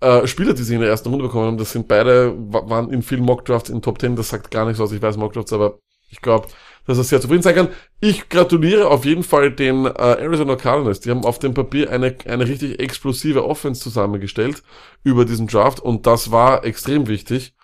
äh, 0.00 0.26
Spieler, 0.26 0.52
die 0.52 0.62
sie 0.62 0.74
in 0.74 0.80
der 0.80 0.90
ersten 0.90 1.08
Runde 1.08 1.24
bekommen 1.24 1.46
haben. 1.46 1.58
Das 1.58 1.72
sind 1.72 1.88
beide, 1.88 2.34
wa- 2.36 2.68
waren 2.68 2.90
in 2.90 3.02
vielen 3.02 3.22
Mockdrafts 3.22 3.70
in 3.70 3.80
Top 3.82 4.00
10, 4.00 4.14
das 4.16 4.28
sagt 4.28 4.50
gar 4.50 4.66
nichts 4.66 4.80
aus, 4.80 4.92
ich 4.92 5.00
weiß 5.00 5.16
Mockdrafts, 5.16 5.52
aber 5.52 5.78
ich 6.10 6.20
glaube, 6.20 6.48
dass 6.86 6.98
er 6.98 7.04
sehr 7.04 7.20
zufrieden 7.20 7.42
sein 7.42 7.54
kann. 7.54 7.68
Ich 8.00 8.28
gratuliere 8.28 8.88
auf 8.88 9.04
jeden 9.04 9.22
Fall 9.22 9.50
den 9.52 9.86
äh, 9.86 9.90
Arizona 9.90 10.56
Cardinals. 10.56 11.00
Die 11.00 11.10
haben 11.10 11.24
auf 11.24 11.38
dem 11.38 11.54
Papier 11.54 11.90
eine, 11.90 12.14
eine 12.26 12.46
richtig 12.46 12.78
explosive 12.80 13.44
Offense 13.44 13.80
zusammengestellt 13.80 14.62
über 15.02 15.24
diesen 15.24 15.46
Draft 15.46 15.80
und 15.80 16.06
das 16.06 16.30
war 16.30 16.64
extrem 16.64 17.06
wichtig. 17.06 17.54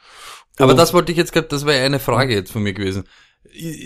Aber 0.59 0.75
das 0.75 0.93
wollte 0.95 1.13
ich 1.13 1.19
jetzt 1.19 1.33
gerade, 1.33 1.49
das 1.49 1.67
wäre 1.67 1.85
eine 1.85 1.99
Frage 1.99 2.35
jetzt 2.35 2.53
von 2.53 2.63
mir 2.63 2.73
gewesen. 2.73 3.05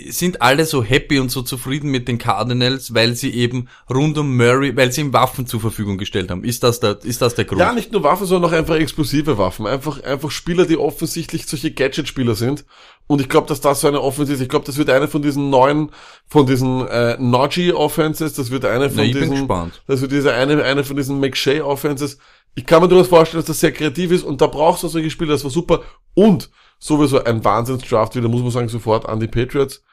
Sind 0.09 0.41
alle 0.41 0.65
so 0.65 0.83
happy 0.83 1.19
und 1.19 1.29
so 1.29 1.41
zufrieden 1.41 1.89
mit 1.89 2.07
den 2.07 2.17
Cardinals, 2.17 2.93
weil 2.93 3.15
sie 3.15 3.33
eben 3.33 3.69
rund 3.89 4.17
um 4.17 4.35
Murray, 4.35 4.75
weil 4.75 4.91
sie 4.91 5.01
ihm 5.01 5.13
Waffen 5.13 5.47
zur 5.47 5.61
Verfügung 5.61 5.97
gestellt 5.97 6.31
haben? 6.31 6.43
Ist 6.43 6.63
das 6.63 6.79
der, 6.79 6.99
ist 7.03 7.21
das 7.21 7.35
der 7.35 7.45
Grund? 7.45 7.61
Ja, 7.61 7.71
nicht 7.71 7.91
nur 7.91 8.03
Waffen, 8.03 8.25
sondern 8.27 8.51
auch 8.51 8.55
einfach 8.55 8.75
explosive 8.75 9.37
Waffen. 9.37 9.65
Einfach, 9.65 10.03
einfach 10.03 10.31
Spieler, 10.31 10.65
die 10.65 10.77
offensichtlich 10.77 11.45
solche 11.45 11.71
Gadget-Spieler 11.71 12.35
sind. 12.35 12.65
Und 13.07 13.21
ich 13.21 13.29
glaube, 13.29 13.47
dass 13.47 13.61
das 13.61 13.81
so 13.81 13.87
eine 13.87 14.01
Offense 14.01 14.33
ist. 14.33 14.41
Ich 14.41 14.49
glaube, 14.49 14.65
das 14.65 14.77
wird 14.77 14.89
eine 14.89 15.07
von 15.07 15.21
diesen 15.21 15.49
neuen, 15.49 15.91
von 16.27 16.45
diesen 16.45 16.85
äh, 16.87 17.17
Najee-Offenses, 17.19 18.33
das 18.33 18.49
wird 18.51 18.65
eine 18.65 18.89
von 18.89 18.97
Na, 18.97 19.03
ich 19.03 19.13
bin 19.13 19.21
diesen, 19.21 19.35
gespannt. 19.37 19.81
das 19.87 20.01
wird 20.01 20.11
diese 20.11 20.33
eine, 20.33 20.61
eine 20.63 20.83
von 20.83 20.97
diesen 20.97 21.19
McShay-Offenses. 21.19 22.17
Ich 22.55 22.65
kann 22.65 22.81
mir 22.81 22.89
durchaus 22.89 23.07
vorstellen, 23.07 23.39
dass 23.41 23.47
das 23.47 23.59
sehr 23.59 23.71
kreativ 23.71 24.11
ist 24.11 24.23
und 24.23 24.41
da 24.41 24.47
brauchst 24.47 24.83
du 24.83 24.87
solche 24.87 25.09
Spieler, 25.09 25.31
das 25.31 25.43
war 25.43 25.51
super. 25.51 25.83
Und 26.13 26.49
sowieso 26.83 27.23
ein 27.23 27.43
Wahnsinns-Draft 27.43 28.15
wieder, 28.15 28.27
muss 28.27 28.41
man 28.41 28.51
sagen, 28.51 28.67
sofort 28.67 29.07
an 29.07 29.21
die 29.21 29.27
Patriots. 29.27 29.83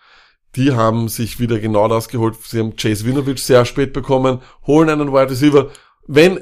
Die 0.57 0.72
haben 0.72 1.09
sich 1.09 1.38
wieder 1.38 1.61
genau 1.61 1.87
das 1.87 2.09
geholt. 2.09 2.37
Sie 2.42 2.59
haben 2.59 2.74
Chase 2.74 3.05
Winovich 3.07 3.40
sehr 3.42 3.64
spät 3.64 3.92
bekommen, 3.92 4.40
holen 4.66 4.90
einen 4.90 5.12
Wide 5.12 5.31
Receiver. 5.31 5.70
Wenn, 6.09 6.40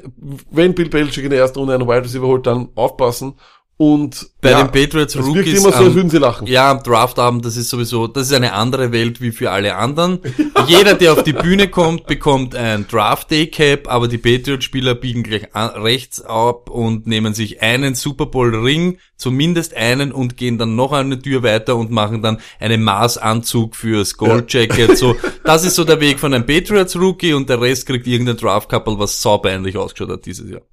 wenn 0.49 0.73
Bill 0.73 0.89
Belichick 0.89 1.23
in 1.23 1.29
der 1.29 1.39
ersten 1.39 1.59
Runde 1.59 1.75
einen 1.75 1.87
Wide 1.87 2.03
Receiver 2.03 2.25
holt, 2.25 2.47
dann 2.47 2.69
aufpassen. 2.73 3.35
Und 3.77 4.31
Bei 4.41 4.51
ja, 4.51 4.63
den 4.63 4.71
Patriots 4.71 5.17
wirkt 5.17 5.27
Rookies 5.27 5.59
immer 5.59 5.73
so, 5.73 5.83
als 5.83 5.95
würden 5.95 6.09
sie 6.09 6.17
lachen. 6.17 6.47
Ja, 6.47 6.71
am 6.71 6.81
Draftabend, 6.81 7.43
das 7.43 7.57
ist 7.57 7.69
sowieso, 7.69 8.07
das 8.07 8.27
ist 8.27 8.33
eine 8.33 8.53
andere 8.53 8.93
Welt 8.93 9.19
wie 9.19 9.31
für 9.31 9.51
alle 9.51 9.75
anderen. 9.75 10.19
Jeder, 10.67 10.93
der 10.93 11.11
auf 11.11 11.23
die 11.23 11.33
Bühne 11.33 11.67
kommt, 11.67 12.07
bekommt 12.07 12.55
ein 12.55 12.87
Draft 12.87 13.31
Day 13.31 13.47
Cap, 13.47 13.91
aber 13.91 14.07
die 14.07 14.17
Patriot-Spieler 14.17 14.95
biegen 14.95 15.23
gleich 15.23 15.47
rechts 15.53 16.21
ab 16.21 16.69
und 16.69 17.05
nehmen 17.05 17.33
sich 17.33 17.61
einen 17.61 17.95
Super 17.95 18.27
Bowl 18.27 18.55
Ring, 18.55 18.97
zumindest 19.17 19.75
einen 19.75 20.13
und 20.13 20.37
gehen 20.37 20.57
dann 20.57 20.77
noch 20.77 20.93
eine 20.93 21.21
Tür 21.21 21.43
weiter 21.43 21.75
und 21.75 21.91
machen 21.91 22.21
dann 22.21 22.39
einen 22.61 22.81
Maßanzug 22.81 23.75
fürs 23.75 24.15
Gold 24.15 24.53
Jacket. 24.53 24.97
So, 24.97 25.17
das 25.43 25.65
ist 25.65 25.75
so 25.75 25.83
der 25.83 25.99
Weg 25.99 26.17
von 26.17 26.33
einem 26.33 26.45
Patriots 26.45 26.95
Rookie 26.95 27.33
und 27.33 27.49
der 27.49 27.59
Rest 27.59 27.85
kriegt 27.85 28.07
irgendein 28.07 28.37
Draft 28.37 28.69
Couple, 28.69 28.97
was 28.97 29.21
saubeinlich 29.21 29.77
ausgeschaut 29.77 30.11
hat 30.11 30.25
dieses 30.25 30.49
Jahr. 30.49 30.61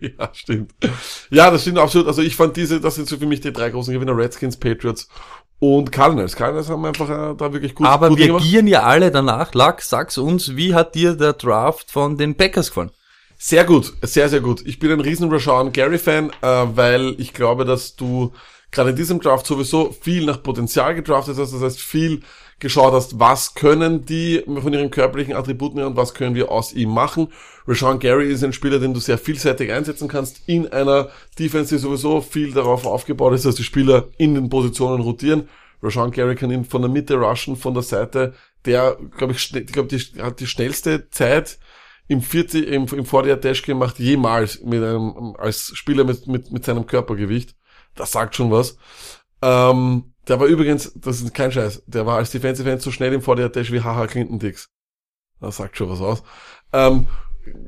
Ja, 0.00 0.30
stimmt. 0.32 0.72
Ja, 1.30 1.50
das 1.50 1.62
stimmt 1.62 1.78
absolut. 1.78 2.08
Also 2.08 2.22
ich 2.22 2.34
fand 2.34 2.56
diese, 2.62 2.80
das 2.80 2.94
sind 2.94 3.08
so 3.08 3.16
für 3.18 3.26
mich 3.26 3.40
die 3.40 3.52
drei 3.52 3.70
großen 3.70 3.92
Gewinner, 3.92 4.16
Redskins, 4.16 4.56
Patriots 4.56 5.08
und 5.58 5.92
Cardinals. 5.92 6.34
Cardinals 6.36 6.68
haben 6.68 6.84
einfach 6.84 7.08
äh, 7.08 7.34
da 7.36 7.52
wirklich 7.52 7.74
gut, 7.74 7.86
Aber 7.86 8.08
gut 8.08 8.18
wir 8.18 8.26
gemacht. 8.28 8.44
gieren 8.44 8.66
ja 8.66 8.82
alle 8.82 9.10
danach. 9.10 9.52
Lack, 9.54 9.82
sag's 9.82 10.16
uns, 10.18 10.56
wie 10.56 10.74
hat 10.74 10.94
dir 10.94 11.14
der 11.14 11.34
Draft 11.34 11.90
von 11.90 12.16
den 12.16 12.36
Packers 12.36 12.68
gefallen? 12.68 12.90
Sehr 13.38 13.64
gut, 13.64 13.92
sehr, 14.02 14.28
sehr 14.28 14.40
gut. 14.40 14.62
Ich 14.64 14.78
bin 14.78 14.92
ein 14.92 15.00
riesen 15.00 15.30
Rashawn 15.30 15.72
Gary-Fan, 15.72 16.30
äh, 16.42 16.46
weil 16.74 17.14
ich 17.18 17.32
glaube, 17.34 17.64
dass 17.64 17.96
du 17.96 18.32
gerade 18.70 18.90
in 18.90 18.96
diesem 18.96 19.20
Draft 19.20 19.46
sowieso 19.46 19.92
viel 20.00 20.24
nach 20.24 20.42
Potenzial 20.42 20.94
gedraftet 20.94 21.36
hast. 21.38 21.52
Das 21.52 21.60
heißt, 21.60 21.80
viel 21.80 22.22
geschaut 22.62 22.92
hast, 22.92 23.18
was 23.18 23.54
können 23.54 24.06
die 24.06 24.42
von 24.46 24.72
ihren 24.72 24.90
körperlichen 24.90 25.34
Attributen 25.34 25.78
her 25.78 25.88
und 25.88 25.96
was 25.96 26.14
können 26.14 26.36
wir 26.36 26.50
aus 26.50 26.72
ihm 26.72 26.90
machen. 26.90 27.28
Rashawn 27.66 27.98
Gary 27.98 28.30
ist 28.30 28.44
ein 28.44 28.52
Spieler, 28.52 28.78
den 28.78 28.94
du 28.94 29.00
sehr 29.00 29.18
vielseitig 29.18 29.72
einsetzen 29.72 30.06
kannst 30.06 30.42
in 30.46 30.68
einer 30.72 31.10
Defense, 31.38 31.74
die 31.74 31.80
sowieso 31.80 32.20
viel 32.20 32.52
darauf 32.52 32.86
aufgebaut 32.86 33.34
ist, 33.34 33.44
dass 33.44 33.56
die 33.56 33.64
Spieler 33.64 34.08
in 34.16 34.34
den 34.34 34.48
Positionen 34.48 35.02
rotieren. 35.02 35.48
Rashawn 35.82 36.12
Gary 36.12 36.36
kann 36.36 36.52
ihn 36.52 36.64
von 36.64 36.82
der 36.82 36.90
Mitte 36.90 37.16
rushen, 37.16 37.56
von 37.56 37.74
der 37.74 37.82
Seite. 37.82 38.34
Der, 38.64 38.96
glaube 39.18 39.32
ich, 39.32 39.52
glaube, 39.66 39.88
die 39.88 40.22
hat 40.22 40.38
die 40.38 40.46
schnellste 40.46 41.10
Zeit 41.10 41.58
im 42.06 42.22
40, 42.22 42.68
im, 42.68 42.86
im 42.86 43.04
40 43.04 43.40
Dash 43.40 43.62
gemacht 43.62 43.98
jemals 43.98 44.62
mit 44.62 44.84
einem, 44.84 45.34
als 45.36 45.72
Spieler 45.74 46.04
mit, 46.04 46.28
mit, 46.28 46.52
mit 46.52 46.64
seinem 46.64 46.86
Körpergewicht. 46.86 47.56
Das 47.96 48.12
sagt 48.12 48.36
schon 48.36 48.52
was. 48.52 48.76
Ähm, 49.42 50.11
der 50.28 50.38
war 50.38 50.46
übrigens, 50.46 50.92
das 50.94 51.20
ist 51.20 51.34
kein 51.34 51.52
Scheiß, 51.52 51.82
der 51.86 52.06
war 52.06 52.18
als 52.18 52.30
Defensive 52.30 52.70
End 52.70 52.82
so 52.82 52.90
schnell 52.90 53.12
im 53.12 53.22
40 53.22 53.52
Dash 53.52 53.72
wie 53.72 53.80
Haha 53.80 54.06
Clinton 54.06 54.38
Dix. 54.38 54.68
Das 55.40 55.56
sagt 55.56 55.76
schon 55.76 55.90
was 55.90 56.00
aus. 56.00 56.22
Ähm, 56.72 57.08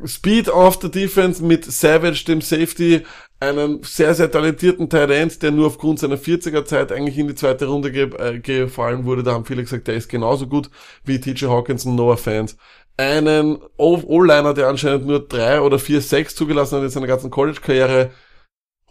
Speed 0.05 0.51
auf 0.51 0.79
der 0.79 0.90
Defense 0.90 1.43
mit 1.43 1.64
Savage, 1.64 2.25
dem 2.27 2.40
Safety, 2.40 3.03
einem 3.40 3.83
sehr, 3.83 4.14
sehr 4.14 4.31
talentierten 4.31 4.90
End, 4.90 5.43
der 5.43 5.51
nur 5.51 5.67
aufgrund 5.67 5.99
seiner 5.99 6.17
40er 6.17 6.64
Zeit 6.64 6.93
eigentlich 6.93 7.19
in 7.19 7.29
die 7.29 7.35
zweite 7.35 7.67
Runde 7.67 7.90
ge 7.90 8.11
äh, 8.19 8.38
gefallen 8.38 9.05
wurde. 9.05 9.23
Da 9.23 9.33
haben 9.33 9.45
viele 9.45 9.62
gesagt, 9.62 9.88
der 9.88 9.97
ist 9.97 10.09
genauso 10.09 10.47
gut 10.47 10.71
wie 11.05 11.21
TJ 11.21 11.47
Hawkinson, 11.47 11.97
Noah 11.97 12.17
Fans. 12.17 12.57
Einen 12.97 13.59
O-Liner, 13.77 14.55
der 14.55 14.69
anscheinend 14.69 15.07
nur 15.07 15.27
drei 15.27 15.61
oder 15.61 15.81
vier 15.81 16.01
Sacks 16.01 16.37
zugelassen 16.37 16.77
hat 16.77 16.85
in 16.85 16.90
seiner 16.90 17.09
ganzen 17.09 17.31
College-Karriere. 17.31 18.12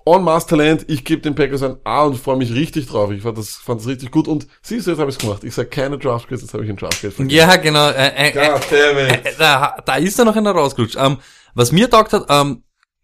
En 0.05 0.21
masse 0.21 0.47
Talent, 0.47 0.85
ich 0.89 1.05
gebe 1.05 1.21
den 1.21 1.33
Packers 1.33 1.63
ein 1.63 1.77
A 1.85 2.03
und 2.03 2.17
freue 2.17 2.35
mich 2.35 2.53
richtig 2.53 2.87
drauf. 2.87 3.11
Ich 3.11 3.21
fand 3.21 3.37
das, 3.37 3.51
fand 3.51 3.79
das 3.79 3.87
richtig 3.87 4.11
gut. 4.11 4.27
Und 4.27 4.47
siehst 4.61 4.85
du, 4.85 4.91
jetzt 4.91 4.99
habe 4.99 5.09
ich 5.09 5.15
es 5.15 5.21
gemacht. 5.21 5.43
Ich 5.43 5.53
sage 5.53 5.69
keine 5.69 5.97
Draft 5.97 6.27
Grades, 6.27 6.41
jetzt 6.41 6.53
habe 6.53 6.63
ich 6.63 6.69
einen 6.69 6.77
Draft 6.77 6.99
Grade 6.99 7.13
vergeben. 7.13 7.35
Ja, 7.35 7.55
genau. 7.55 7.89
Äh, 7.89 8.07
äh, 8.07 8.29
äh, 8.29 8.31
God 8.31 8.61
damn 8.69 8.97
it. 8.97 9.25
äh, 9.25 9.31
da, 9.37 9.77
da 9.85 9.95
ist 9.95 10.19
da 10.19 10.25
noch 10.25 10.35
einer 10.35 10.51
rausgerutscht. 10.51 10.97
Ähm, 10.99 11.17
was 11.55 11.71
mir 11.71 11.89
taugt 11.89 12.11
hat, 12.11 12.25
ähm, 12.29 12.63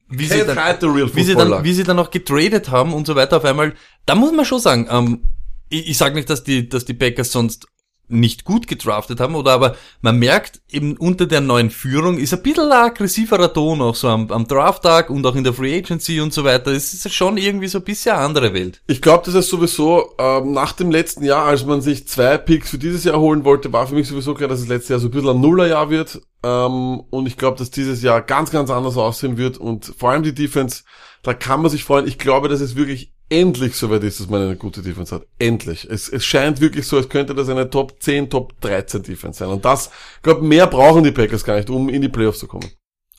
wie 0.09 0.25
sie, 0.25 0.43
dann, 0.43 0.57
wie, 0.57 1.23
sie 1.23 1.35
dann, 1.35 1.63
wie 1.63 1.73
sie 1.73 1.83
dann 1.83 1.95
noch 1.95 2.09
getradet 2.09 2.69
haben 2.69 2.93
und 2.93 3.05
so 3.05 3.15
weiter 3.15 3.37
auf 3.37 3.45
einmal, 3.45 3.75
da 4.05 4.15
muss 4.15 4.33
man 4.33 4.43
schon 4.43 4.59
sagen, 4.59 4.87
ähm, 4.89 5.23
ich, 5.69 5.89
ich 5.91 5.97
sage 5.97 6.15
nicht, 6.15 6.29
dass 6.29 6.43
die, 6.43 6.67
dass 6.67 6.83
die 6.83 6.95
Packers 6.95 7.31
sonst 7.31 7.67
nicht 8.09 8.43
gut 8.43 8.67
gedraftet 8.67 9.19
haben, 9.19 9.35
oder 9.35 9.51
aber 9.53 9.75
man 10.01 10.17
merkt 10.17 10.61
eben 10.69 10.97
unter 10.97 11.25
der 11.25 11.41
neuen 11.41 11.69
Führung 11.69 12.17
ist 12.17 12.33
ein 12.33 12.41
bisschen 12.41 12.71
aggressiverer 12.71 13.53
Ton 13.53 13.81
auch 13.81 13.95
so 13.95 14.07
am, 14.07 14.29
am 14.31 14.47
Drafttag 14.47 15.09
und 15.09 15.25
auch 15.25 15.35
in 15.35 15.43
der 15.43 15.53
Free 15.53 15.77
Agency 15.77 16.19
und 16.19 16.33
so 16.33 16.43
weiter. 16.43 16.71
Es 16.71 16.93
ist 16.93 17.13
schon 17.13 17.37
irgendwie 17.37 17.67
so 17.67 17.79
ein 17.79 17.83
bisschen 17.83 18.13
eine 18.13 18.25
andere 18.25 18.53
Welt. 18.53 18.81
Ich 18.87 19.01
glaube, 19.01 19.23
das 19.25 19.35
ist 19.35 19.49
sowieso 19.49 20.13
ähm, 20.17 20.51
nach 20.51 20.73
dem 20.73 20.91
letzten 20.91 21.23
Jahr, 21.23 21.45
als 21.45 21.65
man 21.65 21.81
sich 21.81 22.07
zwei 22.07 22.37
Picks 22.37 22.69
für 22.69 22.77
dieses 22.77 23.03
Jahr 23.03 23.19
holen 23.19 23.45
wollte, 23.45 23.71
war 23.71 23.87
für 23.87 23.95
mich 23.95 24.07
sowieso 24.07 24.33
klar, 24.33 24.49
dass 24.49 24.59
das 24.59 24.69
letzte 24.69 24.93
Jahr 24.93 24.99
so 24.99 25.07
ein 25.07 25.11
bisschen 25.11 25.29
ein 25.29 25.41
Nullerjahr 25.41 25.89
wird. 25.89 26.21
Ähm, 26.43 27.01
und 27.09 27.27
ich 27.27 27.37
glaube, 27.37 27.57
dass 27.57 27.71
dieses 27.71 28.01
Jahr 28.01 28.21
ganz, 28.21 28.51
ganz 28.51 28.69
anders 28.69 28.97
aussehen 28.97 29.37
wird. 29.37 29.57
Und 29.57 29.93
vor 29.97 30.11
allem 30.11 30.23
die 30.23 30.33
Defense, 30.33 30.83
da 31.21 31.33
kann 31.33 31.61
man 31.61 31.71
sich 31.71 31.83
freuen. 31.83 32.07
Ich 32.07 32.17
glaube, 32.17 32.49
dass 32.49 32.61
es 32.61 32.75
wirklich 32.75 33.13
endlich 33.29 33.75
soweit 33.75 34.03
ist, 34.03 34.19
dass 34.19 34.29
man 34.29 34.41
eine 34.41 34.55
gute 34.55 34.81
Defense 34.81 35.13
hat. 35.13 35.25
Endlich. 35.37 35.87
Es, 35.89 36.09
es 36.09 36.25
scheint 36.25 36.61
wirklich 36.61 36.87
so, 36.87 36.97
als 36.97 37.09
könnte 37.09 37.35
das 37.35 37.49
eine 37.49 37.69
Top 37.69 38.01
10, 38.01 38.29
Top 38.29 38.59
13 38.61 39.03
Defense 39.03 39.39
sein. 39.39 39.49
Und 39.49 39.65
das, 39.65 39.91
ich 40.17 40.23
glaube, 40.23 40.41
mehr 40.41 40.67
brauchen 40.67 41.03
die 41.03 41.11
Packers 41.11 41.43
gar 41.43 41.57
nicht, 41.57 41.69
um 41.69 41.89
in 41.89 42.01
die 42.01 42.09
Playoffs 42.09 42.39
zu 42.39 42.47
kommen. 42.47 42.69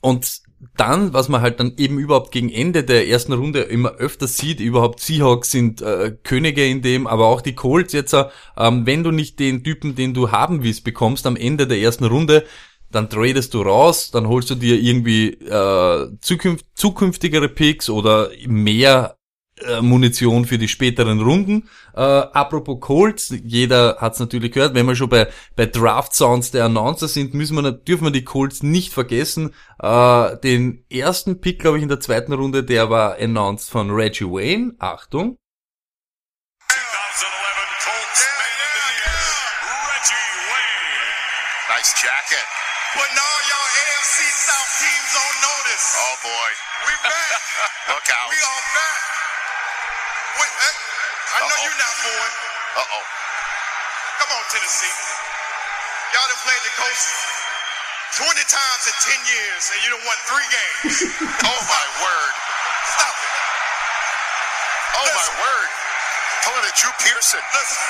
Und 0.03 0.41
dann, 0.77 1.13
was 1.13 1.29
man 1.29 1.41
halt 1.41 1.61
dann 1.61 1.75
eben 1.77 1.99
überhaupt 1.99 2.33
gegen 2.33 2.51
Ende 2.51 2.85
der 2.85 3.09
ersten 3.09 3.33
Runde 3.33 3.61
immer 3.61 3.93
öfter 3.93 4.27
sieht, 4.27 4.61
überhaupt 4.61 5.01
Seahawks 5.01 5.51
sind 5.51 5.81
äh, 5.81 6.17
Könige 6.23 6.67
in 6.67 6.83
dem, 6.83 7.07
aber 7.07 7.27
auch 7.27 7.41
die 7.41 7.55
Colts 7.55 7.93
jetzt, 7.93 8.13
äh, 8.13 8.27
ähm, 8.57 8.85
wenn 8.87 9.03
du 9.03 9.11
nicht 9.11 9.39
den 9.39 9.65
Typen, 9.65 9.95
den 9.95 10.13
du 10.13 10.33
haben 10.33 10.63
willst, 10.63 10.85
bekommst 10.85 11.27
am 11.27 11.37
Ende 11.37 11.67
der 11.67 11.79
ersten 11.79 12.05
Runde, 12.05 12.45
dann 12.91 13.09
tradest 13.09 13.55
du 13.55 13.63
raus, 13.63 14.11
dann 14.11 14.29
holst 14.29 14.51
du 14.51 14.55
dir 14.55 14.79
irgendwie 14.81 15.33
äh, 15.33 16.09
zukünft, 16.21 16.67
zukünftigere 16.75 17.49
Picks 17.49 17.89
oder 17.89 18.31
mehr 18.47 19.17
äh, 19.67 19.81
Munition 19.81 20.45
für 20.45 20.59
die 20.59 20.69
späteren 20.69 21.21
Runden. 21.21 21.69
Äh, 21.95 22.01
apropos 22.01 22.81
Colts, 22.81 23.35
jeder 23.45 23.97
hat 23.99 24.15
es 24.15 24.21
natürlich 24.21 24.53
gehört, 24.53 24.75
wenn 24.75 24.87
wir 24.87 24.95
schon 24.95 25.09
bei, 25.09 25.29
bei 25.57 25.67
Draft 25.67 26.15
Sounds 26.15 26.51
der 26.51 26.67
Announcer 26.67 27.09
sind, 27.09 27.35
müssen 27.35 27.57
wir, 27.57 27.73
dürfen 27.73 28.05
wir 28.05 28.13
die 28.13 28.25
Colts 28.25 28.63
nicht 28.63 28.93
vergessen. 28.93 29.51
Äh, 29.83 30.37
den 30.39 30.85
ersten 30.91 31.41
Pick, 31.41 31.61
glaube 31.61 31.79
ich, 31.79 31.83
in 31.83 31.89
der 31.89 32.01
zweiten 32.01 32.33
Runde, 32.33 32.63
der 32.63 32.91
war 32.91 33.17
announced 33.19 33.71
von 33.71 33.91
Reggie 33.91 34.25
Wayne. 34.25 34.75
Achtung. 34.79 35.40
Uh 52.91 52.99
oh. 52.99 53.07
Come 54.19 54.31
on, 54.35 54.45
Tennessee. 54.51 54.97
Y'all 56.11 56.27
done 56.27 56.43
played 56.43 56.63
the 56.67 56.75
coast 56.75 57.07
20 58.19 58.35
times 58.51 58.83
in 58.91 58.95
10 59.23 59.31
years, 59.31 59.63
and 59.71 59.79
you 59.87 59.95
done 59.95 60.03
won 60.03 60.19
three 60.27 60.49
games. 60.51 60.97
Oh 61.47 61.61
my 61.71 61.87
word. 62.03 62.33
Stop 62.99 63.15
it. 63.15 63.33
Oh 64.99 65.07
my 65.07 65.23
Listen. 65.23 65.39
word. 65.39 65.71
Pulling 66.43 66.67
a 66.67 66.73
Drew 66.75 66.95
Pearson. 66.99 67.43
Listen, 67.55 67.83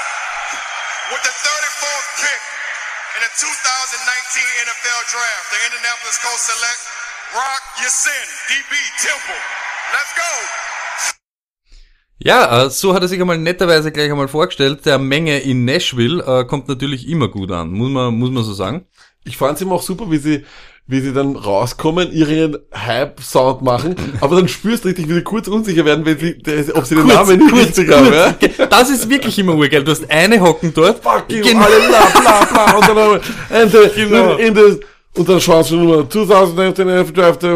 with 1.17 1.23
the 1.25 1.33
34th 1.33 2.09
pick 2.21 2.43
in 3.17 3.21
the 3.25 3.33
2019 3.41 4.65
NFL 4.69 5.01
Draft, 5.09 5.45
the 5.51 5.61
Indianapolis 5.71 6.19
Colts 6.21 6.45
select 6.45 6.81
Rock 7.35 7.63
Yasin, 7.81 8.27
DB 8.53 8.73
Temple. 9.01 9.41
Let's 9.97 10.13
go. 10.15 10.31
Ja, 12.23 12.67
äh, 12.67 12.71
so 12.71 12.93
hat 12.95 13.03
er 13.03 13.09
sich 13.09 13.21
einmal 13.21 13.39
netterweise 13.39 13.91
gleich 13.93 14.11
einmal 14.11 14.29
vorgestellt. 14.29 14.85
Der 14.85 14.99
Menge 14.99 15.39
in 15.41 15.65
Nashville 15.65 16.23
äh, 16.23 16.45
kommt 16.45 16.69
natürlich 16.69 17.09
immer 17.09 17.29
gut 17.29 17.51
an, 17.51 17.71
muss 17.73 17.91
man, 17.91 18.15
muss 18.15 18.31
man 18.31 18.45
so 18.45 18.53
sagen. 18.53 18.85
Ich 19.25 19.37
fand's 19.37 19.61
immer 19.63 19.73
auch 19.77 19.83
super, 19.83 20.11
wie 20.11 20.19
sie, 20.19 20.45
wie 20.87 21.01
sie 21.01 21.13
dann 21.15 21.37
rauskommen, 21.37 22.11
ihren 22.13 22.59
Hype-Sound 22.75 23.63
machen, 23.63 23.95
aber 24.21 24.37
dann 24.37 24.49
spürst 24.49 24.85
du 24.85 24.89
richtig, 24.89 25.09
wie 25.09 25.15
sie 25.15 25.23
kurz 25.23 25.47
unsicher 25.49 25.85
werden, 25.85 26.05
wenn 26.05 26.19
sie, 26.19 26.37
ob 26.75 26.85
sie 26.85 26.95
den 26.97 27.07
Namen 27.07 27.39
nicht 27.39 27.55
richtig 27.55 27.91
haben, 27.91 28.13
ja? 28.13 28.35
Das 28.67 28.91
ist 28.91 29.09
wirklich 29.09 29.39
immer 29.39 29.55
urgeil. 29.55 29.85
Du 29.85 29.93
hast 29.93 30.11
eine 30.11 30.41
hocken 30.41 30.73
dort. 30.75 31.03
Fuck 31.03 31.25
you, 31.31 31.43
Genau. 31.43 31.65
alle 31.65 31.77
bla 31.87 32.07
bla 32.21 32.45
bla, 32.45 32.77
und 32.77 32.89
dann, 32.89 33.63
and 33.63 33.73
the, 33.73 33.79
Genau. 33.95 34.37
in 34.37 34.55
the, 34.55 34.81
und 35.17 35.29
dann 35.29 35.41
schaust 35.41 35.71
du 35.71 35.77
nur 35.77 36.09
2019 36.11 36.87
NFL 36.87 37.13
Draft, 37.13 37.47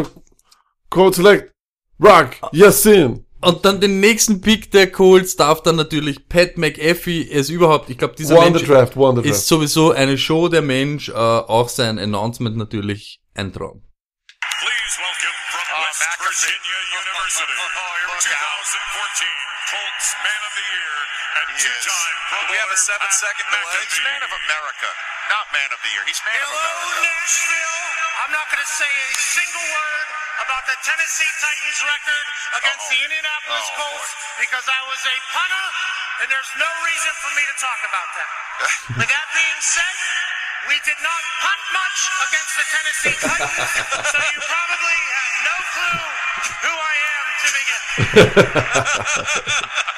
Code 0.90 1.16
Select, 1.16 1.52
Rock, 2.02 2.30
Yasin. 2.52 3.24
Und 3.44 3.64
dann 3.64 3.80
den 3.80 4.00
nächsten 4.00 4.40
Pick 4.40 4.70
der 4.70 4.90
Colts 4.90 5.36
darf 5.36 5.62
dann 5.62 5.76
natürlich 5.76 6.28
Pat 6.28 6.56
McAfee. 6.56 7.28
Er 7.30 7.40
ist 7.40 7.50
überhaupt, 7.50 7.90
ich 7.90 7.98
glaube, 7.98 8.14
dieser 8.16 8.40
Mensch 8.40 8.60
the 8.60 8.66
draft, 8.66 8.96
ist 9.24 9.46
sowieso 9.48 9.92
eine 9.92 10.16
Show 10.18 10.48
der 10.48 10.62
Mensch. 10.62 11.08
Äh, 11.08 11.12
auch 11.12 11.68
sein 11.68 11.98
Announcement 11.98 12.56
natürlich 12.56 13.20
ein 13.34 13.52
Traum. 13.52 13.82
Please 14.60 14.96
welcome 14.96 15.36
from 15.52 15.66
Oh, 15.74 15.82
West 15.84 16.00
McAfee. 16.00 16.24
Virginia 16.24 16.78
University, 17.04 17.52
Oh, 17.52 17.92
here 18.00 18.08
we 18.08 18.16
go. 18.16 18.32
2014 18.32 19.28
Colts 19.74 20.06
Man 20.24 20.40
of 20.44 20.52
the 20.56 20.66
Year 20.74 20.96
and 21.34 21.46
two-time 21.60 22.16
Pro 22.30 22.38
we 22.48 22.56
have 22.56 22.70
a 22.70 22.78
Bowler 22.78 22.88
seven 22.88 23.08
Pat 23.10 23.20
second 23.20 23.46
delay? 23.50 23.60
He's 23.84 23.92
McAfee. 23.92 24.08
man 24.08 24.20
of 24.24 24.32
America, 24.32 24.88
not 25.28 25.44
man 25.52 25.68
of 25.74 25.80
the 25.84 25.90
year. 25.92 26.04
He's 26.08 26.20
man 26.24 26.32
Hello, 26.38 26.54
of 26.54 26.80
America. 26.80 27.12
Nashville. 27.12 27.78
I'm 28.24 28.32
not 28.32 28.46
going 28.48 28.62
to 28.64 28.70
say 28.72 28.88
a 28.88 29.08
single 29.36 29.66
word 29.68 30.08
about 30.42 30.64
the 30.66 30.76
Tennessee 30.82 31.30
Titans 31.38 31.78
record 31.84 32.26
against 32.58 32.84
Uh-oh. 32.88 32.92
the 32.94 33.00
Indianapolis 33.06 33.66
Oh, 33.70 33.78
Colts 33.78 34.10
because 34.42 34.66
I 34.66 34.80
was 34.90 35.00
a 35.06 35.16
punter, 35.30 35.66
and 36.22 36.26
there's 36.32 36.52
no 36.58 36.70
reason 36.82 37.12
for 37.22 37.30
me 37.38 37.42
to 37.46 37.54
talk 37.62 37.80
about 37.86 38.08
that. 38.18 38.30
With 38.98 39.10
that 39.10 39.26
being 39.30 39.60
said, 39.62 39.96
we 40.66 40.76
did 40.82 40.98
not 41.04 41.20
punt 41.44 41.62
much 41.76 41.98
against 42.30 42.52
the 42.58 42.66
Tennessee 42.72 43.16
Titans, 43.26 43.70
so 44.10 44.18
you 44.18 44.38
probably 44.42 44.98
have 45.14 45.34
no 45.46 45.56
clue 45.74 46.02
who 46.66 46.72
I 46.74 46.94
am 46.98 47.26
to 47.38 47.48
begin. 47.54 47.82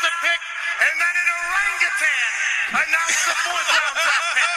the 0.00 0.12
pick, 0.24 0.40
and 0.80 0.94
then 0.96 1.14
an 1.20 1.28
orangutan 1.30 2.30
announced 2.84 3.22
the 3.28 3.36
fourth 3.44 3.68
round 3.68 3.96
draft 4.00 4.28
pick. 4.36 4.50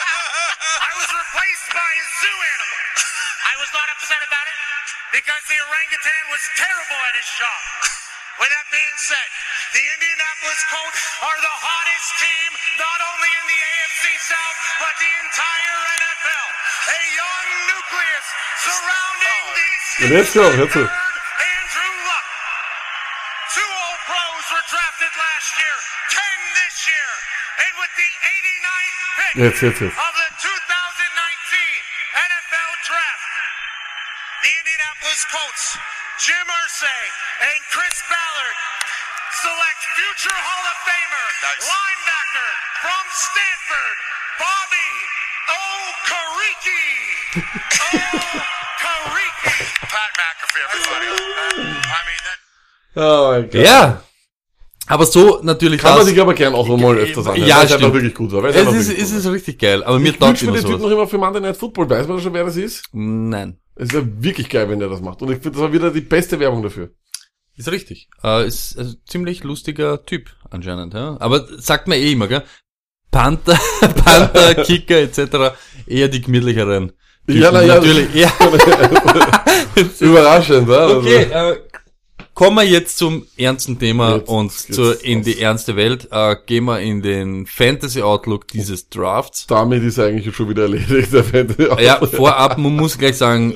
I 0.80 0.92
was 0.96 1.08
replaced 1.12 1.68
by 1.74 1.90
a 1.90 2.04
zoo 2.24 2.38
animal. 2.54 2.80
I 3.44 3.54
was 3.60 3.70
not 3.76 3.86
upset 3.92 4.22
about 4.24 4.46
it 4.48 4.58
because 5.12 5.42
the 5.48 5.58
orangutan 5.60 6.22
was 6.32 6.42
terrible 6.56 7.00
at 7.08 7.14
his 7.18 7.28
job. 7.36 7.60
With 8.40 8.50
that 8.50 8.66
being 8.72 8.96
said, 8.98 9.28
the 9.78 9.84
Indianapolis 9.84 10.60
Colts 10.72 11.00
are 11.22 11.38
the 11.38 11.54
hottest 11.54 12.08
team 12.18 12.50
not 12.82 12.98
only 13.14 13.30
in 13.30 13.44
the 13.46 13.60
AFC 13.62 14.04
South, 14.26 14.58
but 14.82 14.94
the 14.98 15.10
entire 15.22 15.78
NFL. 16.02 16.46
A 16.98 17.00
young 17.14 17.46
nucleus 17.70 18.26
surrounding 18.64 19.42
Oh. 19.44 19.54
the 19.54 20.08
Ja, 20.08 20.16
let's 20.18 20.32
go, 20.34 20.42
let's 20.58 20.74
go. 20.74 21.03
89th 29.34 29.42
pick 29.42 29.42
Jetzt, 29.42 29.62
jetzt, 29.62 29.80
jetzt. 29.80 29.98
of 29.98 30.14
the 30.14 30.28
2019 30.38 30.46
NFL 32.14 32.72
Draft, 32.86 33.26
the 34.46 34.50
Indianapolis 34.62 35.22
Colts, 35.30 35.64
Jim 36.22 36.46
Irsay 36.46 37.02
and 37.50 37.58
Chris 37.74 37.98
Ballard 38.06 38.56
select 39.42 39.80
future 39.98 40.38
Hall 40.38 40.64
of 40.70 40.78
Famer, 40.86 41.26
Nice. 41.42 41.66
linebacker 41.66 42.50
from 42.80 43.04
Stanford, 43.10 43.96
Bobby 44.38 44.90
Okereke. 45.50 46.82
Okereke. 48.54 49.50
Pat 49.90 50.10
McAfee, 50.14 50.62
everybody. 50.62 51.10
I 51.10 52.00
mean, 52.06 52.22
that. 52.22 52.38
Oh 52.96 53.32
mein 53.32 53.50
Gott. 53.50 53.54
Ja. 53.54 54.03
Aber 54.94 55.06
so 55.06 55.40
natürlich 55.42 55.80
Kann 55.80 55.90
man 55.90 55.98
das- 56.00 56.08
sich 56.08 56.20
aber 56.20 56.34
gern 56.34 56.54
auch 56.54 56.68
nochmal 56.68 56.96
öfters 56.98 57.26
anhören, 57.26 57.48
Ja, 57.48 57.56
weil 57.56 57.62
einfach 57.62 57.76
stimmt. 57.78 57.94
wirklich 57.94 58.14
gut 58.14 58.30
war. 58.32 58.44
Es 58.44 58.72
ist, 58.72 58.96
es 58.96 59.10
ist 59.12 59.26
richtig 59.26 59.58
geil. 59.58 59.82
Aber 59.82 59.98
mir 59.98 60.10
Ich 60.10 60.18
taugt 60.18 60.40
immer 60.42 60.52
den 60.52 60.60
Typ 60.60 60.70
sowas. 60.70 60.82
noch 60.82 60.90
immer 60.90 61.08
für 61.08 61.18
Monday 61.18 61.40
Night 61.42 61.56
Football. 61.56 61.90
Weiß 61.90 62.06
man 62.06 62.20
schon, 62.20 62.32
wer 62.32 62.44
das 62.44 62.56
ist? 62.56 62.84
Nein. 62.92 63.58
Es 63.74 63.92
wäre 63.92 64.06
wirklich 64.22 64.48
geil, 64.48 64.68
wenn 64.68 64.78
der 64.78 64.88
das 64.88 65.00
macht. 65.00 65.20
Und 65.22 65.30
ich 65.32 65.38
finde, 65.38 65.50
das 65.52 65.60
war 65.62 65.72
wieder 65.72 65.90
die 65.90 66.00
beste 66.00 66.38
Werbung 66.38 66.62
dafür. 66.62 66.90
Ist 67.56 67.70
richtig. 67.72 68.08
Äh, 68.22 68.46
ist 68.46 68.78
ein 68.78 68.96
ziemlich 69.06 69.42
lustiger 69.42 70.04
Typ 70.04 70.30
anscheinend, 70.50 70.94
ja. 70.94 71.16
Aber 71.20 71.44
sagt 71.58 71.88
man 71.88 71.98
eh 71.98 72.12
immer, 72.12 72.28
gell? 72.28 72.42
Panther, 73.10 73.58
Panther, 74.04 74.54
Kicker 74.64 74.98
etc. 74.98 75.56
eher 75.86 76.06
die 76.08 76.20
gemütlicheren. 76.20 76.92
Typen. 77.26 77.40
Ja, 77.42 77.50
na 77.52 77.62
ja. 77.62 77.76
Natürlich. 77.76 78.08
Ja. 78.14 78.30
Überraschend, 80.00 80.68
ja. 80.68 80.86
Okay, 80.88 81.22
äh, 81.24 81.56
kommen 82.34 82.56
wir 82.56 82.64
jetzt 82.64 82.98
zum 82.98 83.26
ernsten 83.36 83.78
Thema 83.78 84.16
Jetzt 84.16 84.28
und 84.28 84.48
geht's 84.48 84.68
zur, 84.70 85.04
in 85.04 85.22
die 85.22 85.40
ernste 85.40 85.76
Welt. 85.76 86.08
Äh, 86.10 86.36
gehen 86.46 86.64
wir 86.64 86.80
in 86.80 87.00
den 87.02 87.46
Fantasy 87.46 88.02
Outlook 88.02 88.48
dieses 88.48 88.88
Drafts. 88.88 89.46
Damit 89.46 89.82
ist 89.82 89.98
eigentlich 89.98 90.34
schon 90.34 90.48
wieder 90.48 90.62
erledigt, 90.62 91.12
der 91.12 91.24
Fan. 91.24 91.54
Ja, 91.80 92.04
vorab, 92.06 92.58
man 92.58 92.74
muss 92.76 92.98
gleich 92.98 93.16
sagen, 93.16 93.54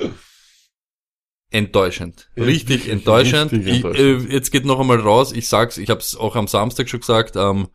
enttäuschend. 1.51 2.29
Ja, 2.37 2.45
Richtig 2.45 2.69
wirklich 2.81 2.93
enttäuschend. 2.93 3.53
richtig 3.53 3.69
Ich, 3.69 3.85
enttäuschend. 3.85 4.31
äh, 4.31 4.35
jetzt 4.35 4.51
geht 4.51 4.65
noch 4.65 4.81
einmal 4.81 5.01
raus, 5.01 5.33
ich 5.33 5.49
sag's, 5.49 5.79
ich 5.79 5.91
habe 5.91 6.01
es 6.01 6.17
auch 6.17 6.37
am 6.37 6.47
Samstag 6.47 6.89
schon 6.89 7.01
gesagt, 7.01 7.37
ähm, 7.37 7.69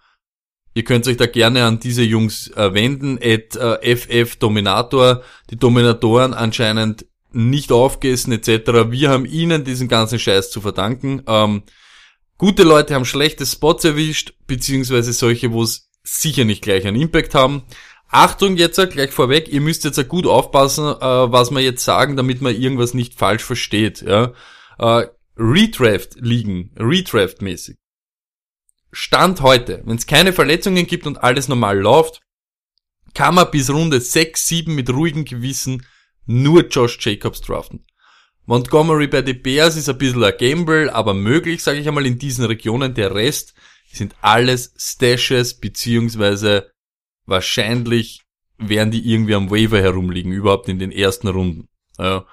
ihr 0.76 0.84
könnt 0.84 1.08
euch 1.08 1.18
da 1.18 1.26
gerne 1.26 1.66
an 1.66 1.80
diese 1.80 2.04
Jungs 2.04 2.50
äh, 2.56 2.74
wenden, 2.74 3.18
at 3.18 3.56
äh, 3.56 3.96
FF 3.96 4.36
Dominator, 4.38 5.24
die 5.50 5.58
Dominatoren 5.58 6.34
anscheinend 6.34 7.06
nicht 7.34 7.72
aufgegessen 7.72 8.34
etc. 8.34 8.90
Wir 8.90 9.10
haben 9.10 9.26
ihnen 9.26 9.64
diesen 9.64 9.88
ganzen 9.88 10.20
Scheiß 10.20 10.52
zu 10.52 10.62
verdanken. 10.62 11.24
Ähm, 11.28 11.64
gute 12.38 12.64
Leute 12.64 12.96
haben 12.96 13.06
schlechte 13.06 13.46
Spots 13.46 13.84
erwischt, 13.84 14.34
beziehungsweise 14.48 15.14
solche, 15.14 15.52
wo 15.52 15.64
es 15.64 15.90
sicher 16.04 16.46
nicht 16.46 16.62
gleich 16.62 16.86
einen 16.86 17.02
Impact 17.02 17.36
haben. 17.36 17.64
Achtung 18.10 18.58
jetzt 18.58 18.80
gleich 18.92 19.12
vorweg, 19.12 19.48
ihr 19.48 19.62
müsst 19.62 19.86
jetzt 19.86 20.08
gut 20.08 20.28
aufpassen, 20.28 20.86
äh, 20.86 21.32
was 21.32 21.50
wir 21.50 21.62
jetzt 21.62 21.84
sagen, 21.84 22.16
damit 22.16 22.42
man 22.42 22.56
irgendwas 22.56 22.94
nicht 22.94 23.16
falsch 23.16 23.44
versteht. 23.44 24.04
Äh, 24.04 24.30
Redraft 25.36 26.16
liegen, 26.20 26.72
Redraft 26.78 27.42
mäßig. 27.42 27.78
Stand 28.92 29.42
heute, 29.42 29.82
wenn 29.86 29.98
es 29.98 30.06
keine 30.06 30.34
Verletzungen 30.34 30.86
gibt 30.86 31.08
und 31.08 31.24
alles 31.24 31.48
normal 31.48 31.80
läuft, 31.80 32.22
kann 33.16 33.36
man 33.36 33.50
bis 33.50 33.72
Runde 33.72 34.00
6, 34.00 34.48
7 34.48 34.76
mit 34.76 34.92
ruhigem 34.92 35.26
Gewissen 35.26 35.86
nur 36.26 36.68
Josh 36.68 36.98
Jacobs 37.00 37.42
draften. 37.42 37.86
Montgomery 38.46 39.08
bei 39.08 39.22
den 39.22 39.42
Bears 39.42 39.78
ist 39.78 39.90
ein 39.90 39.98
bisschen 39.98 40.24
ein 40.24 40.34
Gamble, 40.38 40.90
aber 40.90 41.14
möglich, 41.14 41.64
sage 41.64 41.80
ich 41.80 41.88
einmal, 41.88 42.06
in 42.06 42.20
diesen 42.20 42.46
Regionen. 42.46 42.94
Der 42.94 43.16
Rest 43.16 43.54
sind 43.92 44.16
alles 44.22 44.74
Stashes, 44.78 45.60
beziehungsweise 45.60 46.72
wahrscheinlich 47.26 48.22
werden 48.58 48.92
die 48.92 49.10
irgendwie 49.10 49.36
am 49.36 49.50
Waiver 49.50 49.82
herumliegen, 49.82 50.32
überhaupt 50.32 50.68
in 50.68 50.80
den 50.80 50.92
ersten 50.92 51.28
Runden. 51.28 51.68
Ja. 51.98 52.26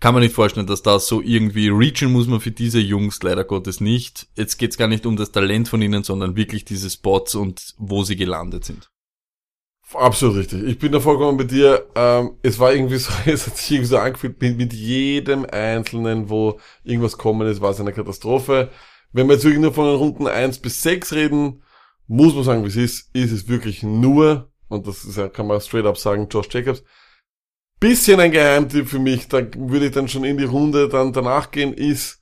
Kann 0.00 0.14
man 0.14 0.22
nicht 0.22 0.34
vorstellen, 0.34 0.66
dass 0.66 0.82
das 0.82 1.06
so 1.06 1.22
irgendwie 1.22 1.68
reachen 1.68 2.10
muss 2.10 2.26
man 2.26 2.40
für 2.40 2.50
diese 2.50 2.80
Jungs 2.80 3.22
leider 3.22 3.44
Gottes 3.44 3.80
nicht. 3.80 4.26
Jetzt 4.34 4.58
geht's 4.58 4.76
gar 4.76 4.88
nicht 4.88 5.06
um 5.06 5.16
das 5.16 5.30
Talent 5.30 5.68
von 5.68 5.80
ihnen, 5.80 6.02
sondern 6.02 6.36
wirklich 6.36 6.64
diese 6.64 6.90
Spots 6.90 7.36
und 7.36 7.74
wo 7.78 8.02
sie 8.02 8.16
gelandet 8.16 8.64
sind. 8.64 8.90
Absolut 9.94 10.36
richtig. 10.36 10.64
Ich 10.64 10.78
bin 10.78 10.92
da 10.92 11.00
vollkommen 11.00 11.36
bei 11.36 11.44
dir. 11.44 11.86
Ähm, 11.94 12.36
es 12.42 12.58
war 12.58 12.72
irgendwie 12.72 12.96
so, 12.96 13.12
es 13.26 13.46
hat 13.46 13.56
sich 13.56 13.72
irgendwie 13.72 13.88
so 13.88 13.98
angefühlt, 13.98 14.40
mit, 14.40 14.56
mit 14.56 14.72
jedem 14.72 15.44
Einzelnen, 15.44 16.30
wo 16.30 16.58
irgendwas 16.84 17.18
kommen 17.18 17.46
ist, 17.48 17.60
war 17.60 17.70
es 17.70 17.80
eine 17.80 17.92
Katastrophe. 17.92 18.70
Wenn 19.12 19.26
wir 19.26 19.34
jetzt 19.34 19.44
wirklich 19.44 19.60
nur 19.60 19.74
von 19.74 19.86
den 19.86 19.96
Runden 19.96 20.26
1 20.26 20.58
bis 20.60 20.82
6 20.82 21.12
reden, 21.12 21.62
muss 22.06 22.34
man 22.34 22.44
sagen, 22.44 22.64
wie 22.64 22.68
es 22.68 22.76
ist, 22.76 23.10
ist 23.14 23.32
es 23.32 23.48
wirklich 23.48 23.82
nur, 23.82 24.50
und 24.68 24.86
das 24.86 25.04
ist 25.04 25.16
ja, 25.16 25.28
kann 25.28 25.46
man 25.46 25.60
straight 25.60 25.86
up 25.86 25.98
sagen, 25.98 26.28
Josh 26.30 26.48
Jacobs, 26.50 26.82
bisschen 27.78 28.20
ein 28.20 28.30
Geheimtipp 28.30 28.88
für 28.88 28.98
mich, 28.98 29.28
da 29.28 29.42
würde 29.56 29.86
ich 29.86 29.92
dann 29.92 30.08
schon 30.08 30.24
in 30.24 30.38
die 30.38 30.44
Runde 30.44 30.88
dann 30.88 31.12
danach 31.12 31.50
gehen, 31.50 31.74
ist, 31.74 32.21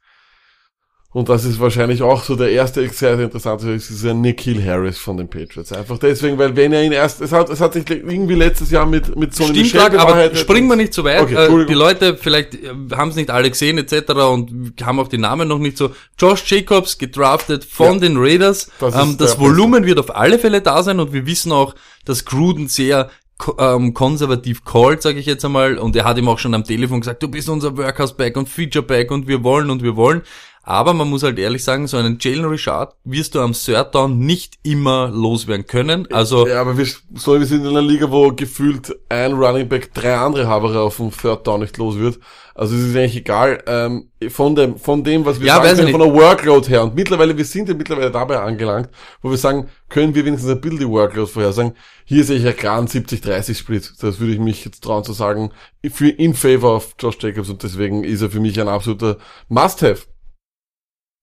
und 1.13 1.29
das 1.29 1.45
ist 1.45 1.59
wahrscheinlich 1.59 2.03
auch 2.03 2.23
so 2.23 2.37
der 2.37 2.53
erste 2.53 2.89
sehr, 2.89 3.19
interessante, 3.19 3.71
ist 3.71 3.91
dieser 3.91 4.15
Nikhil 4.15 4.65
Harris 4.65 4.97
von 4.97 5.17
den 5.17 5.29
Patriots. 5.29 5.73
Einfach 5.73 5.99
deswegen, 5.99 6.39
weil 6.39 6.55
wenn 6.55 6.73
er 6.73 6.85
ihn 6.85 6.93
erst, 6.93 7.21
es 7.21 7.33
hat, 7.33 7.51
es 7.51 7.61
hat 7.61 7.73
sich 7.73 7.91
irgendwie 7.91 8.37
letztes 8.37 8.71
Jahr 8.71 8.87
mit, 8.87 9.17
mit 9.17 9.35
so 9.35 9.43
Stimmt, 9.43 9.59
Michel 9.59 9.81
Clark, 9.81 9.99
aber 9.99 10.33
springen 10.37 10.69
wir 10.69 10.77
nicht 10.77 10.95
zu 10.95 11.03
weit. 11.03 11.23
Okay, 11.23 11.35
äh, 11.35 11.67
die 11.67 11.75
Leute 11.75 12.17
vielleicht 12.17 12.55
äh, 12.55 12.69
haben 12.93 13.11
es 13.11 13.17
nicht 13.17 13.31
alle 13.31 13.51
gesehen 13.51 13.77
etc. 13.79 14.13
und 14.13 14.75
haben 14.85 15.01
auch 15.01 15.09
die 15.09 15.19
Namen 15.19 15.49
noch 15.49 15.59
nicht 15.59 15.77
so. 15.77 15.91
Josh 16.17 16.49
Jacobs 16.49 16.97
gedraftet 16.97 17.65
von 17.65 17.95
Ja. 17.95 17.99
den 17.99 18.17
Raiders. 18.17 18.71
Das 18.79 18.95
ähm, 18.95 19.17
das 19.19 19.41
Volumen 19.41 19.87
wird 19.87 19.99
auf 19.99 20.15
alle 20.15 20.39
Fälle 20.39 20.61
da 20.61 20.85
sein 20.85 21.01
und 21.01 21.13
wir 21.13 21.27
wissen 21.27 21.51
auch, 21.51 21.75
dass 22.05 22.25
Gruden 22.25 22.69
sehr 22.69 23.11
ähm, 23.59 23.95
konservativ 23.95 24.65
called, 24.65 25.03
sage 25.03 25.19
ich 25.19 25.27
jetzt 25.27 25.45
einmal, 25.45 25.79
und 25.79 25.97
er 25.97 26.05
hat 26.05 26.19
ihm 26.19 26.29
auch 26.29 26.39
schon 26.39 26.55
am 26.55 26.65
Telefon 26.65 27.01
gesagt, 27.01 27.23
du 27.23 27.29
bist 27.29 27.49
unser 27.49 27.77
Workhouse-Back 27.77 28.37
und 28.37 28.49
Feature-Back 28.49 29.11
und 29.11 29.29
wir 29.29 29.43
wollen 29.43 29.71
und 29.71 29.83
wir 29.83 29.97
wollen. 29.97 30.23
Aber 30.63 30.93
man 30.93 31.09
muss 31.09 31.23
halt 31.23 31.39
ehrlich 31.39 31.65
sagen, 31.65 31.87
so 31.87 31.97
einen 31.97 32.19
Jalen 32.21 32.45
Richard 32.45 32.95
wirst 33.05 33.35
du 33.35 33.41
am 33.41 33.55
Third 33.55 33.95
Down 33.95 34.19
nicht 34.19 34.59
immer 34.63 35.09
loswerden 35.09 35.67
können. 35.67 36.07
Also 36.13 36.47
Ja, 36.47 36.61
aber 36.61 36.77
wir, 36.77 36.87
so, 37.15 37.39
wir 37.39 37.47
sind 37.47 37.63
in 37.63 37.69
einer 37.69 37.83
Liga, 37.83 38.11
wo 38.11 38.31
gefühlt 38.33 38.95
ein 39.09 39.33
Running 39.33 39.69
Back 39.69 39.95
drei 39.95 40.15
andere 40.17 40.47
Haberer 40.47 40.83
auf 40.83 40.99
dem 40.99 41.11
Third 41.11 41.47
Down 41.47 41.61
nicht 41.61 41.79
los 41.79 41.97
wird. 41.97 42.19
Also 42.55 42.75
es 42.77 42.83
ist 42.83 42.97
eigentlich 42.97 43.17
egal, 43.17 43.63
ähm, 43.67 44.11
von 44.29 44.55
dem, 44.55 44.77
von 44.77 45.03
dem, 45.03 45.25
was 45.25 45.41
wir 45.41 45.47
Ja, 45.47 45.63
sagen 45.65 45.79
können, 45.79 45.93
von 45.93 46.01
der 46.01 46.13
Workload 46.13 46.69
her. 46.69 46.83
Und 46.83 46.95
mittlerweile, 46.95 47.35
wir 47.35 47.45
sind 47.47 47.69
ja 47.71 47.75
mittlerweile 47.75 48.11
dabei 48.11 48.39
angelangt, 48.41 48.91
wo 49.23 49.31
wir 49.31 49.39
sagen, 49.39 49.69
können 49.89 50.15
wir 50.15 50.27
wenigstens 50.27 50.51
ein 50.51 50.61
bisschen 50.61 50.81
die 50.81 50.89
Workload 50.89 51.31
vorhersagen. 51.31 51.73
Hier 52.05 52.23
sehe 52.23 52.37
ich 52.37 52.45
ja 52.45 52.53
klar 52.53 52.77
einen 52.77 52.87
70-30 52.89 53.55
Split. 53.55 53.93
Das 54.03 54.21
würde 54.21 54.35
ich 54.35 54.39
mich 54.41 54.63
jetzt 54.67 54.85
trauen 54.85 55.05
zu 55.05 55.15
sagen, 55.15 55.53
für, 55.91 56.11
in 56.11 56.35
favor 56.35 56.77
of 56.77 56.95
Josh 56.99 57.17
Jacobs 57.21 57.49
und 57.49 57.63
deswegen 57.63 58.05
ist 58.05 58.21
er 58.21 58.31
für 58.31 58.41
mich 58.41 58.61
ein 58.61 58.69
absoluter 58.69 59.17
Must-Have. 59.49 60.03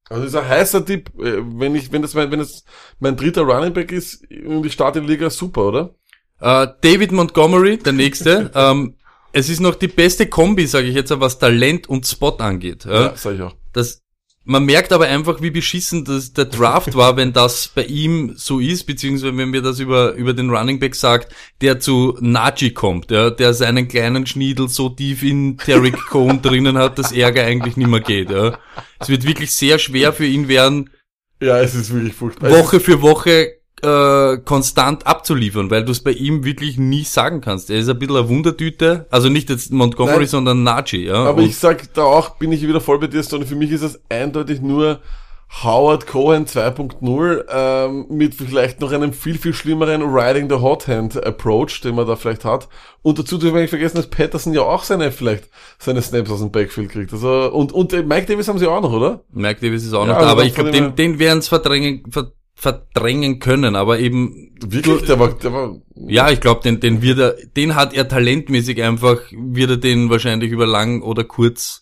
Also 0.10 0.24
das 0.24 0.34
ist 0.34 0.40
ein 0.40 0.48
heißer 0.48 0.86
Tipp, 0.86 1.12
äh, 1.20 1.42
wenn 1.44 1.76
ich, 1.76 1.92
wenn 1.92 2.02
das 2.02 2.14
mein, 2.14 2.32
wenn 2.32 2.40
es 2.40 2.64
mein 3.00 3.18
dritter 3.18 3.42
Running 3.42 3.74
Back 3.74 3.92
ist 3.92 4.24
und 4.32 4.66
ich 4.66 4.74
starte 4.74 5.00
in 5.00 5.06
die 5.06 5.12
Liga, 5.14 5.30
super, 5.30 5.68
oder? 5.68 5.96
Äh, 6.40 6.68
David 6.82 7.12
Montgomery, 7.12 7.78
der 7.78 7.94
nächste. 7.94 8.52
ähm, 8.56 8.96
es 9.34 9.50
ist 9.50 9.60
noch 9.60 9.76
die 9.76 9.88
beste 9.88 10.28
Kombi, 10.28 10.66
sage 10.66 10.88
ich 10.88 10.96
jetzt, 10.96 11.18
was 11.20 11.40
Talent 11.40 11.88
und 11.88 12.08
Spot 12.08 12.38
angeht. 12.38 12.86
Ja? 12.86 13.04
Ja, 13.04 13.16
sag 13.16 13.36
ich 13.36 13.42
auch. 13.42 13.56
Das, 13.74 14.02
man 14.48 14.64
merkt 14.64 14.94
aber 14.94 15.06
einfach, 15.08 15.42
wie 15.42 15.52
beschissen 15.52 16.06
das, 16.06 16.32
der 16.32 16.46
Draft 16.46 16.96
war, 16.96 17.18
wenn 17.18 17.34
das 17.34 17.68
bei 17.68 17.84
ihm 17.84 18.34
so 18.38 18.60
ist, 18.60 18.86
beziehungsweise 18.86 19.36
wenn 19.38 19.52
wir 19.52 19.62
das 19.62 19.80
über, 19.80 20.14
über 20.14 20.34
den 20.34 20.50
Running 20.50 20.80
Back 20.80 20.96
sagt, 20.96 21.36
der 21.62 21.80
zu 21.80 22.18
Najee 22.22 22.72
kommt, 22.72 23.12
ja, 23.12 23.30
der 23.30 23.54
seinen 23.54 23.90
kleinen 23.90 24.26
Schniedel 24.26 24.70
so 24.70 24.88
tief 24.90 25.22
in 25.22 25.58
Derrick 25.58 25.98
Cohn 26.08 26.42
drinnen 26.42 26.78
hat, 26.78 26.98
dass 26.98 27.12
Ärger 27.12 27.44
eigentlich 27.44 27.76
nicht 27.76 27.90
mehr 27.90 28.00
geht. 28.00 28.30
Ja. 28.30 28.58
Es 29.00 29.10
wird 29.10 29.26
wirklich 29.26 29.52
sehr 29.52 29.80
schwer 29.80 30.14
für 30.14 30.26
ihn 30.26 30.48
werden, 30.48 30.90
Ja, 31.42 31.60
es 31.60 31.76
ist 31.76 31.94
wirklich 31.94 32.14
furchtbar. 32.14 32.50
Woche 32.50 32.80
für 32.80 33.02
Woche 33.02 33.57
äh, 33.84 34.38
konstant 34.38 35.06
abzuliefern, 35.06 35.70
weil 35.70 35.86
du 35.86 35.92
es 35.92 36.02
bei 36.02 36.12
ihm 36.12 36.44
wirklich 36.44 36.78
nie 36.78 37.04
sagen 37.04 37.42
kannst. 37.42 37.70
Er 37.70 37.78
ist 37.78 37.90
ein 37.90 38.00
bisschen 38.00 38.16
eine 38.18 38.30
Wundertüte, 38.30 39.06
also 39.12 39.30
nicht 39.30 39.50
jetzt 39.50 39.72
Montgomery, 39.72 40.20
Nein. 40.20 40.28
sondern 40.28 40.64
Najee. 40.64 41.06
Ja? 41.06 41.26
Aber 41.26 41.42
Und 41.42 41.48
ich 41.48 41.58
sag 41.58 41.94
da 41.94 42.04
auch, 42.04 42.32
bin 42.38 42.52
ich 42.52 42.68
wieder 42.68 42.82
voll 42.82 43.00
bei 43.00 43.08
dir, 43.08 43.22
Stoney. 43.22 43.46
Für 43.46 43.56
mich 43.56 43.72
ist 43.72 43.84
das 43.84 44.00
eindeutig 44.10 44.62
nur 44.62 45.00
Howard 45.64 46.08
Cohen 46.08 46.46
2.0 46.46 47.46
ähm, 47.50 48.06
mit 48.10 48.36
vielleicht 48.36 48.82
noch 48.82 48.92
einem 48.92 49.14
viel, 49.14 49.38
viel 49.38 49.54
schlimmeren 49.54 50.02
Riding 50.02 50.50
the 50.50 50.58
Hot 50.58 50.88
Hand 50.88 51.24
Approach, 51.26 51.80
den 51.82 51.96
man 51.96 52.06
da 52.06 52.16
vielleicht 52.18 52.44
hat. 52.44 52.68
Und 53.02 53.18
dazu 53.18 53.38
dürfen 53.38 53.56
wir 53.56 53.62
nicht 53.62 53.70
vergessen, 53.70 53.96
dass 53.96 54.08
Patterson 54.08 54.54
ja 54.54 54.62
auch 54.62 54.84
seine, 54.84 55.12
vielleicht 55.12 55.50
seine 55.80 56.02
Snaps 56.02 56.32
aus 56.32 56.40
dem 56.40 56.52
Backfield 56.52 56.90
kriegt. 56.92 57.14
Also, 57.14 57.50
und, 57.54 57.72
und 57.72 57.94
äh, 57.94 58.04
Mike 58.04 58.26
Davis 58.26 58.50
haben 58.50 58.60
sie 58.60 58.68
auch 58.68 58.82
noch, 58.82 58.92
oder? 58.92 59.24
Mike 59.32 59.62
Davis 59.62 59.86
ist 59.86 59.94
auch 59.94 60.06
Ja, 60.06 60.08
noch 60.08 60.16
also 60.16 60.26
da, 60.26 60.32
aber 60.32 60.42
dann 60.42 60.48
ich 60.50 60.56
glaube, 60.56 60.72
den, 60.72 60.96
den 60.96 61.18
werden 61.20 61.40
es 61.40 61.48
verdrängen, 61.48 62.04
ver, 62.12 62.32
verdrängen 62.60 63.38
können, 63.40 63.76
aber 63.76 64.00
eben 64.00 64.56
Wirklich? 64.60 65.04
Der 65.04 65.20
war, 65.20 65.34
der 65.34 65.54
war, 65.54 65.80
ja, 66.08 66.32
ich 66.32 66.42
glaube, 66.42 66.64
den, 66.64 66.80
den 66.80 67.04
wird 67.04 67.20
er, 67.20 67.36
den 67.56 67.76
hat 67.76 67.94
er 67.94 68.08
talentmäßig 68.08 68.82
einfach, 68.82 69.22
wird 69.32 69.70
er 69.70 69.78
den 69.78 70.10
wahrscheinlich 70.10 70.52
über 70.52 70.66
lang 70.66 71.04
oder 71.04 71.24
kurz 71.24 71.82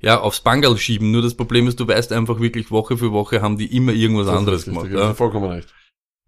ja, 0.00 0.18
aufs 0.18 0.40
Bangal 0.40 0.78
schieben. 0.78 1.10
Nur 1.10 1.20
das 1.20 1.34
Problem 1.34 1.68
ist, 1.68 1.78
du 1.78 1.86
weißt 1.86 2.12
einfach 2.12 2.40
wirklich, 2.40 2.70
Woche 2.70 2.96
für 2.96 3.12
Woche 3.12 3.42
haben 3.42 3.58
die 3.58 3.76
immer 3.76 3.92
irgendwas 3.92 4.26
das 4.26 4.36
anderes 4.36 4.66
richtig, 4.66 4.74
gemacht. 4.74 4.92
Ja. 4.92 5.12
vollkommen 5.12 5.50
recht. 5.50 5.68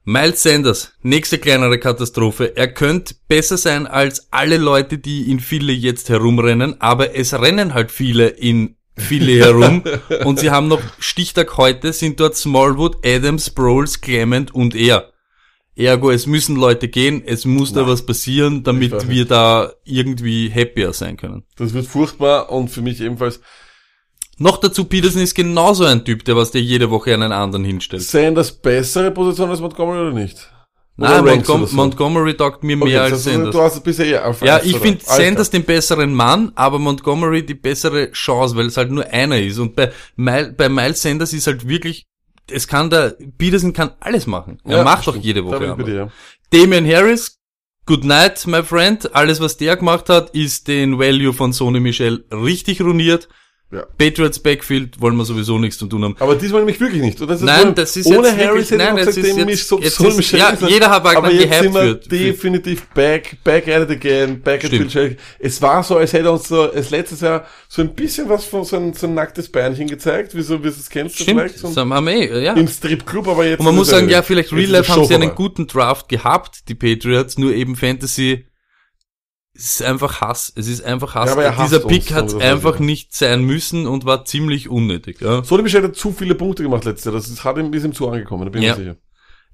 Miles 0.04 0.42
Sanders, 0.42 0.92
nächste 1.02 1.38
kleinere 1.38 1.78
Katastrophe. 1.78 2.54
Er 2.54 2.72
könnte 2.72 3.14
besser 3.28 3.56
sein 3.56 3.86
als 3.86 4.30
alle 4.30 4.58
Leute, 4.58 4.98
die 4.98 5.30
in 5.30 5.40
Philly 5.40 5.72
jetzt 5.72 6.10
herumrennen, 6.10 6.80
aber 6.80 7.16
es 7.16 7.32
rennen 7.32 7.72
halt 7.72 7.90
viele 7.90 8.28
in 8.28 8.76
Philly 8.96 9.38
herum 9.38 9.82
und 10.24 10.38
sie 10.38 10.50
haben 10.50 10.68
noch 10.68 10.80
Stichtag 10.98 11.56
heute, 11.56 11.92
sind 11.92 12.18
dort 12.20 12.36
Smallwood, 12.36 13.04
Adams, 13.04 13.46
Sproles, 13.46 14.00
Clement 14.00 14.54
und 14.54 14.74
er. 14.74 15.12
Ergo, 15.76 16.10
es 16.10 16.26
müssen 16.26 16.56
Leute 16.56 16.88
gehen, 16.88 17.22
es 17.24 17.44
muss 17.44 17.74
da 17.74 17.86
was 17.86 18.06
passieren, 18.06 18.62
damit 18.62 19.10
wir 19.10 19.26
da 19.26 19.72
irgendwie 19.84 20.50
happier 20.50 20.94
sein 20.94 21.18
können. 21.18 21.44
Das 21.56 21.74
wird 21.74 21.86
furchtbar 21.86 22.50
und 22.50 22.68
für 22.68 22.80
mich 22.80 23.00
ebenfalls 23.02 23.40
Noch 24.38 24.56
dazu, 24.56 24.86
Peterson 24.86 25.20
ist 25.20 25.34
genauso 25.34 25.84
ein 25.84 26.04
Typ, 26.04 26.24
der 26.24 26.36
was 26.36 26.50
dir 26.50 26.62
jede 26.62 26.90
Woche 26.90 27.12
einen 27.12 27.32
anderen 27.32 27.64
hinstellt. 27.64 28.02
Sanders 28.02 28.52
bessere 28.52 29.10
Position 29.10 29.50
als 29.50 29.60
Montgomery 29.60 30.00
oder 30.00 30.12
nicht? 30.12 30.50
Nein, 30.98 31.24
Montgom? 31.24 31.68
Montgomery 31.72 32.34
taugt 32.34 32.64
mir 32.64 32.76
Okay, 32.76 32.84
mehr 32.86 33.02
als 33.02 33.12
heißt, 33.12 33.24
Sanders. 33.24 33.54
Du 33.54 33.60
hast 33.60 33.84
bisher 33.84 34.06
eher 34.06 34.26
auf 34.26 34.40
Ja, 34.40 34.60
ich 34.62 34.78
finde 34.78 35.04
Sanders 35.04 35.50
den 35.50 35.64
besseren 35.64 36.14
Mann, 36.14 36.52
aber 36.54 36.78
Montgomery 36.78 37.44
die 37.44 37.54
bessere 37.54 38.10
Chance, 38.12 38.56
weil 38.56 38.66
es 38.66 38.76
halt 38.78 38.90
nur 38.90 39.06
einer 39.06 39.38
ist. 39.38 39.58
Und 39.58 39.76
bei, 39.76 39.92
bei 40.16 40.68
Miles 40.68 41.02
Sanders 41.02 41.34
ist 41.34 41.46
halt 41.46 41.68
wirklich, 41.68 42.06
es 42.50 42.66
kann 42.66 42.88
der, 42.88 43.16
Peterson 43.36 43.74
kann 43.74 43.90
alles 44.00 44.26
machen. 44.26 44.58
Er 44.64 44.78
Ja, 44.78 44.84
macht 44.84 45.06
doch 45.06 45.16
jede 45.16 45.44
Woche. 45.44 45.76
dir, 45.84 45.94
ja. 45.94 46.08
Damian 46.50 46.86
Harris, 46.86 47.38
good 47.84 48.04
night, 48.04 48.46
my 48.46 48.62
friend. 48.62 49.14
Alles, 49.14 49.40
was 49.40 49.58
der 49.58 49.76
gemacht 49.76 50.08
hat, 50.08 50.30
ist 50.30 50.66
den 50.66 50.98
Value 50.98 51.34
von 51.34 51.52
Sony 51.52 51.80
Michel 51.80 52.24
richtig 52.32 52.80
ruiniert. 52.80 53.28
Ja. 53.72 53.84
Patriots 53.98 54.38
Backfield 54.38 55.00
wollen 55.00 55.16
wir 55.16 55.24
sowieso 55.24 55.58
nichts 55.58 55.76
zu 55.76 55.86
tun 55.86 56.04
haben. 56.04 56.14
Aber 56.20 56.36
diesmal 56.36 56.60
nämlich 56.60 56.78
wirklich 56.78 57.02
nicht. 57.02 57.20
Das 57.20 57.40
Nein, 57.40 57.62
so- 57.62 57.72
das 57.72 57.96
ist 57.96 58.06
ohne 58.06 58.28
jetzt 58.28 58.38
Harris 58.38 58.70
wirklich- 58.70 58.78
nein, 58.78 58.94
gesagt, 58.96 59.16
ist 59.16 59.26
jetzt- 59.26 59.68
so, 59.68 59.80
jetzt 59.80 59.96
soll 59.96 60.20
ist- 60.20 60.30
ja, 60.30 60.56
jeder 60.68 60.88
hat 60.88 61.04
Aber 61.04 61.28
gehypt 61.28 61.52
sind 61.52 61.74
wir 61.74 61.80
für- 61.82 61.94
definitiv 61.96 62.86
back, 62.90 63.38
back 63.42 63.66
at 63.66 63.90
it 63.90 63.90
again, 63.90 64.40
back 64.40 64.64
at. 64.64 64.70
Bill. 64.70 65.16
Es 65.40 65.60
war 65.60 65.82
so, 65.82 65.96
als 65.96 66.12
hätte 66.12 66.30
uns 66.30 66.46
so, 66.46 66.70
als 66.70 66.90
letztes 66.90 67.22
Jahr 67.22 67.44
so 67.68 67.82
ein 67.82 67.92
bisschen 67.92 68.28
was 68.28 68.44
von 68.44 68.62
so 68.62 68.76
ein, 68.76 68.92
so 68.94 69.08
ein 69.08 69.14
nacktes 69.14 69.48
Beinchen 69.50 69.88
gezeigt, 69.88 70.36
wie 70.36 70.42
so, 70.42 70.62
wie 70.62 70.68
es 70.68 70.88
kennst 70.88 71.18
du 71.18 71.24
Stimmt. 71.24 71.58
So 71.58 71.66
das 71.66 71.76
haben 71.76 72.06
eh, 72.06 72.44
ja. 72.44 72.52
Im 72.52 72.68
Stripclub, 72.68 73.26
aber 73.26 73.46
jetzt. 73.46 73.58
Und 73.58 73.64
man 73.66 73.74
muss 73.74 73.88
sagen, 73.88 74.08
ja, 74.08 74.22
vielleicht 74.22 74.52
Real 74.52 74.70
Life 74.70 74.92
haben 74.92 75.06
sie 75.06 75.14
einen 75.14 75.34
guten 75.34 75.66
Draft 75.66 76.08
gehabt, 76.08 76.68
die 76.68 76.76
Patriots, 76.76 77.36
nur 77.36 77.52
eben 77.52 77.74
Fantasy 77.74 78.46
es 79.56 79.80
ist 79.80 79.82
einfach 79.82 80.20
Hass. 80.20 80.52
Es 80.54 80.68
ist 80.68 80.84
einfach 80.84 81.14
Hass. 81.14 81.34
Ja, 81.34 81.40
er 81.42 81.64
Dieser 81.64 81.80
Pick 81.80 82.12
hat 82.12 82.34
einfach 82.40 82.74
ich. 82.74 82.80
nicht 82.80 83.14
sein 83.14 83.42
müssen 83.42 83.86
und 83.86 84.04
war 84.04 84.24
ziemlich 84.24 84.68
unnötig. 84.68 85.20
Ja. 85.20 85.42
Sonny 85.42 85.62
Michel 85.62 85.82
hat 85.82 85.96
zu 85.96 86.12
viele 86.12 86.34
Punkte 86.34 86.62
gemacht 86.62 86.84
letztes 86.84 87.06
Jahr. 87.06 87.14
Das 87.14 87.28
ist, 87.28 87.42
hat 87.44 87.56
ihm, 87.58 87.72
ist 87.72 87.84
ihm 87.84 87.92
zu 87.94 88.08
angekommen, 88.08 88.44
da 88.44 88.50
bin 88.50 88.62
ich 88.62 88.68
Ja. 88.68 88.76
mir 88.76 88.82
sicher. 88.84 88.96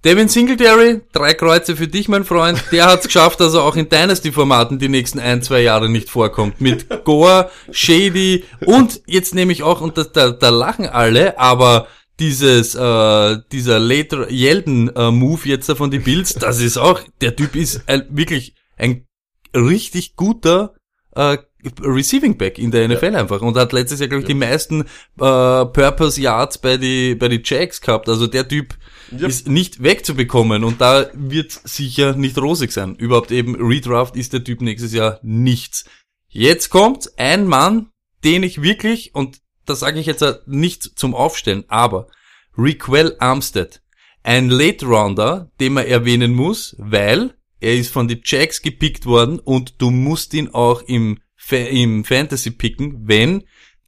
Devin 0.05 0.27
Singletary, 0.27 1.03
drei 1.13 1.33
Kreuze 1.33 1.77
für 1.77 1.87
dich, 1.87 2.09
mein 2.09 2.25
Freund. 2.25 2.61
Der 2.73 2.87
hat 2.87 3.01
es 3.03 3.07
geschafft, 3.07 3.39
dass 3.39 3.55
er 3.55 3.63
auch 3.63 3.77
in 3.77 3.89
Dynasty-Formaten 3.89 4.81
die 4.81 4.89
nächsten 4.89 5.21
ein, 5.21 5.43
zwei 5.43 5.61
Jahre 5.63 5.89
nicht 5.89 6.11
vorkommt. 6.11 6.61
Mit 6.61 7.05
Gore, 7.05 7.51
Shady 7.71 8.43
und 8.67 9.01
jetzt 9.07 9.33
nehme 9.33 9.53
ich 9.53 9.63
auch, 9.63 9.81
und 9.81 9.97
das, 9.97 10.11
da, 10.11 10.31
da 10.31 10.49
lachen 10.49 10.87
alle, 10.87 11.39
aber 11.39 11.87
dieses, 12.19 12.75
äh, 12.75 13.37
dieser 13.53 13.79
later 13.79 14.29
Yeldon-Move 14.29 15.49
jetzt 15.49 15.69
da 15.69 15.77
von 15.77 15.93
die 15.93 16.01
Bills, 16.01 16.35
das 16.35 16.61
ist 16.61 16.79
auch, 16.79 17.01
der 17.21 17.37
Typ 17.37 17.55
ist 17.55 17.83
ein, 17.87 18.03
wirklich 18.11 18.57
ein 18.77 19.07
richtig 19.55 20.17
guter 20.17 20.75
äh, 21.15 21.39
Receiving 21.81 22.39
Back 22.39 22.59
in 22.59 22.73
der 22.73 22.89
NFL 22.89 23.15
einfach 23.15 23.41
und 23.41 23.57
hat 23.57 23.73
letztes 23.73 24.01
Jahr, 24.01 24.09
glaube 24.09 24.23
ich, 24.23 24.27
die 24.27 24.35
meisten 24.35 24.83
äh, 24.83 24.85
Purpose 25.17 26.21
Yards 26.21 26.59
bei 26.59 26.77
die, 26.77 27.15
bei 27.15 27.29
die 27.29 27.41
Jacks 27.45 27.81
gehabt. 27.81 28.09
Also 28.09 28.27
der 28.27 28.49
Typ 28.49 28.77
Yep. 29.13 29.29
ist 29.29 29.49
nicht 29.49 29.83
wegzubekommen 29.83 30.65
und 30.65 30.81
da 30.81 31.11
wird 31.13 31.53
sicher 31.53 32.15
nicht 32.15 32.39
rosig 32.39 32.73
sein. 32.73 32.97
Überhaupt 32.97 33.31
eben 33.31 33.57
Redraft 33.57 34.17
ist 34.17 34.33
der 34.33 34.43
Typ 34.43 34.63
nächstes 34.63 34.93
Jahr 34.93 35.19
nichts. 35.23 35.85
Jetzt 36.29 36.71
kommt 36.71 37.11
ein 37.19 37.47
Mann, 37.47 37.91
den 38.25 38.43
ich 38.43 38.63
wirklich, 38.63 39.15
und 39.15 39.41
das 39.67 39.81
sage 39.81 40.01
ich 40.01 40.07
jetzt 40.07 40.25
nicht 40.47 40.99
zum 40.99 41.15
Aufstellen, 41.15 41.65
aber 41.69 42.07
Requel 42.57 43.17
Armstead, 43.19 43.83
ein 44.23 44.49
Late 44.49 44.87
Rounder, 44.87 45.51
den 45.61 45.75
man 45.75 45.87
erwähnen 45.87 46.33
muss, 46.33 46.75
weil 46.79 47.35
er 47.63 47.77
ist 47.77 47.93
von 47.93 48.09
den 48.09 48.21
Jacks 48.25 48.61
gepickt 48.61 49.07
worden 49.07 49.39
und 49.39 49.81
du 49.81 49.91
musst 49.91 50.35
ihn 50.35 50.49
auch 50.49 50.83
im, 50.83 51.19
Fa 51.37 51.57
im 51.57 52.05
Fantasy 52.05 52.51
picken, 52.51 53.09
wenn 53.09 53.45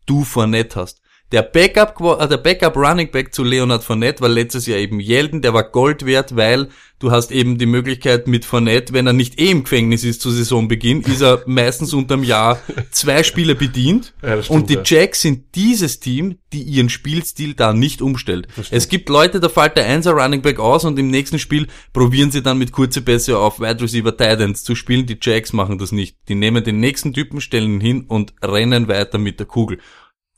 du 0.07 0.25
Fournette 0.25 0.81
hast. 0.81 1.03
Der 1.35 1.43
Backup, 1.43 2.01
äh, 2.21 2.29
der 2.29 2.37
Backup 2.37 2.77
Running 2.77 3.11
Back 3.11 3.35
zu 3.35 3.43
Leonard 3.43 3.83
Fournette 3.83 4.21
war 4.21 4.29
letztes 4.29 4.69
Jahr 4.69 4.79
eben 4.79 5.01
Yeldon, 5.01 5.43
der 5.43 5.53
war 5.53 5.65
Gold 5.65 6.07
wert, 6.07 6.37
weil 6.37 6.69
du 7.01 7.11
hast 7.11 7.33
eben 7.33 7.59
die 7.59 7.67
Möglichkeit 7.67 8.29
mit 8.29 8.45
Fournette, 8.45 8.93
wenn 8.93 9.09
er 9.09 9.15
nicht 9.15 9.41
eh 9.41 9.51
im 9.51 9.65
Gefängnis 9.65 10.05
ist 10.05 10.21
zu 10.21 10.31
Saisonbeginn, 10.31 11.01
ist 11.01 11.23
er 11.23 11.43
meistens 11.47 11.93
unterm 11.93 12.23
Jahr 12.23 12.61
zwei 12.93 13.25
Spiele 13.25 13.57
bedient. 13.57 14.15
Ja, 14.23 14.41
stimmt, 14.45 14.61
und 14.61 14.71
die 14.71 14.75
ja. 14.75 14.83
Jacks 14.85 15.23
sind 15.23 15.57
dieses 15.57 15.99
Team, 15.99 16.39
die 16.53 16.63
ihren 16.63 16.89
Spielstil 16.89 17.55
da 17.55 17.73
nicht 17.73 18.01
umstellt. 18.01 18.47
Es 18.71 18.89
gibt 18.89 19.09
Leute, 19.09 19.41
da 19.41 19.49
fällt 19.49 19.77
der 19.77 19.87
Einser 19.87 20.13
Running 20.13 20.41
Back 20.41 20.61
aus 20.61 20.85
und 20.85 21.01
im 21.01 21.09
nächsten 21.09 21.41
Spiel 21.41 21.67
probieren 21.93 22.31
sie 22.31 22.45
dann 22.45 22.59
mit 22.59 22.71
kurze 22.71 23.03
Pässe 23.03 23.37
auf 23.37 23.59
Wide 23.59 23.83
Receiver 23.83 24.17
Titans 24.17 24.63
zu 24.63 24.77
spielen. 24.77 25.07
Die 25.07 25.19
Jacks 25.21 25.53
machen 25.53 25.79
das 25.79 25.91
nicht. 25.91 26.17
Die 26.29 26.37
nehmen 26.37 26.63
den 26.63 26.79
nächsten 26.79 27.13
Typen, 27.13 27.41
stellen 27.41 27.75
ihn 27.75 27.81
hin 27.81 28.05
und 28.07 28.35
rennen 28.41 28.87
weiter 28.87 29.19
mit 29.19 29.41
der 29.41 29.47
Kugel. 29.47 29.81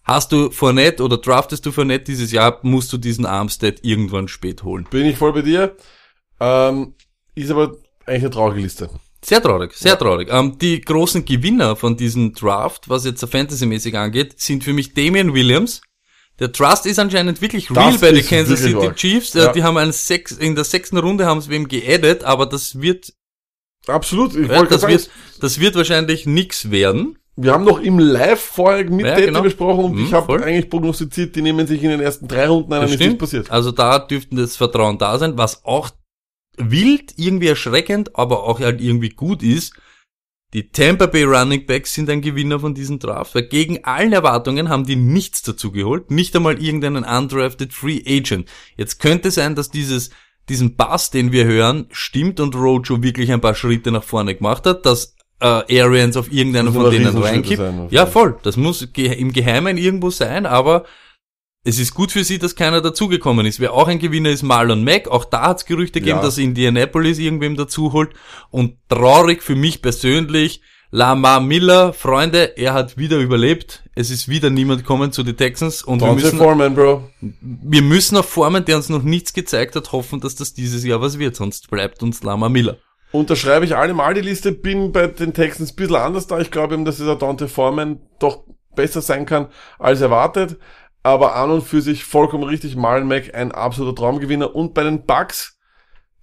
Hast 0.07 0.31
du 0.31 0.51
Fournette 0.53 1.03
oder 1.03 1.19
draftest 1.19 1.67
du 1.67 1.73
Fournette 1.73 2.05
dieses 2.05 2.31
Jahr, 2.31 2.61
musst 2.63 2.93
du 2.93 2.97
diesen 2.97 3.27
Armstead 3.27 3.81
irgendwann 3.83 4.29
spät 4.29 4.63
holen. 4.63 4.87
Bin 4.89 5.05
ich 5.05 5.19
voll 5.19 5.33
bei 5.33 5.43
dir. 5.43 5.77
Ähm, 6.39 6.95
ist 7.35 7.51
aber 7.51 7.73
eigentlich 8.07 8.23
eine 8.23 8.31
traurige 8.31 8.61
Liste. 8.61 8.89
Sehr 9.25 9.43
traurig, 9.43 9.73
sehr 9.73 9.99
traurig. 9.99 10.29
Ähm, 10.31 10.59
die 10.59 10.81
großen 10.81 11.25
Gewinner 11.25 11.75
von 11.75 11.97
diesem 11.97 12.33
Draft, 12.35 12.89
was 12.89 13.05
jetzt 13.05 13.25
Fantasy-mäßig 13.29 13.99
angeht, 13.99 14.41
sind 14.41 14.63
für 14.63 14.73
mich 14.73 14.95
Damian 14.95 15.35
Williams. 15.35 15.81
Der 16.39 16.53
Trust 16.53 16.87
ist 16.87 17.01
anscheinend 17.01 17.41
wirklich 17.43 17.71
real 17.73 17.91
Das 17.93 18.01
bei 18.01 18.13
den 18.13 18.25
Kansas 18.25 18.61
City 18.61 18.77
arg. 18.77 18.95
Chiefs. 18.97 19.35
Äh, 19.35 19.41
Ja. 19.41 19.53
Die 19.53 19.65
haben 19.65 19.77
einen 19.77 19.91
sechs, 19.91 20.31
in 20.31 20.55
der 20.55 20.65
sechsten 20.65 20.99
Runde 20.99 21.27
haben 21.27 21.41
sie 21.41 21.51
wem 21.51 21.67
geaddet, 21.67 22.23
aber 22.23 22.47
das 22.47 22.81
wird, 22.81 23.13
Absolut. 23.89 24.37
Ich 24.37 24.49
ja, 24.49 24.57
wollte 24.57 24.75
das 24.75 24.83
gerade 24.83 24.93
wird, 24.93 25.03
sagen, 25.03 25.15
das 25.41 25.59
wird 25.61 25.75
wahrscheinlich 25.75 26.27
nix 26.27 26.71
werden. 26.71 27.19
Wir 27.37 27.53
haben 27.53 27.65
noch 27.65 27.81
im 27.81 27.99
Live 27.99 28.41
vorher 28.41 28.89
mit 28.91 29.07
Ja, 29.07 29.15
Date 29.15 29.27
genau. 29.27 29.43
besprochen 29.43 29.85
und 29.85 29.97
Mhm, 29.97 30.05
ich 30.07 30.13
habe 30.13 30.43
eigentlich 30.43 30.71
prognostiziert, 30.71 31.37
die 31.37 31.43
nehmen 31.43 31.67
sich 31.67 31.83
in 31.83 31.91
den 31.91 32.01
ersten 32.01 32.27
drei 32.27 32.49
Runden 32.49 32.73
ein, 32.73 32.89
ist 32.89 32.99
nichts 32.99 33.19
passiert. 33.19 33.51
Also 33.51 33.73
da 33.73 33.99
dürften 33.99 34.37
das 34.37 34.57
Vertrauen 34.57 34.99
da 34.99 35.19
sein, 35.19 35.37
was 35.37 35.65
auch 35.65 35.91
wild, 36.57 37.13
irgendwie 37.17 37.49
erschreckend, 37.49 38.17
aber 38.17 38.45
auch 38.45 38.61
halt 38.61 38.81
irgendwie 38.81 39.11
gut 39.11 39.43
ist. 39.43 39.75
Die 40.55 40.71
Tampa 40.71 41.07
Bay 41.07 41.25
Running 41.25 41.67
Backs 41.67 41.93
sind 41.93 42.09
ein 42.09 42.23
Gewinner 42.23 42.61
von 42.61 42.75
diesem 42.75 42.99
Draft, 42.99 43.35
weil 43.35 43.43
gegen 43.43 43.85
allen 43.85 44.13
Erwartungen 44.13 44.71
haben 44.71 44.87
die 44.87 44.97
nichts 44.97 45.43
dazu 45.43 45.71
geholt, 45.73 46.11
nicht 46.11 46.35
einmal 46.35 46.63
irgendeinen 46.63 47.05
undrafted 47.05 47.75
Free 47.75 48.01
Agent. 48.07 48.49
Jetzt 48.77 49.01
könnte 49.01 49.31
sein, 49.31 49.55
dass 49.55 49.71
dieses 49.71 50.11
diesen 50.49 50.77
Bass, 50.77 51.11
den 51.11 51.33
wir 51.33 51.45
hören, 51.45 51.89
stimmt 51.91 52.39
und 52.39 52.55
Rojo 52.55 53.03
wirklich 53.03 53.33
ein 53.33 53.41
paar 53.41 53.57
Schritte 53.57 53.91
nach 53.91 54.05
vorne 54.05 54.37
gemacht 54.37 54.65
hat, 54.65 54.87
dass 54.87 55.16
äh, 55.41 55.81
Arians 55.83 56.17
auf 56.17 56.33
irgendeinen 56.33 56.67
Das 56.67 56.75
von 56.75 56.91
denen 56.91 57.17
reinkippt. 57.17 57.93
Ja, 57.93 58.07
voll. 58.07 58.39
Das 58.43 58.57
muss 58.57 58.93
ge 58.93 59.13
im 59.13 59.33
Geheimen 59.33 59.77
irgendwo 59.77 60.11
sein, 60.11 60.47
aber 60.47 60.85
es 61.65 61.79
ist 61.81 61.95
gut 61.95 62.13
für 62.13 62.23
sie, 62.23 62.39
dass 62.39 62.55
keiner 62.55 62.81
dazugekommen 62.81 63.45
ist. 63.45 63.59
Wer 63.59 63.73
auch 63.73 63.89
ein 63.89 63.99
Gewinner 63.99 64.31
ist, 64.31 64.45
Marlon 64.45 64.85
Mack. 64.85 65.09
Auch 65.09 65.25
da 65.25 65.43
hat 65.49 65.59
es 65.59 65.65
Gerüchte 65.65 66.01
gegeben, 66.01 66.19
Ja. 66.19 66.23
dass 66.23 66.39
Indianapolis 66.39 67.19
irgendwem 67.19 67.57
dazu 67.57 67.93
holt. 67.93 68.11
Und 68.51 68.77
traurig 68.89 69.43
für 69.43 69.57
mich 69.57 69.83
persönlich, 69.83 70.61
Lamar 70.93 71.41
Miller, 71.41 71.93
Freunde, 71.93 72.57
er 72.57 72.73
hat 72.73 72.97
wieder 72.97 73.19
überlebt. 73.19 73.83
Es 73.97 74.11
ist 74.11 74.29
wieder 74.29 74.49
niemand 74.51 74.83
gekommen 74.83 75.11
zu 75.11 75.25
den 75.25 75.37
Texans 75.37 75.83
und 75.83 76.01
wir 76.01 76.07
Dante 76.07 76.23
müssen, 76.25 76.39
Foreman, 76.39 76.75
Bro. 76.77 77.11
wir 77.21 77.83
müssen 77.83 78.17
auf 78.17 78.29
Formen, 78.29 78.65
der 78.65 78.77
uns 78.77 78.89
noch 78.89 79.03
nichts 79.03 79.33
gezeigt 79.33 79.75
hat, 79.75 79.91
hoffen, 79.91 80.21
dass 80.21 80.37
das 80.37 80.55
dieses 80.55 80.85
Jahr 80.85 81.01
was 81.01 81.19
wird. 81.19 81.35
Sonst 81.35 81.69
bleibt 81.69 82.01
uns 82.05 82.23
Lamar 82.23 82.49
Miller. 82.49 82.79
Unterschreibe 83.13 83.65
ich 83.65 83.77
allemal 83.77 84.15
die 84.15 84.21
Liste, 84.21 84.53
bin 84.53 84.93
bei 84.93 85.07
den 85.07 85.33
Texans 85.33 85.73
ein 85.73 85.77
bisschen 85.77 85.97
anders 85.97 86.27
da. 86.27 86.39
Ich 86.41 86.51
glaube 86.51 86.75
eben, 86.75 86.85
dass 86.85 86.97
dieser 86.97 87.17
Dante 87.17 87.49
Foreman 87.49 88.01
doch 88.19 88.45
besser 88.75 89.01
sein 89.01 89.27
kann 89.27 89.47
als 89.79 90.01
erwartet. 90.01 90.59
Aber 91.03 91.37
an 91.37 91.51
und 91.51 91.63
für 91.63 91.81
sich 91.83 92.05
vollkommen 92.05 92.43
richtig. 92.45 92.75
Marlon 92.75 93.07
Mack, 93.07 93.33
ein 93.35 93.53
absoluter 93.53 93.95
Traumgewinner. 93.95 94.55
Und 94.57 94.75
bei 94.75 94.83
den 94.83 95.07
Bucks, 95.07 95.57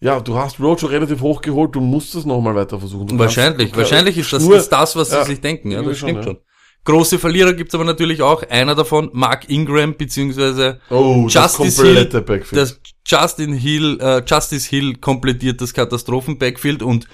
ja, 0.02 0.20
du 0.20 0.36
hast 0.38 0.60
Rojo 0.60 0.88
relativ 0.88 1.22
hoch 1.22 1.42
geholt, 1.42 1.74
du 1.74 1.80
musst 1.80 2.14
es 2.16 2.26
nochmal 2.26 2.54
weiter 2.56 2.78
versuchen. 2.80 3.08
Du 3.08 3.18
Wahrscheinlich, 3.18 3.72
kannst- 3.72 3.78
wahrscheinlich 3.92 4.18
ist 4.18 4.34
das, 4.34 4.44
nur- 4.44 4.58
ist 4.58 4.70
das 4.70 4.96
was 4.98 5.10
ja, 5.12 5.24
sie 5.24 5.32
sich 5.32 5.42
denken. 5.42 5.72
Ja, 5.72 5.82
das 5.82 5.98
stimmt 5.98 6.24
schon, 6.26 6.36
schon. 6.36 6.38
Große 6.86 7.18
Verlierer 7.18 7.54
gibt's 7.54 7.74
aber 7.74 7.86
natürlich 7.86 8.22
auch. 8.22 8.44
Einer 8.44 8.76
davon, 8.76 9.10
Mark 9.14 9.50
Ingram, 9.50 9.96
beziehungsweise 9.96 10.82
Oh, 10.90 11.28
Justice 11.30 11.82
Hill, 11.82 12.06
Backfield. 12.06 12.52
das 12.52 12.82
Justin 13.06 13.54
Hill, 13.54 14.00
äh, 14.02 14.22
Justice 14.26 14.70
Hill 14.70 14.96
komplettiert 14.98 15.62
das 15.62 15.74
Katastrophen-Backfield 15.74 16.84
und 16.84 17.08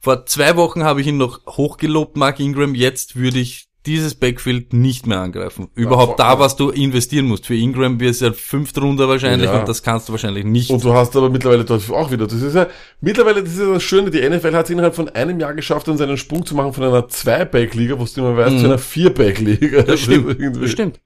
vor 0.00 0.26
zwei 0.26 0.56
Wochen 0.56 0.82
habe 0.84 1.00
ich 1.00 1.06
ihn 1.06 1.16
noch 1.18 1.44
hochgelobt, 1.46 2.16
Mark 2.16 2.40
Ingram. 2.40 2.74
Jetzt 2.74 3.16
würde 3.16 3.38
ich 3.38 3.68
dieses 3.86 4.14
Backfield 4.14 4.74
nicht 4.74 5.06
mehr 5.06 5.20
angreifen. 5.20 5.68
Überhaupt 5.74 6.16
vor- 6.16 6.16
da, 6.18 6.38
was 6.38 6.54
du 6.56 6.68
investieren 6.68 7.26
musst. 7.26 7.46
Für 7.46 7.54
Ingram 7.54 7.98
wäre 7.98 8.10
es 8.10 8.20
ja 8.20 8.30
fünfte 8.32 8.80
Runde 8.80 9.08
wahrscheinlich 9.08 9.48
Ja. 9.48 9.58
und 9.60 9.68
das 9.68 9.82
kannst 9.82 10.08
du 10.08 10.12
wahrscheinlich 10.12 10.44
nicht. 10.44 10.68
Und 10.70 10.84
du 10.84 10.92
hast 10.92 11.16
aber 11.16 11.30
mittlerweile 11.30 11.64
dort 11.64 11.88
auch 11.90 12.10
wieder, 12.10 12.26
das 12.26 12.42
ist 12.42 12.54
ja, 12.54 12.66
mittlerweile, 13.00 13.42
das 13.42 13.54
ist 13.54 13.60
ja 13.60 13.72
das 13.72 13.82
Schöne, 13.82 14.10
die 14.10 14.20
NFL 14.20 14.54
hat 14.54 14.66
es 14.66 14.70
innerhalb 14.70 14.94
von 14.94 15.08
einem 15.08 15.40
Jahr 15.40 15.54
geschafft, 15.54 15.88
dann 15.88 15.96
seinen 15.96 16.18
Sprung 16.18 16.44
zu 16.44 16.54
machen 16.54 16.74
von 16.74 16.84
einer 16.84 17.08
Zwei-Back-Liga, 17.08 17.98
wo 17.98 18.04
du 18.04 18.20
immer 18.20 18.36
weißt, 18.36 18.58
zu 18.58 18.66
einer 18.66 18.78
Vier-Back-Liga. 18.78 19.82
Mhm. 19.82 19.86
Das 19.86 20.00
stimmt, 20.00 20.62
das 20.62 20.70
stimmt. 20.70 21.00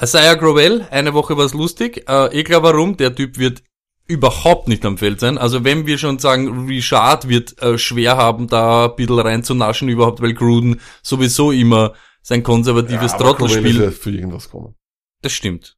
Isaiah 0.00 0.34
Grovell, 0.34 0.86
eine 0.90 1.12
Woche 1.14 1.36
war 1.36 1.44
es 1.44 1.54
lustig. 1.54 2.04
Äh, 2.08 2.42
klar 2.44 2.62
warum, 2.62 2.96
der 2.96 3.14
Typ 3.14 3.38
wird 3.38 3.62
überhaupt 4.08 4.68
nicht 4.68 4.84
am 4.84 4.98
Feld 4.98 5.20
sein. 5.20 5.38
Also 5.38 5.64
wenn 5.64 5.86
wir 5.86 5.98
schon 5.98 6.18
sagen, 6.18 6.66
Richard 6.66 7.28
wird 7.28 7.60
äh, 7.62 7.78
schwer 7.78 8.16
haben, 8.16 8.48
da 8.48 8.86
ein 8.86 8.96
bisschen 8.96 9.18
reinzunaschen 9.20 9.88
überhaupt, 9.88 10.20
weil 10.20 10.34
Gruden 10.34 10.80
sowieso 11.02 11.52
immer 11.52 11.92
sein 12.22 12.42
konservatives 12.42 13.12
ist 13.12 13.18
Trottelspiel. 13.18 13.82
ja 13.82 13.90
für 13.90 14.10
irgendwas 14.10 14.50
kommen. 14.50 14.74
Das 15.22 15.32
stimmt. 15.32 15.76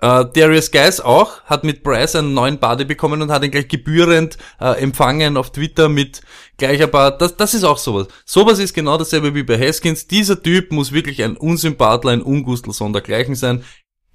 Äh, 0.00 0.26
Darius 0.34 0.70
Geis 0.70 1.00
auch, 1.00 1.42
hat 1.44 1.64
mit 1.64 1.82
Bryce 1.82 2.16
einen 2.16 2.34
neuen 2.34 2.58
Buddy 2.58 2.84
bekommen 2.84 3.22
und 3.22 3.30
hat 3.30 3.44
ihn 3.44 3.50
gleich 3.50 3.68
gebührend 3.68 4.36
äh, 4.60 4.78
empfangen 4.82 5.36
auf 5.36 5.52
Twitter 5.52 5.88
mit 5.88 6.20
gleich 6.58 6.82
ein 6.82 6.90
paar, 6.90 7.16
das, 7.16 7.36
das 7.36 7.54
ist 7.54 7.64
auch 7.64 7.78
sowas. 7.78 8.08
Sowas 8.26 8.58
ist 8.58 8.74
genau 8.74 8.98
dasselbe 8.98 9.34
wie 9.34 9.42
bei 9.42 9.58
Haskins. 9.58 10.06
Dieser 10.06 10.42
Typ 10.42 10.70
muss 10.70 10.92
wirklich 10.92 11.22
ein 11.22 11.36
Unsympathler, 11.36 12.12
ein 12.12 12.22
Ungustel 12.22 12.72
sondergleichen 12.72 13.34
sein. 13.34 13.64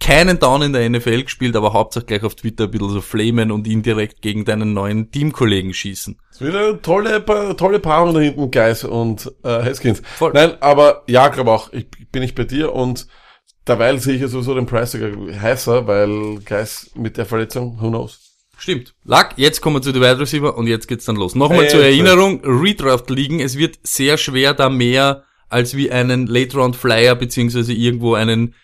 Keinen 0.02 0.40
Down 0.40 0.64
in 0.64 0.74
der 0.74 0.90
NFL 0.90 1.24
gespielt, 1.24 1.56
aber 1.56 1.74
hauptsächlich 1.74 2.08
gleich 2.08 2.24
auf 2.24 2.36
Twitter 2.36 2.66
ein 2.66 2.72
bisschen 2.72 2.90
so 2.90 3.02
flamen 3.02 3.52
und 3.52 3.68
indirekt 3.68 4.22
gegen 4.22 4.46
deinen 4.46 4.74
neuen 4.74 5.12
Teamkollegen 5.12 5.74
schießen. 5.74 6.18
Das 6.30 6.42
ist 6.42 6.48
wieder 6.48 6.70
eine 6.70 6.82
tolle, 6.82 7.24
tolle 7.56 7.80
Paarung 7.80 8.16
da 8.16 8.20
hinten, 8.20 8.50
Geis 8.50 8.84
und 8.84 9.32
äh, 9.44 9.64
Haskins. 9.64 10.02
Voll. 10.18 10.32
Nein, 10.34 10.54
aber 10.60 11.04
ja, 11.08 11.28
glaube 11.28 11.52
auch, 11.52 11.72
ich 11.72 11.86
bin 12.12 12.24
ich 12.24 12.36
bei 12.36 12.44
dir 12.46 12.74
und 12.74 13.08
Derweil 13.68 14.00
sehe 14.00 14.16
ich 14.16 14.22
ja 14.22 14.28
sowieso 14.28 14.56
den 14.56 14.66
Price 14.66 14.92
sogar 14.92 15.12
heißer, 15.40 15.86
weil 15.86 16.40
Geis 16.46 16.90
mit 16.96 17.18
der 17.18 17.28
Verletzung, 17.28 17.80
who 17.80 17.90
knows? 17.90 18.20
Stimmt. 18.58 18.94
Lack, 19.04 19.34
jetzt 19.38 19.62
kommen 19.62 19.76
wir 19.76 19.82
zu 19.82 19.92
den 19.92 20.02
Wide 20.02 20.20
Receiver 20.20 20.58
und 20.58 20.68
jetzt 20.68 20.88
geht's 20.88 21.06
dann 21.06 21.16
los. 21.16 21.36
Nochmal 21.36 21.66
Äh, 21.66 21.68
zur. 21.68 21.84
Erinnerung, 21.84 22.42
Redraft 22.44 23.10
liegen. 23.10 23.40
Es 23.40 23.58
wird 23.58 23.80
sehr 23.84 24.18
schwer, 24.18 24.54
da 24.54 24.70
mehr 24.70 25.24
als 25.50 25.76
wie 25.76 25.92
einen 25.92 26.28
Late 26.28 26.58
Round 26.58 26.76
Flyer 26.76 27.16
beziehungsweise 27.16 27.74
irgendwo 27.74 28.16
einen 28.16 28.56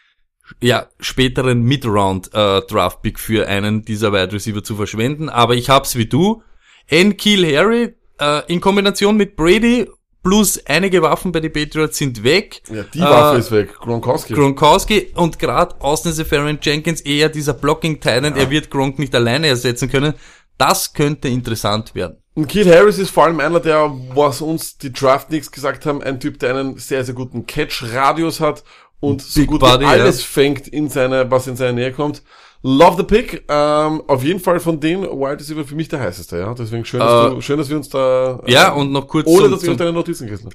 ja, 0.62 0.88
späteren 1.00 1.62
Mid-Round 1.64 2.34
äh, 2.34 2.62
Draft 2.62 3.02
Pick 3.02 3.20
für 3.20 3.48
einen 3.48 3.84
dieser 3.84 4.14
Wide 4.14 4.32
Receiver 4.34 4.64
zu 4.64 4.76
verschwenden. 4.76 5.30
Aber 5.30 5.56
ich 5.56 5.70
hab's 5.70 5.96
wie 5.96 6.06
du. 6.08 6.42
N. 6.88 7.18
Keel 7.18 7.56
Harry 7.56 7.96
äh, 8.20 8.42
in 8.52 8.62
Kombination 8.62 9.18
mit 9.18 9.36
Brady 9.36 9.88
plus 10.24 10.60
einige 10.66 11.02
Waffen 11.02 11.32
bei 11.32 11.40
den 11.40 11.54
Patriots 11.54 11.98
sind 11.98 12.24
weg. 12.24 12.62
Ja, 12.70 12.84
die 12.84 13.00
Waffe 13.00 13.38
Äh, 13.38 13.40
ist 13.40 13.52
weg. 13.52 13.74
Gronkowski. 13.80 14.34
Gronkowski 14.34 15.08
und 15.16 15.40
gerade 15.40 15.80
Austin 15.80 16.12
Seferian 16.12 16.60
Jenkins 16.62 17.02
eher 17.02 17.30
dieser 17.30 17.54
Blocking 17.54 18.00
Titan, 18.00 18.36
er 18.36 18.50
wird 18.50 18.70
Gronk 18.70 19.00
nicht 19.00 19.14
alleine 19.16 19.48
ersetzen 19.48 19.90
können. 19.90 20.14
Das 20.58 20.94
könnte 20.94 21.28
interessant 21.28 21.94
werden. 21.94 22.18
Und 22.34 22.48
Keith 22.48 22.68
Harris 22.68 22.98
ist 23.00 23.10
vor 23.12 23.26
allem 23.26 23.40
einer, 23.40 23.60
der, 23.60 23.92
was 24.14 24.42
uns 24.42 24.78
die 24.78 24.92
Draftnicks 24.92 25.52
gesagt 25.52 25.86
haben, 25.86 26.02
ein 26.04 26.20
Typ, 26.20 26.40
der 26.40 26.52
einen 26.56 26.78
sehr, 26.78 27.04
sehr 27.04 27.16
guten 27.16 27.46
Catch-Radius 27.48 28.40
hat 28.40 28.64
und 29.00 29.22
so 29.22 29.40
Big 29.42 29.50
gut 29.50 29.60
Body, 29.60 29.86
wie 29.86 29.90
alles 29.90 30.20
ja. 30.20 30.26
fängt 30.28 30.68
in 30.68 30.90
seine, 30.90 31.30
was 31.30 31.48
in 31.48 31.56
seine 31.56 31.74
Nähe 31.74 31.92
kommt. 31.92 32.24
Love 32.64 32.98
the 32.98 33.04
pick. 33.04 33.46
Ähm, 33.48 34.02
auf 34.08 34.24
jeden 34.24 34.40
Fall 34.40 34.60
von 34.60 34.80
den 34.80 35.04
Wild 35.04 35.40
Receiver 35.40 35.64
für 35.64 35.76
mich 35.76 35.88
der 35.90 36.00
heißeste, 36.00 36.40
ja. 36.40 36.54
Deswegen 36.54 36.84
schön, 36.86 37.00
dass, 37.00 37.32
Äh, 37.32 37.36
du, 37.36 37.42
schön, 37.42 37.58
dass 37.58 37.70
wir 37.70 37.78
uns 37.78 37.90
da, 37.90 38.40
äh, 38.46 38.52
Ja, 38.52 38.74
und 38.74 38.92
noch 38.92 39.08
kurz 39.08 39.28
ohne 39.28 39.44
zum, 39.44 39.52
dass 39.52 39.64
wir 39.64 39.70
uns 39.70 39.78
deine 39.78 39.94
Notizen 39.94 40.30
haben. 40.30 40.50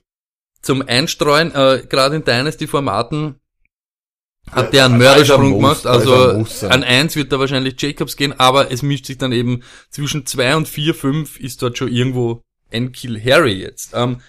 zum 0.61 0.82
Einstreuen, 0.82 1.55
äh, 1.55 1.84
gerade 1.88 2.16
in 2.16 2.24
Dynasty-Formaten 2.24 3.36
hat 4.51 4.66
Ja, 4.66 4.70
der 4.70 4.84
einen 4.86 4.95
er 4.95 4.99
Mördersprung 4.99 5.53
gemacht. 5.55 5.86
Also 5.86 6.45
an 6.68 6.82
eins 6.82 7.14
wird 7.14 7.32
da 7.32 7.38
wahrscheinlich 7.38 7.80
Jacobs 7.80 8.16
gehen, 8.16 8.34
aber 8.38 8.72
es 8.72 8.82
mischt 8.82 9.07
sich 9.07 9.18
dann 9.18 9.30
eben 9.30 9.62
zwischen 9.90 10.26
zwei 10.26 10.57
und 10.57 10.66
vier, 10.66 10.95
fünf 10.95 11.38
ist 11.38 11.62
dort 11.62 11.78
schon 11.78 11.88
irgendwo 11.88 12.43
ein 12.72 12.90
Kill 12.90 13.22
Harry 13.24 13.53
jetzt. 13.53 13.93
Ähm, 13.95 14.20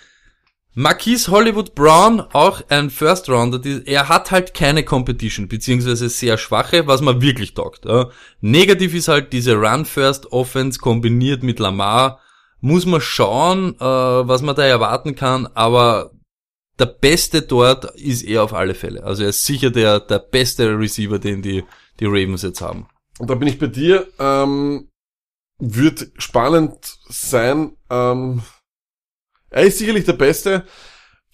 Marquise 0.75 1.29
Hollywood 1.29 1.75
Brown, 1.75 2.21
auch 2.33 2.61
ein 2.69 2.89
First 2.89 3.29
Rounder, 3.29 3.59
die, 3.59 3.83
er 3.85 4.09
hat 4.09 4.31
halt 4.31 4.55
keine 4.55 4.83
Competition, 4.83 5.47
beziehungsweise 5.47 6.09
sehr 6.09 6.37
schwache, 6.37 6.87
was 6.87 7.01
man 7.01 7.21
wirklich 7.21 7.53
taugt. 7.53 7.85
Ja. 7.85 8.09
Negativ 8.41 8.95
ist 8.95 9.07
halt 9.07 9.33
diese 9.33 9.55
Run 9.55 9.85
First 9.85 10.31
Offense 10.31 10.79
kombiniert 10.79 11.43
mit 11.43 11.59
Lamar. 11.59 12.19
Muss 12.59 12.85
man 12.85 13.01
schauen, 13.01 13.75
äh, 13.75 13.83
was 13.83 14.41
man 14.41 14.55
da 14.55 14.63
erwarten 14.63 15.15
kann, 15.15 15.47
aber 15.53 16.11
der 16.79 16.87
Beste 16.87 17.43
dort 17.43 17.85
ist 17.95 18.23
er 18.23 18.43
auf 18.43 18.53
alle 18.53 18.73
Fälle. 18.73 19.03
Also 19.03 19.23
er 19.23 19.29
ist 19.29 19.45
sicher 19.45 19.69
der, 19.69 19.99
der 19.99 20.19
beste 20.19 20.77
Receiver, 20.77 21.19
den 21.19 21.41
die, 21.41 21.63
die 21.99 22.05
Ravens 22.05 22.41
jetzt 22.41 22.61
haben. 22.61 22.87
Und 23.19 23.29
da 23.29 23.35
bin 23.35 23.47
ich 23.47 23.59
bei 23.59 23.67
dir. 23.67 24.07
Ähm, 24.17 24.89
wird 25.59 26.07
spannend 26.17 26.97
sein. 27.09 27.77
Ähm, 27.91 28.41
er 29.53 29.63
ist 29.63 29.77
sicherlich 29.77 30.03
der 30.05 30.13
Beste. 30.13 30.63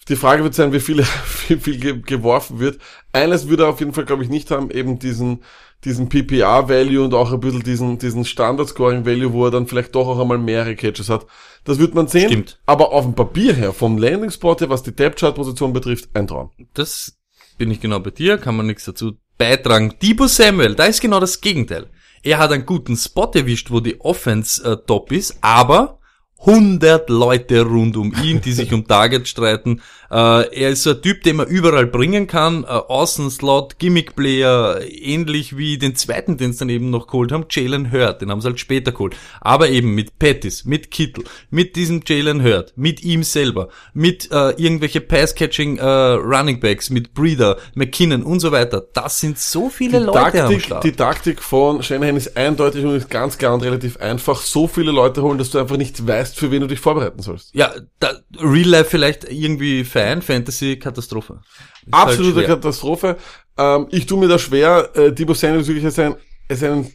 Die 0.08 0.16
Frage 0.16 0.44
wird 0.44 0.56
sein, 0.56 0.74
wie 0.74 0.80
viel, 0.80 1.04
wie 1.48 1.56
viel 1.56 1.80
ge 1.80 2.02
geworfen 2.02 2.60
wird. 2.60 2.80
Eines 3.14 3.48
würde 3.48 3.64
er 3.64 3.70
auf 3.70 3.80
jeden 3.80 3.94
Fall, 3.94 4.06
glaube 4.06 4.24
ich, 4.24 4.30
nicht 4.30 4.52
haben, 4.52 4.70
eben 4.72 5.00
diesen, 5.00 5.44
diesen 5.86 6.10
PPR-Value 6.10 7.04
und 7.04 7.14
auch 7.14 7.32
ein 7.32 7.40
bisschen 7.40 7.64
diesen, 7.64 7.98
diesen 7.98 8.26
Standard-Scoring-Value, 8.26 9.34
wo 9.34 9.46
er 9.46 9.52
dann 9.52 9.68
vielleicht 9.68 9.96
doch 9.96 10.08
auch 10.08 10.20
einmal 10.20 10.38
mehrere 10.38 10.76
Catches 10.76 11.10
hat. 11.10 11.26
Das 11.64 11.80
wird 11.80 11.96
man 11.96 12.08
sehen. 12.08 12.30
Stimmt. 12.30 12.60
Aber 12.66 12.92
auf 12.92 13.06
dem 13.06 13.16
Papier 13.16 13.54
her, 13.54 13.72
vom 13.72 13.98
Landing-Spot 13.98 14.58
her, 14.60 14.70
was 14.70 14.84
die 14.84 14.96
Depth-Chart-Position 14.96 15.74
betrifft, 15.74 16.10
ein 16.14 16.28
Traum. 16.28 16.52
Das 16.74 17.18
bin 17.58 17.72
ich 17.72 17.80
genau 17.80 18.00
bei 18.00 18.12
dir, 18.12 18.38
kann 18.38 18.56
man 18.56 18.68
nichts 18.68 18.86
dazu 18.86 19.14
beitragen. 19.38 19.96
Debo 20.02 20.28
Samuel, 20.28 20.76
da 20.76 20.86
ist 20.86 21.02
genau 21.02 21.20
das 21.20 21.40
Gegenteil. 21.40 21.88
Er 22.24 22.40
hat 22.40 22.52
einen 22.52 22.66
guten 22.66 22.98
Spot 22.98 23.32
erwischt, 23.34 23.72
wo 23.72 23.80
die 23.80 24.02
Offense 24.02 24.64
äh, 24.70 24.78
top 24.86 25.12
ist, 25.12 25.38
aber 25.42 25.99
100 26.46 27.10
Leute 27.10 27.62
rund 27.64 27.98
um 27.98 28.14
ihn, 28.24 28.42
die 28.42 28.54
sich 28.54 28.74
um 28.74 28.88
Targets 28.88 29.30
streiten. 29.30 29.82
Äh, 30.12 30.16
er 30.16 30.70
ist 30.70 30.84
so 30.84 30.92
ein 30.92 31.02
Typ, 31.02 31.22
den 31.24 31.36
man 31.36 31.48
überall 31.48 31.86
bringen 31.86 32.28
kann. 32.28 32.64
Äh, 32.64 32.68
Außenslot, 32.68 33.78
Gimmick-Player, 33.78 34.80
ähnlich 34.90 35.58
wie 35.58 35.78
den 35.78 35.96
zweiten, 35.96 36.38
den 36.38 36.54
sie 36.54 36.60
dann 36.60 36.70
eben 36.70 36.90
noch 36.90 37.08
geholt 37.08 37.32
haben, 37.32 37.46
Jalen 37.50 37.92
Hurt. 37.92 38.22
Den 38.22 38.32
haben 38.32 38.42
sie 38.42 38.48
halt 38.48 38.60
später 38.60 38.92
geholt. 38.92 39.16
Aber 39.42 39.70
eben 39.70 39.94
mit 39.94 40.18
Pettis, 40.18 40.66
mit 40.66 40.90
Kittel, 40.92 41.26
mit 41.52 41.76
diesem 41.76 42.02
Jalen 42.06 42.44
Hurt, 42.44 42.74
mit 42.76 43.04
ihm 43.04 43.24
selber, 43.24 43.70
mit 43.94 44.32
äh, 44.32 44.52
irgendwelche 44.52 45.02
Pass-Catching 45.02 45.78
äh, 45.78 45.84
Running 45.84 46.60
Backs, 46.60 46.90
mit 46.90 47.14
Breeder, 47.14 47.58
McKinnon 47.76 48.24
und 48.24 48.40
so 48.40 48.52
weiter. 48.52 48.84
Das 48.94 49.20
sind 49.20 49.38
so 49.38 49.70
viele 49.70 50.00
Die 50.00 50.06
Leute 50.06 50.20
am 50.20 50.32
Taktik, 50.32 50.62
Start. 50.66 50.84
die 50.84 50.92
Taktik 50.94 51.42
von 51.42 51.84
Shanahan 51.84 52.18
ist 52.18 52.36
eindeutig 52.36 52.84
und 52.84 52.96
ist 52.96 53.10
ganz 53.10 53.38
klar 53.38 53.54
und 53.54 53.62
relativ 53.62 53.98
einfach. 53.98 54.42
So 54.42 54.68
viele 54.68 54.92
Leute 54.92 55.22
holen, 55.22 55.38
dass 55.38 55.52
du 55.52 55.60
einfach 55.60 55.78
nicht 55.78 56.08
weißt, 56.08 56.29
für 56.38 56.52
wen 56.52 56.62
du 56.62 56.68
dich 56.68 56.80
vorbereiten 56.80 57.22
sollst. 57.22 57.54
ja, 57.56 57.74
da, 58.00 58.12
Real 58.40 58.68
Life 58.68 58.90
vielleicht 58.90 59.24
irgendwie 59.32 59.84
Fan, 59.84 60.22
Fantasy 60.22 60.78
Katastrophe. 60.78 61.42
Ist 61.86 61.94
halt 61.94 62.10
Absolute 62.10 62.40
schwer. 62.40 62.48
Katastrophe. 62.56 63.18
Ähm, 63.58 63.88
ich 63.92 64.06
tue 64.06 64.20
mir 64.20 64.28
da 64.28 64.38
schwer. 64.40 64.90
Äh, 64.96 65.12
Debo 65.14 65.34
ist 65.34 65.42
wirklich 65.44 65.86
als 65.86 66.00
ein, 66.00 66.16
als 66.50 66.64
ein 66.64 66.92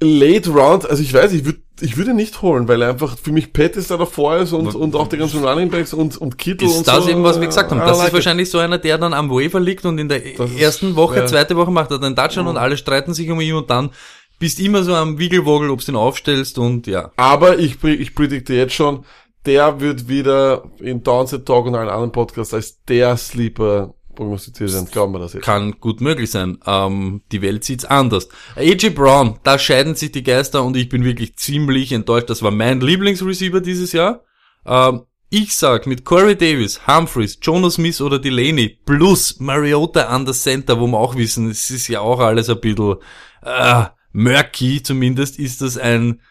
Late 0.00 0.50
Round. 0.50 0.88
Also 0.88 1.02
ich 1.02 1.12
weiß, 1.14 1.32
ich 1.32 1.44
würde 1.44 1.60
ich 1.80 1.96
würde 1.96 2.10
ihn 2.10 2.16
nicht 2.16 2.40
holen, 2.40 2.68
weil 2.68 2.80
er 2.82 2.90
einfach 2.90 3.18
für 3.18 3.32
mich 3.32 3.52
Pettis 3.52 3.88
da 3.88 3.96
davor 3.96 4.36
ist 4.36 4.52
und, 4.52 4.72
und 4.76 4.94
auch 4.94 5.08
die 5.08 5.16
ganzen 5.16 5.44
Running 5.44 5.70
Backs 5.70 5.92
und, 5.92 6.16
und 6.16 6.38
Kittel 6.38 6.68
Ist 6.68 6.76
und 6.78 6.86
das 6.86 7.04
so. 7.04 7.10
eben, 7.10 7.24
was 7.24 7.40
wir 7.40 7.48
gesagt 7.48 7.72
haben. 7.72 7.80
Das 7.80 7.98
like 7.98 8.06
ist 8.06 8.08
it. 8.10 8.14
wahrscheinlich 8.14 8.48
so 8.48 8.58
einer, 8.58 8.78
der 8.78 8.96
dann 8.96 9.12
am 9.12 9.28
Waiver 9.28 9.58
liegt 9.58 9.84
und 9.84 9.98
in 9.98 10.08
der 10.08 10.20
Das 10.20 10.50
ist- 10.52 10.60
ersten 10.60 10.94
Woche, 10.94 11.16
ja. 11.16 11.26
zweite 11.26 11.56
Woche 11.56 11.72
macht 11.72 11.90
er 11.90 11.98
den 11.98 12.14
Touchdown 12.14 12.46
und 12.46 12.56
alle 12.58 12.76
streiten 12.76 13.12
sich 13.12 13.28
um 13.28 13.40
ihn 13.40 13.54
und 13.54 13.70
dann 13.70 13.90
bist 14.38 14.60
immer 14.60 14.82
so 14.82 14.94
am 14.94 15.18
Wiegelwogel, 15.18 15.70
ob 15.70 15.84
du 15.84 15.92
ihn 15.92 15.96
aufstellst 15.96 16.58
und 16.58 16.86
ja. 16.86 17.10
Aber 17.16 17.58
ich, 17.58 17.82
ich 17.82 18.14
predikte 18.14 18.54
jetzt 18.54 18.74
schon, 18.74 19.04
der 19.46 19.80
wird 19.80 20.08
wieder 20.08 20.70
in 20.80 21.02
Downset 21.02 21.46
Talk 21.46 21.66
und 21.66 21.74
allen 21.74 21.88
anderen 21.88 22.12
Podcasts 22.12 22.54
als 22.54 22.82
der 22.84 23.16
Sleeper 23.16 23.94
prognostiziert 24.14 24.72
werden. 24.72 24.88
Glauben 24.90 25.12
wir 25.12 25.18
das 25.18 25.34
jetzt. 25.34 25.44
Kann 25.44 25.72
gut 25.80 26.00
möglich 26.00 26.30
sein. 26.30 26.58
Ähm, 26.66 27.22
die 27.32 27.42
Welt 27.42 27.64
sieht's 27.64 27.84
anders. 27.84 28.28
AJ 28.56 28.90
Brown, 28.90 29.38
da 29.42 29.58
scheiden 29.58 29.94
sich 29.94 30.12
die 30.12 30.22
Geister 30.22 30.62
und 30.64 30.76
ich 30.76 30.88
bin 30.88 31.04
wirklich 31.04 31.36
ziemlich 31.36 31.92
enttäuscht. 31.92 32.30
Das 32.30 32.42
war 32.42 32.50
mein 32.50 32.80
Lieblingsreceiver 32.80 33.60
dieses 33.60 33.92
Jahr. 33.92 34.22
Ähm, 34.64 35.02
ich 35.30 35.56
sag 35.56 35.86
mit 35.86 36.04
Corey 36.04 36.36
Davis, 36.36 36.86
Humphreys, 36.86 37.38
Jonas 37.42 37.74
Smith 37.74 38.00
oder 38.00 38.20
Delaney 38.20 38.78
plus 38.86 39.40
Mariota 39.40 40.06
an 40.06 40.24
der 40.24 40.34
Center, 40.34 40.78
wo 40.78 40.86
wir 40.86 40.98
auch 40.98 41.16
wissen, 41.16 41.50
es 41.50 41.70
ist 41.70 41.88
ja 41.88 42.00
auch 42.00 42.20
alles 42.20 42.48
ein 42.48 42.60
bisschen 42.60 42.96
äh, 43.42 43.84
murky, 44.14 44.82
zumindest 44.82 45.38
ist 45.38 45.60
das 45.60 45.76
ein 45.76 46.22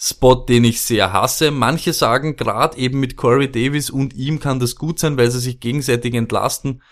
Spot, 0.00 0.34
den 0.34 0.64
ich 0.64 0.80
sehr 0.80 1.12
hasse. 1.12 1.50
Manche 1.50 1.92
sagen, 1.92 2.36
gerade 2.36 2.78
eben 2.78 3.00
mit 3.00 3.16
Corey 3.16 3.50
Davis 3.50 3.90
und 3.90 4.14
ihm 4.14 4.40
kann 4.40 4.60
das 4.60 4.76
gut 4.76 4.98
sein, 4.98 5.18
weil 5.18 5.30
sie 5.30 5.40
sich 5.40 5.60
gegenseitig 5.60 6.14
entlasten. 6.14 6.82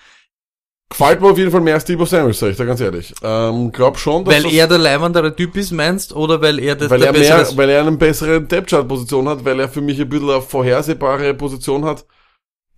Gefällt 0.90 1.22
mir 1.22 1.30
auf 1.30 1.38
jeden 1.38 1.50
Fall 1.50 1.62
mehr 1.62 1.74
als 1.74 1.86
Debo 1.86 2.04
Samuel, 2.04 2.34
sag 2.34 2.50
ich 2.50 2.56
da 2.58 2.66
ganz 2.66 2.80
ehrlich. 2.80 3.14
Ähm, 3.22 3.72
glaub 3.72 3.98
schon, 3.98 4.26
dass 4.26 4.34
Weil 4.34 4.42
das, 4.42 4.52
er 4.52 4.68
der 4.68 4.76
leibendere 4.78 5.34
Typ 5.34 5.56
ist, 5.56 5.72
meinst, 5.72 6.14
oder 6.14 6.42
weil 6.42 6.58
er 6.58 6.76
das 6.76 6.90
weil 6.90 6.98
der 6.98 7.14
er 7.14 7.18
mehr, 7.18 7.56
weil 7.56 7.70
er 7.70 7.80
eine 7.80 7.92
bessere 7.92 8.42
Depth-Chart-Position 8.42 9.26
hat, 9.28 9.42
weil 9.42 9.58
er 9.58 9.70
für 9.70 9.80
mich 9.80 9.98
ein 9.98 10.08
bisschen 10.08 10.28
eine 10.28 10.42
vorhersehbare 10.42 11.32
Position 11.32 11.86
hat. 11.86 12.04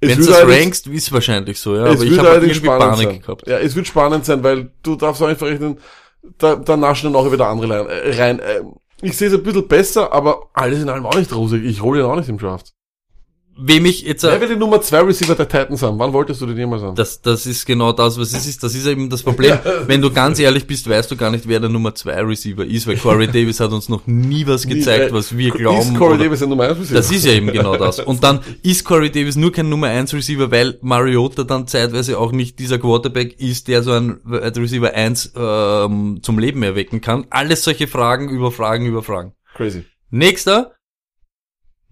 Wenn 0.01 0.19
du 0.19 0.27
das 0.27 0.47
rankst, 0.47 0.87
ist 0.87 1.13
wahrscheinlich 1.13 1.59
so, 1.59 1.75
ja. 1.75 1.87
es 1.87 1.97
Aber 1.97 2.05
ich 2.05 2.11
wird 2.11 2.21
habe 2.21 2.31
allerdings 2.31 2.57
irgendwie 2.59 2.67
spannend 2.67 2.91
Panik 2.93 3.11
sein. 3.11 3.21
gehabt. 3.21 3.49
Ja, 3.49 3.59
es 3.59 3.75
wird 3.75 3.87
spannend 3.87 4.25
sein, 4.25 4.45
weil 4.45 4.71
du 4.83 4.97
darfst 4.97 5.21
auch 5.23 5.27
einfach 5.27 5.47
rechnen, 5.47 5.79
da, 6.39 6.57
da 6.57 6.77
naschen 6.77 7.13
dann 7.13 7.21
auch 7.21 7.31
wieder 7.31 7.49
andere 7.49 7.87
rein. 7.87 7.87
Rein. 8.15 8.39
Äh, 8.41 8.63
ich 9.03 9.17
sehe 9.17 9.29
es 9.29 9.35
ein 9.35 9.43
bisschen 9.43 9.69
besser, 9.69 10.13
aber 10.13 10.49
alles 10.55 10.83
in 10.83 10.89
allem 10.89 11.07
auch 11.07 11.15
nicht 11.15 11.35
rosig. 11.35 11.65
Ich 11.65 11.83
hole 11.83 12.01
ihn 12.01 12.07
auch 12.07 12.17
nicht 12.17 12.29
im 12.29 12.39
Draft. 12.39 12.73
Wem 13.57 13.87
ich 13.87 14.03
jetzt, 14.03 14.25
Wer 14.25 14.33
äh, 14.37 14.41
wird 14.41 14.51
die 14.51 14.57
Nummer 14.57 14.81
2 14.81 15.01
Receiver 15.03 15.35
der 15.37 15.49
Titans 15.49 15.81
haben? 15.83 15.99
Wann 15.99 16.13
wolltest 16.13 16.41
du 16.41 16.47
den 16.47 16.57
jemals 16.57 16.83
haben? 16.83 16.97
das, 16.97 17.21
das 17.23 17.47
ist 17.47 17.65
genau 17.65 17.93
das, 17.93 18.19
was 18.19 18.33
es 18.33 18.47
ist. 18.47 18.63
Das 18.63 18.75
ist 18.75 18.85
eben 18.87 19.09
das 19.09 19.23
Problem. 19.23 19.57
Wenn 19.87 20.03
du 20.03 20.11
ganz 20.11 20.41
ehrlich 20.41 20.67
bist, 20.67 20.89
weißt 20.89 21.11
du 21.11 21.17
gar 21.17 21.31
nicht, 21.31 21.47
wer 21.47 21.61
der 21.61 21.71
Nummer 21.71 21.95
2 21.95 22.23
Receiver 22.23 22.65
ist, 22.65 22.87
weil 22.89 22.97
Corey 22.97 23.27
Davis 23.33 23.61
hat 23.61 23.71
uns 23.73 23.89
noch 23.89 24.07
nie 24.07 24.45
was 24.47 24.67
gezeigt, 24.67 25.13
Nie, 25.13 25.17
was 25.17 25.37
wir 25.37 25.49
Ist 25.55 25.59
glauben. 25.59 25.97
Corey 25.97 26.15
oder- 26.15 26.25
Davis 26.25 26.43
ein 26.43 26.49
Nummer 26.49 26.65
1 26.65 26.79
Receiver? 26.81 26.95
Das 26.97 27.11
ist 27.13 27.25
ja 27.25 27.33
eben 27.33 27.47
genau 27.53 27.77
das. 27.77 28.01
Und 28.01 28.25
dann 28.25 28.41
ist 28.63 28.85
Corey 28.85 29.11
Davis 29.11 29.37
nur 29.37 29.53
kein 29.53 29.69
Nummer 29.69 29.87
1 29.87 30.13
Receiver, 30.15 30.51
weil 30.51 30.79
Mariota 30.83 31.45
dann 31.45 31.69
zeitweise 31.69 32.19
auch 32.19 32.33
nicht 32.33 32.59
dieser 32.59 32.79
Quarterback 32.79 33.39
ist, 33.41 33.69
der 33.69 33.83
so 33.85 33.93
ein 33.93 34.19
Wide 34.25 34.61
Receiver 34.61 34.93
1 34.93 35.33
ähm, 35.37 36.19
zum 36.23 36.39
Leben 36.41 36.63
erwecken 36.65 37.01
kann. 37.01 37.27
Alles 37.31 37.63
solche 37.65 37.87
Fragen 37.87 38.29
über 38.29 38.51
Fragen 38.51 38.87
über 38.87 39.03
Fragen. 39.03 39.33
Crazy. 39.55 39.85
Nächster, 40.11 40.73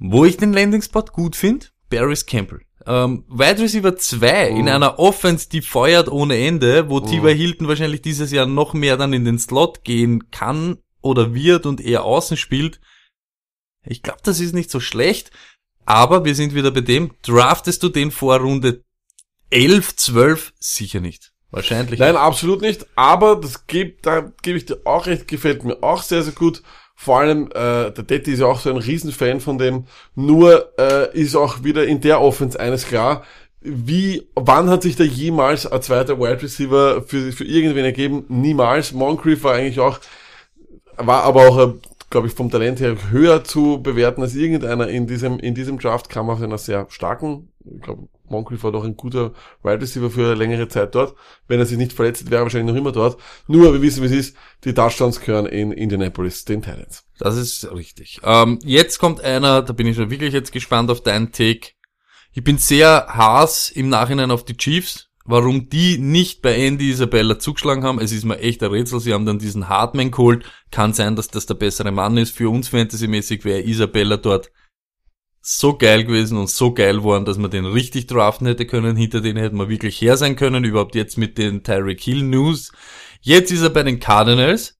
wo 0.02 0.24
ich 0.24 0.36
den 0.36 0.52
Landing 0.52 0.82
Spot 0.82 1.04
gut 1.04 1.36
finde, 1.36 1.66
Barris 1.88 2.26
Campbell. 2.26 2.62
Ähm, 2.84 3.24
Wide 3.28 3.62
Receiver 3.62 3.96
2 3.96 4.48
in 4.48 4.68
einer 4.68 4.98
Offense, 4.98 5.48
die 5.48 5.62
feuert 5.62 6.08
ohne 6.08 6.36
Ende, 6.36 6.90
wo 6.90 6.98
T.Y. 6.98 7.36
Hilton 7.36 7.68
wahrscheinlich 7.68 8.02
dieses 8.02 8.32
Jahr 8.32 8.46
noch 8.46 8.74
mehr 8.74 8.96
dann 8.96 9.12
in 9.12 9.24
den 9.24 9.38
Slot 9.38 9.84
gehen 9.84 10.30
kann 10.32 10.78
oder 11.00 11.34
wird 11.34 11.64
und 11.66 11.80
eher 11.80 12.02
außen 12.02 12.36
spielt. 12.36 12.80
Ich 13.86 14.02
glaube, 14.02 14.20
das 14.24 14.40
ist 14.40 14.54
nicht 14.54 14.70
so 14.70 14.80
schlecht, 14.80 15.30
aber 15.84 16.24
wir 16.24 16.34
sind 16.34 16.54
wieder 16.54 16.72
bei 16.72 16.80
dem, 16.80 17.12
draftest 17.22 17.84
du 17.84 17.88
den 17.88 18.10
vor 18.10 18.38
Runde 18.38 18.82
11, 19.50 19.94
12 19.94 20.52
sicher 20.58 21.00
nicht. 21.00 21.32
Wahrscheinlich. 21.52 22.00
Nein, 22.00 22.16
absolut 22.16 22.62
nicht. 22.62 22.86
Aber 22.96 23.36
das 23.36 23.66
gibt, 23.66 24.06
da 24.06 24.32
gebe 24.42 24.56
ich 24.56 24.64
dir 24.64 24.80
auch 24.84 25.06
recht, 25.06 25.28
gefällt 25.28 25.64
mir 25.64 25.82
auch 25.82 26.02
sehr, 26.02 26.22
sehr 26.22 26.32
gut. 26.32 26.62
Vor 27.04 27.18
allem, 27.18 27.46
äh, 27.48 27.90
der 27.90 28.04
Detti 28.04 28.32
ist 28.32 28.38
ja 28.38 28.46
auch 28.46 28.60
so 28.60 28.70
ein 28.70 28.76
Riesenfan 28.76 29.40
von 29.40 29.58
dem. 29.58 29.86
Nur 30.14 30.72
äh, 30.78 31.12
ist 31.18 31.34
auch 31.34 31.64
wieder 31.64 31.84
in 31.84 32.00
der 32.00 32.20
Offense 32.20 32.60
eines 32.60 32.86
klar. 32.86 33.24
Wie, 33.60 34.28
wann 34.36 34.70
hat 34.70 34.82
sich 34.82 34.94
da 34.94 35.02
jemals 35.02 35.66
ein 35.66 35.82
zweiter 35.82 36.20
Wide 36.20 36.40
Receiver 36.40 37.02
für, 37.02 37.32
für 37.32 37.42
irgendwen 37.42 37.84
ergeben? 37.84 38.24
Niemals. 38.28 38.92
Moncrief 38.92 39.42
war 39.42 39.54
eigentlich 39.54 39.80
auch, 39.80 39.98
war 40.96 41.24
aber 41.24 41.48
auch, 41.48 41.74
glaube 42.08 42.28
ich, 42.28 42.34
vom 42.34 42.52
Talent 42.52 42.78
her 42.78 42.94
höher 43.10 43.42
zu 43.42 43.82
bewerten 43.82 44.22
als 44.22 44.36
irgendeiner 44.36 44.86
in 44.86 45.08
diesem, 45.08 45.40
in 45.40 45.56
diesem 45.56 45.80
Draft, 45.80 46.08
kam 46.08 46.30
auf 46.30 46.40
einer 46.40 46.56
sehr 46.56 46.86
starken, 46.88 47.48
ich 47.64 47.82
glaube, 47.82 48.06
Moncrief 48.28 48.62
war 48.62 48.72
doch 48.72 48.84
ein 48.84 48.96
guter 48.96 49.32
Wide 49.62 49.80
Receiver 49.80 50.10
für 50.10 50.26
eine 50.26 50.34
längere 50.34 50.68
Zeit 50.68 50.94
dort. 50.94 51.14
Wenn 51.48 51.58
er 51.58 51.66
sich 51.66 51.78
nicht 51.78 51.92
verletzt 51.92 52.30
wäre 52.30 52.40
er 52.40 52.44
wahrscheinlich 52.44 52.72
noch 52.72 52.80
immer 52.80 52.92
dort. 52.92 53.20
Nur, 53.46 53.72
wir 53.72 53.82
wissen, 53.82 54.02
wie 54.02 54.06
es 54.06 54.12
ist, 54.12 54.36
die 54.64 54.74
Touchdowns 54.74 55.20
gehören 55.20 55.46
in 55.46 55.72
Indianapolis, 55.72 56.44
den 56.44 56.62
Titans. 56.62 57.04
Das 57.18 57.36
ist 57.36 57.70
richtig. 57.72 58.20
Ähm, 58.24 58.58
jetzt 58.64 58.98
kommt 58.98 59.20
einer, 59.20 59.62
da 59.62 59.72
bin 59.72 59.86
ich 59.86 59.96
schon 59.96 60.10
wirklich 60.10 60.32
jetzt 60.32 60.52
gespannt 60.52 60.90
auf 60.90 61.02
deinen 61.02 61.32
Take. 61.32 61.72
Ich 62.32 62.42
bin 62.42 62.58
sehr 62.58 63.06
Haas 63.08 63.70
im 63.70 63.88
Nachhinein 63.88 64.30
auf 64.30 64.44
die 64.44 64.56
Chiefs. 64.56 65.08
Warum 65.24 65.68
die 65.68 65.98
nicht 65.98 66.42
bei 66.42 66.54
Andy 66.54 66.90
Isabella 66.90 67.38
zugeschlagen 67.38 67.84
haben, 67.84 68.00
es 68.00 68.10
ist 68.10 68.24
mir 68.24 68.40
echt 68.40 68.62
ein 68.62 68.70
Rätsel. 68.70 68.98
Sie 68.98 69.12
haben 69.12 69.24
dann 69.26 69.38
diesen 69.38 69.68
Hartman 69.68 70.10
geholt. 70.10 70.44
Kann 70.72 70.94
sein, 70.94 71.14
dass 71.14 71.28
das 71.28 71.46
der 71.46 71.54
bessere 71.54 71.92
Mann 71.92 72.16
ist. 72.16 72.34
Für 72.34 72.50
uns 72.50 72.68
fantasymäßig 72.68 73.44
wäre 73.44 73.62
Isabella 73.62 74.16
dort 74.16 74.50
so 75.42 75.76
geil 75.76 76.04
gewesen 76.04 76.38
und 76.38 76.48
so 76.48 76.72
geil 76.72 76.98
geworden, 76.98 77.24
dass 77.24 77.36
man 77.36 77.50
den 77.50 77.66
richtig 77.66 78.06
draften 78.06 78.46
hätte 78.46 78.64
können. 78.64 78.96
Hinter 78.96 79.20
denen 79.20 79.38
hätte 79.38 79.56
man 79.56 79.68
wirklich 79.68 80.00
her 80.00 80.16
sein 80.16 80.36
können. 80.36 80.64
Überhaupt 80.64 80.94
jetzt 80.94 81.18
mit 81.18 81.36
den 81.36 81.64
Tyreek 81.64 82.00
Hill 82.00 82.22
News. 82.22 82.72
Jetzt 83.20 83.50
ist 83.50 83.62
er 83.62 83.70
bei 83.70 83.82
den 83.82 83.98
Cardinals 83.98 84.78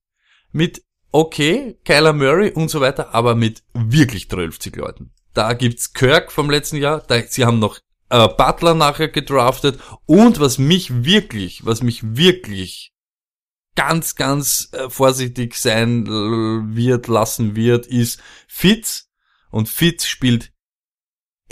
mit 0.51 0.81
okay, 1.11 1.77
Kyler 1.83 2.13
Murray 2.13 2.51
und 2.51 2.69
so 2.69 2.81
weiter, 2.81 3.13
aber 3.13 3.35
mit 3.35 3.63
wirklich 3.73 4.29
12 4.29 4.75
Leuten. 4.75 5.11
Da 5.33 5.53
gibt's 5.53 5.93
Kirk 5.93 6.31
vom 6.31 6.49
letzten 6.49 6.77
Jahr, 6.77 7.01
da, 7.07 7.21
sie 7.21 7.45
haben 7.45 7.59
noch 7.59 7.79
äh, 8.09 8.27
Butler 8.27 8.73
nachher 8.73 9.09
gedraftet 9.09 9.79
und 10.05 10.39
was 10.39 10.57
mich 10.57 11.03
wirklich, 11.03 11.65
was 11.65 11.83
mich 11.83 12.15
wirklich 12.15 12.93
ganz, 13.75 14.15
ganz 14.15 14.69
äh, 14.71 14.89
vorsichtig 14.89 15.55
sein 15.55 16.05
äh, 16.05 16.75
wird, 16.75 17.07
lassen 17.07 17.55
wird, 17.55 17.87
ist 17.87 18.21
Fitz. 18.47 19.09
Und 19.49 19.69
Fitz 19.69 20.05
spielt 20.05 20.52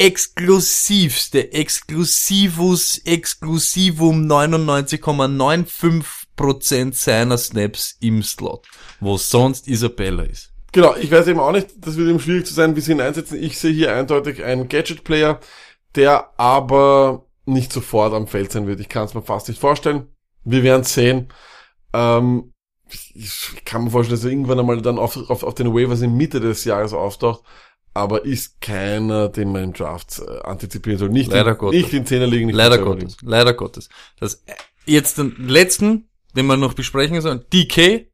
exklusivste, 0.02 1.54
exklusivus, 1.54 2.98
exklusivum 3.06 4.26
99,95% 4.26 6.96
seiner 6.96 7.38
Snaps 7.38 7.98
im 8.02 8.24
Slot, 8.24 8.66
wo 9.00 9.18
sonst 9.18 9.68
Isabella 9.68 10.24
ist. 10.24 10.52
Genau, 10.72 10.96
ich 10.96 11.12
weiß 11.12 11.28
eben 11.28 11.40
auch 11.40 11.52
nicht, 11.52 11.68
das 11.78 11.98
wird 11.98 12.10
ihm 12.10 12.20
schwierig 12.20 12.48
zu 12.48 12.56
sein, 12.56 12.76
wie 12.76 12.82
sie 12.82 12.94
ihn 12.94 13.02
einsetzen. 13.02 13.44
Ich 13.44 13.60
sehe 13.60 13.74
hier 13.74 13.94
eindeutig 13.94 14.44
einen 14.44 14.70
Gadget-Player, 14.70 15.40
der 15.94 16.32
aber 16.40 17.28
nicht 17.46 17.72
sofort 17.72 18.16
am 18.16 18.26
Feld 18.26 18.52
sein 18.52 18.66
wird. 18.66 18.80
Ich 18.80 18.90
kann 18.90 19.06
es 19.06 19.14
mir 19.14 19.22
fast 19.22 19.50
nicht 19.50 19.62
vorstellen. 19.62 20.08
Wir 20.44 20.64
werden 20.64 20.84
sehen. 20.84 21.32
Ähm, 21.94 22.54
ich 23.14 23.62
kann 23.66 23.84
mir 23.84 23.92
vorstellen, 23.92 24.18
dass 24.18 24.26
er 24.26 24.32
irgendwann 24.32 24.60
einmal 24.60 24.82
dann 24.82 24.98
auf, 24.98 25.16
auf, 25.30 25.44
auf 25.44 25.54
den 25.54 25.76
Waivers 25.76 26.02
in 26.02 26.18
Mitte 26.18 26.40
des 26.40 26.66
Jahres 26.66 26.94
auftaucht. 26.94 27.44
Aber 27.94 28.24
ist 28.24 28.62
keiner, 28.62 29.28
den 29.28 29.52
man 29.52 29.64
im 29.66 29.74
Draft 29.74 30.20
äh, 30.20 30.40
antizipieren 30.44 30.98
soll. 30.98 31.10
Nicht, 31.10 31.32
Leider 31.32 31.52
in, 31.52 31.58
Gottes. 31.58 31.82
nicht 31.82 31.94
in 31.94 32.06
Zehner 32.06 32.28
liegen, 32.28 32.46
nicht 32.48 32.56
Leider 32.56 32.78
Gottes, 32.78 33.18
leider 33.22 33.54
Gottes. 33.54 33.90
Das, 34.20 34.36
äh, 34.46 34.54
jetzt 34.86 35.18
den 35.18 35.36
letzten, 35.48 36.10
den 36.36 36.46
wir 36.46 36.58
noch 36.58 36.74
besprechen 36.74 37.20
sollen, 37.20 37.44
DK, 37.52 38.10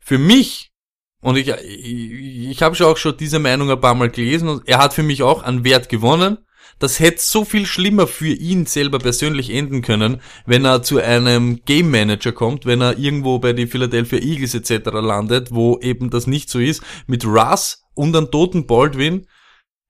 für 0.00 0.18
mich, 0.18 0.72
und 1.20 1.36
ich, 1.36 1.48
ich, 1.48 2.50
ich 2.50 2.62
habe 2.62 2.74
schon 2.74 2.86
auch 2.86 2.96
schon 2.96 3.16
diese 3.16 3.38
Meinung 3.38 3.70
ein 3.70 3.80
paar 3.80 3.94
Mal 3.94 4.10
gelesen, 4.10 4.48
und 4.48 4.66
er 4.66 4.78
hat 4.78 4.94
für 4.94 5.04
mich 5.04 5.22
auch 5.22 5.44
an 5.44 5.62
Wert 5.64 5.88
gewonnen. 5.88 6.38
Das 6.78 6.98
hätte 6.98 7.20
so 7.20 7.44
viel 7.44 7.66
schlimmer 7.66 8.06
für 8.06 8.32
ihn 8.32 8.66
selber 8.66 8.98
persönlich 8.98 9.50
enden 9.50 9.82
können, 9.82 10.20
wenn 10.46 10.64
er 10.64 10.82
zu 10.82 10.98
einem 10.98 11.64
Game 11.64 11.90
Manager 11.90 12.32
kommt, 12.32 12.66
wenn 12.66 12.80
er 12.80 12.98
irgendwo 12.98 13.38
bei 13.38 13.52
die 13.52 13.66
Philadelphia 13.66 14.18
Eagles 14.18 14.54
etc. 14.54 14.90
landet, 14.92 15.52
wo 15.52 15.78
eben 15.80 16.10
das 16.10 16.26
nicht 16.26 16.48
so 16.48 16.58
ist, 16.58 16.82
mit 17.06 17.24
Russ 17.26 17.84
und 17.94 18.16
einem 18.16 18.30
toten 18.30 18.66
Baldwin. 18.66 19.26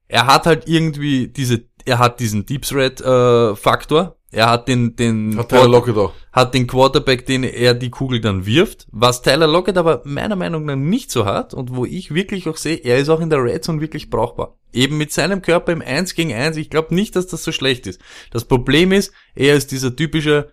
Er 0.08 0.26
hat 0.26 0.46
halt 0.46 0.66
irgendwie 0.66 1.28
diese, 1.28 1.64
er 1.84 1.98
hat 1.98 2.18
diesen 2.18 2.46
Deep 2.46 2.62
Threat 2.62 3.00
äh, 3.00 3.54
Faktor. 3.54 4.19
Er 4.32 4.48
hat 4.48 4.68
den, 4.68 4.94
den, 4.94 5.36
Hat 5.36 5.48
Tyler 5.48 5.66
Lockett 5.68 5.96
auch. 5.96 6.12
hat 6.32 6.54
den 6.54 6.68
Quarterback, 6.68 7.26
den 7.26 7.42
er 7.42 7.74
die 7.74 7.90
Kugel 7.90 8.20
dann 8.20 8.46
wirft, 8.46 8.86
was 8.92 9.22
Tyler 9.22 9.48
Lockett 9.48 9.76
aber 9.76 10.02
meiner 10.04 10.36
Meinung 10.36 10.64
nach 10.64 10.76
nicht 10.76 11.10
so 11.10 11.24
hat 11.24 11.52
und 11.52 11.74
wo 11.74 11.84
ich 11.84 12.14
wirklich 12.14 12.48
auch 12.48 12.56
sehe, 12.56 12.76
er 12.76 12.98
ist 12.98 13.08
auch 13.08 13.20
in 13.20 13.28
der 13.30 13.42
Red 13.42 13.64
Zone 13.64 13.80
wirklich 13.80 14.08
brauchbar. 14.08 14.56
Eben 14.72 14.98
mit 14.98 15.10
seinem 15.12 15.42
Körper 15.42 15.72
im 15.72 15.82
1 15.82 16.14
gegen 16.14 16.32
1, 16.32 16.56
ich 16.58 16.70
glaube 16.70 16.94
nicht, 16.94 17.16
dass 17.16 17.26
das 17.26 17.42
so 17.42 17.50
schlecht 17.50 17.88
ist. 17.88 18.00
Das 18.30 18.44
Problem 18.44 18.92
ist, 18.92 19.12
er 19.34 19.56
ist 19.56 19.72
dieser 19.72 19.96
typische 19.96 20.52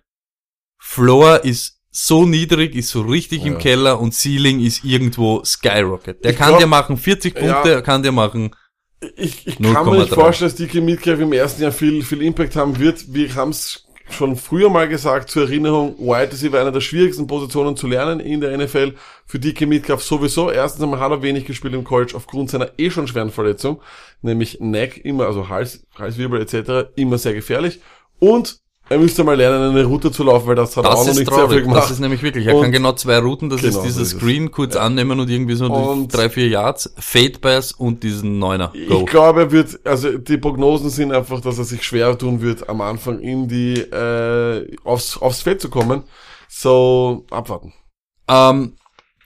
Floor 0.80 1.44
ist 1.44 1.78
so 1.90 2.26
niedrig, 2.26 2.74
ist 2.74 2.90
so 2.90 3.02
richtig 3.02 3.44
im 3.46 3.58
Keller 3.58 4.00
und 4.00 4.12
Ceiling 4.14 4.60
ist 4.60 4.84
irgendwo 4.84 5.42
Skyrocket. 5.44 6.22
Der 6.24 6.32
Ich 6.32 6.36
kann 6.36 6.48
glaub- 6.50 6.60
dir 6.60 6.66
machen 6.66 6.96
40 6.96 7.34
Punkte, 7.34 7.68
Ja. 7.68 7.74
er 7.76 7.82
kann 7.82 8.02
dir 8.02 8.12
machen 8.12 8.54
Ich, 9.16 9.46
ich 9.46 9.56
kann 9.58 9.86
mir 9.86 9.92
0,3. 9.92 9.98
nicht 9.98 10.14
vorstellen, 10.14 10.50
dass 10.50 10.58
DK 10.58 10.82
Metcalf 10.82 11.20
im 11.20 11.32
ersten 11.32 11.62
Jahr 11.62 11.72
viel, 11.72 12.02
viel 12.02 12.22
Impact 12.22 12.56
haben 12.56 12.78
wird. 12.78 13.12
Wir 13.12 13.34
haben 13.34 13.50
es 13.50 13.86
schon 14.10 14.36
früher 14.36 14.70
mal 14.70 14.88
gesagt, 14.88 15.30
zur 15.30 15.42
Erinnerung, 15.42 15.96
White 15.98 16.34
ist 16.34 16.54
einer 16.54 16.72
der 16.72 16.80
schwierigsten 16.80 17.26
Positionen 17.26 17.76
zu 17.76 17.86
lernen 17.86 18.20
in 18.20 18.40
der 18.40 18.56
NFL. 18.56 18.94
Für 19.26 19.38
DK 19.38 19.66
Metcalf 19.66 20.02
sowieso. 20.02 20.50
Erstens 20.50 20.82
einmal 20.82 21.00
hat 21.00 21.12
er 21.12 21.22
wenig 21.22 21.44
gespielt 21.44 21.74
im 21.74 21.84
College 21.84 22.14
aufgrund 22.16 22.50
seiner 22.50 22.70
eh 22.78 22.90
schon 22.90 23.06
schweren 23.06 23.30
Verletzung, 23.30 23.80
nämlich 24.22 24.58
Neck, 24.60 25.04
immer, 25.04 25.26
also 25.26 25.48
Hals, 25.48 25.86
Halswirbel 25.96 26.40
etc., 26.40 26.90
immer 26.96 27.18
sehr 27.18 27.34
gefährlich. 27.34 27.80
Und 28.18 28.60
er 28.90 28.98
müsste 28.98 29.22
mal 29.24 29.36
lernen, 29.36 29.70
eine 29.70 29.84
Route 29.84 30.10
zu 30.10 30.24
laufen, 30.24 30.46
weil 30.46 30.54
das 30.56 30.76
hat 30.76 30.84
er 30.84 30.90
auch 30.92 31.04
Das 31.04 31.06
noch 31.08 31.14
nicht 31.14 31.28
sehr 31.28 31.34
viel 31.38 31.46
traurig. 31.48 31.62
gemacht. 31.64 31.82
Das 31.82 31.90
ist 31.90 32.00
nämlich 32.00 32.22
wirklich, 32.22 32.46
er 32.46 32.54
Und- 32.56 32.62
kann 32.62 32.72
genau 32.72 32.92
zwei 32.92 33.18
Routen, 33.18 33.50
das 33.50 33.60
Genau, 33.60 33.76
ist 33.78 33.82
dieser 33.84 33.94
so 33.96 34.02
ist 34.02 34.12
es. 34.14 34.18
Screen, 34.18 34.50
kurz 34.50 34.76
annehmen 34.76 35.20
und 35.20 35.28
irgendwie 35.28 35.54
so 35.54 35.66
Und- 35.66 36.08
drei, 36.14 36.30
vier 36.30 36.48
Yards, 36.48 36.92
Fade 36.98 37.38
Pass 37.40 37.72
und 37.72 38.02
diesen 38.02 38.38
Neuner. 38.38 38.70
Ich 38.74 38.88
Go. 38.88 39.04
glaube, 39.04 39.40
er 39.42 39.50
wird, 39.52 39.80
also 39.86 40.16
die 40.18 40.38
Prognosen 40.38 40.90
sind 40.90 41.12
einfach, 41.12 41.40
dass 41.40 41.58
er 41.58 41.64
sich 41.64 41.82
schwer 41.82 42.16
tun 42.16 42.40
wird, 42.40 42.68
am 42.68 42.80
Anfang 42.80 43.20
in 43.20 43.48
die, 43.48 43.74
äh, 43.80 44.76
aufs, 44.84 45.16
aufs 45.18 45.42
Feld 45.42 45.60
zu 45.60 45.68
kommen. 45.70 46.04
So, 46.48 47.26
abwarten. 47.30 47.74
Ähm, 48.28 48.76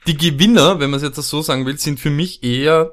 die 0.07 0.17
Gewinner, 0.17 0.79
wenn 0.81 0.89
man 0.89 0.97
es 0.97 1.03
jetzt 1.03 1.15
so 1.15 1.41
sagen 1.41 1.65
will, 1.65 1.77
sind 1.77 1.99
für 1.99 2.09
mich 2.09 2.43
eher 2.43 2.91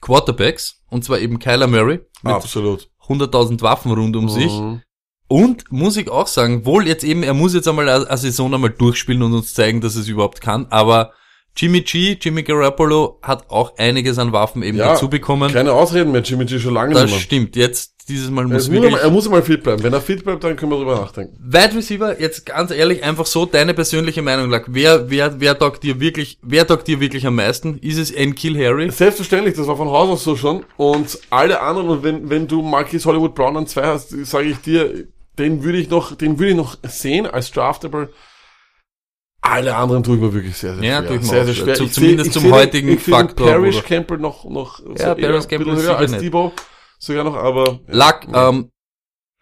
Quarterbacks, 0.00 0.80
und 0.90 1.04
zwar 1.04 1.18
eben 1.20 1.38
Kyler 1.38 1.66
Murray 1.66 2.00
mit 2.22 2.32
Absolut. 2.32 2.88
100.000 3.08 3.62
Waffen 3.62 3.92
rund 3.92 4.16
um 4.16 4.28
sich. 4.28 4.50
Und 5.32 5.64
muss 5.72 5.96
ich 5.96 6.10
auch 6.10 6.26
sagen, 6.26 6.66
wohl 6.66 6.86
jetzt 6.86 7.04
eben, 7.04 7.22
er 7.22 7.32
muss 7.32 7.54
jetzt 7.54 7.66
einmal 7.66 7.88
eine 7.88 8.16
Saison 8.18 8.52
einmal 8.52 8.68
durchspielen 8.68 9.22
und 9.22 9.32
uns 9.32 9.54
zeigen, 9.54 9.80
dass 9.80 9.94
es 9.96 10.06
überhaupt 10.06 10.42
kann, 10.42 10.66
aber 10.68 11.12
Jimmy 11.56 11.80
G, 11.82 12.18
Jimmy 12.20 12.42
Garoppolo 12.42 13.18
hat 13.22 13.48
auch 13.50 13.76
einiges 13.78 14.18
an 14.18 14.32
Waffen 14.32 14.62
eben 14.62 14.76
Ja, 14.76 14.88
dazu 14.88 15.08
bekommen. 15.08 15.50
Keine 15.52 15.72
Ausreden 15.72 16.12
mehr, 16.12 16.20
Jimmy 16.22 16.44
G 16.44 16.58
schon 16.58 16.74
lange 16.74 16.92
Das 16.94 17.04
nicht 17.04 17.12
mehr. 17.12 17.20
stimmt. 17.20 17.56
Jetzt, 17.56 17.94
dieses 18.08 18.30
Mal 18.30 18.42
Er 18.42 18.48
muss 18.48 18.68
muss, 18.68 18.70
wirklich, 18.70 18.92
mal, 18.92 18.98
er 19.00 19.10
muss 19.10 19.28
mal 19.28 19.42
fit 19.42 19.62
bleiben. 19.62 19.82
Wenn 19.82 19.92
er 19.92 20.00
fit 20.00 20.24
bleibt, 20.24 20.44
dann 20.44 20.56
können 20.56 20.72
wir 20.72 20.78
drüber 20.78 20.96
nachdenken. 20.96 21.36
Wide 21.42 21.74
Receiver, 21.76 22.20
jetzt 22.20 22.46
ganz 22.46 22.70
ehrlich, 22.70 23.02
einfach 23.04 23.26
so 23.26 23.44
deine 23.46 23.74
persönliche 23.74 24.22
Meinung 24.22 24.50
lag. 24.50 24.64
Wer, 24.68 25.08
wer, 25.10 25.40
wer 25.40 25.58
taugt 25.58 25.82
dir 25.82 26.00
wirklich, 26.00 26.38
wer 26.42 26.66
taugt 26.66 26.88
dir 26.88 27.00
wirklich 27.00 27.26
am 27.26 27.36
meisten? 27.36 27.78
Ist 27.78 27.98
es 27.98 28.10
N. 28.10 28.34
Kill 28.34 28.56
Harry? 28.56 28.90
Selbstverständlich, 28.90 29.54
das 29.54 29.66
war 29.66 29.76
von 29.76 29.88
Haus 29.88 30.08
aus 30.10 30.24
so 30.24 30.36
schon. 30.36 30.64
Und 30.78 31.18
alle 31.30 31.60
anderen, 31.60 31.88
und 31.90 32.02
wenn, 32.02 32.28
wenn 32.30 32.48
du 32.48 32.60
Marquis 32.62 33.04
Hollywood 33.06 33.34
Brown 33.34 33.56
an 33.58 33.66
zwei 33.66 33.84
hast, 33.86 34.10
sage 34.26 34.48
ich 34.48 34.58
dir, 34.58 35.06
den 35.38 35.62
würde 35.64 35.78
ich 35.78 35.88
noch, 35.90 36.14
den 36.16 36.38
würde 36.38 36.50
ich 36.50 36.56
noch 36.56 36.76
sehen 36.82 37.26
als 37.26 37.50
draftable. 37.50 38.12
Alle 39.40 39.74
anderen 39.74 40.02
tue 40.04 40.14
ich 40.16 40.20
mir 40.20 40.32
wirklich 40.32 40.56
sehr, 40.56 40.76
sehr 40.76 40.84
Ja, 40.84 40.98
schwer. 40.98 41.08
tue 41.08 41.16
ich 41.16 41.22
mir 41.22 41.28
sehr, 41.28 41.44
sehr 41.46 41.54
schwer. 41.54 41.74
Zu- 41.74 41.84
Ich 41.84 41.92
zumindest 41.92 42.24
seh- 42.24 42.28
ich 42.28 42.32
zum 42.34 42.42
seh 42.44 42.50
heutigen 42.52 42.88
ich 42.90 43.02
Faktor, 43.02 43.48
Parrish 43.48 43.76
oder? 43.76 43.84
Campbell 43.86 44.18
noch, 44.18 44.44
noch, 44.44 44.78
so 44.78 44.94
Ja, 44.94 45.14
eher 45.14 45.28
Parrish 45.28 45.48
Campbell 45.48 45.74
höher 45.76 45.96
als. 45.98 46.12
Debo. 46.18 46.52
Sogar 46.98 47.24
noch, 47.24 47.34
aber. 47.34 47.80
Luck, 47.88 48.20
Ja. 48.32 48.48
ähm, 48.50 48.70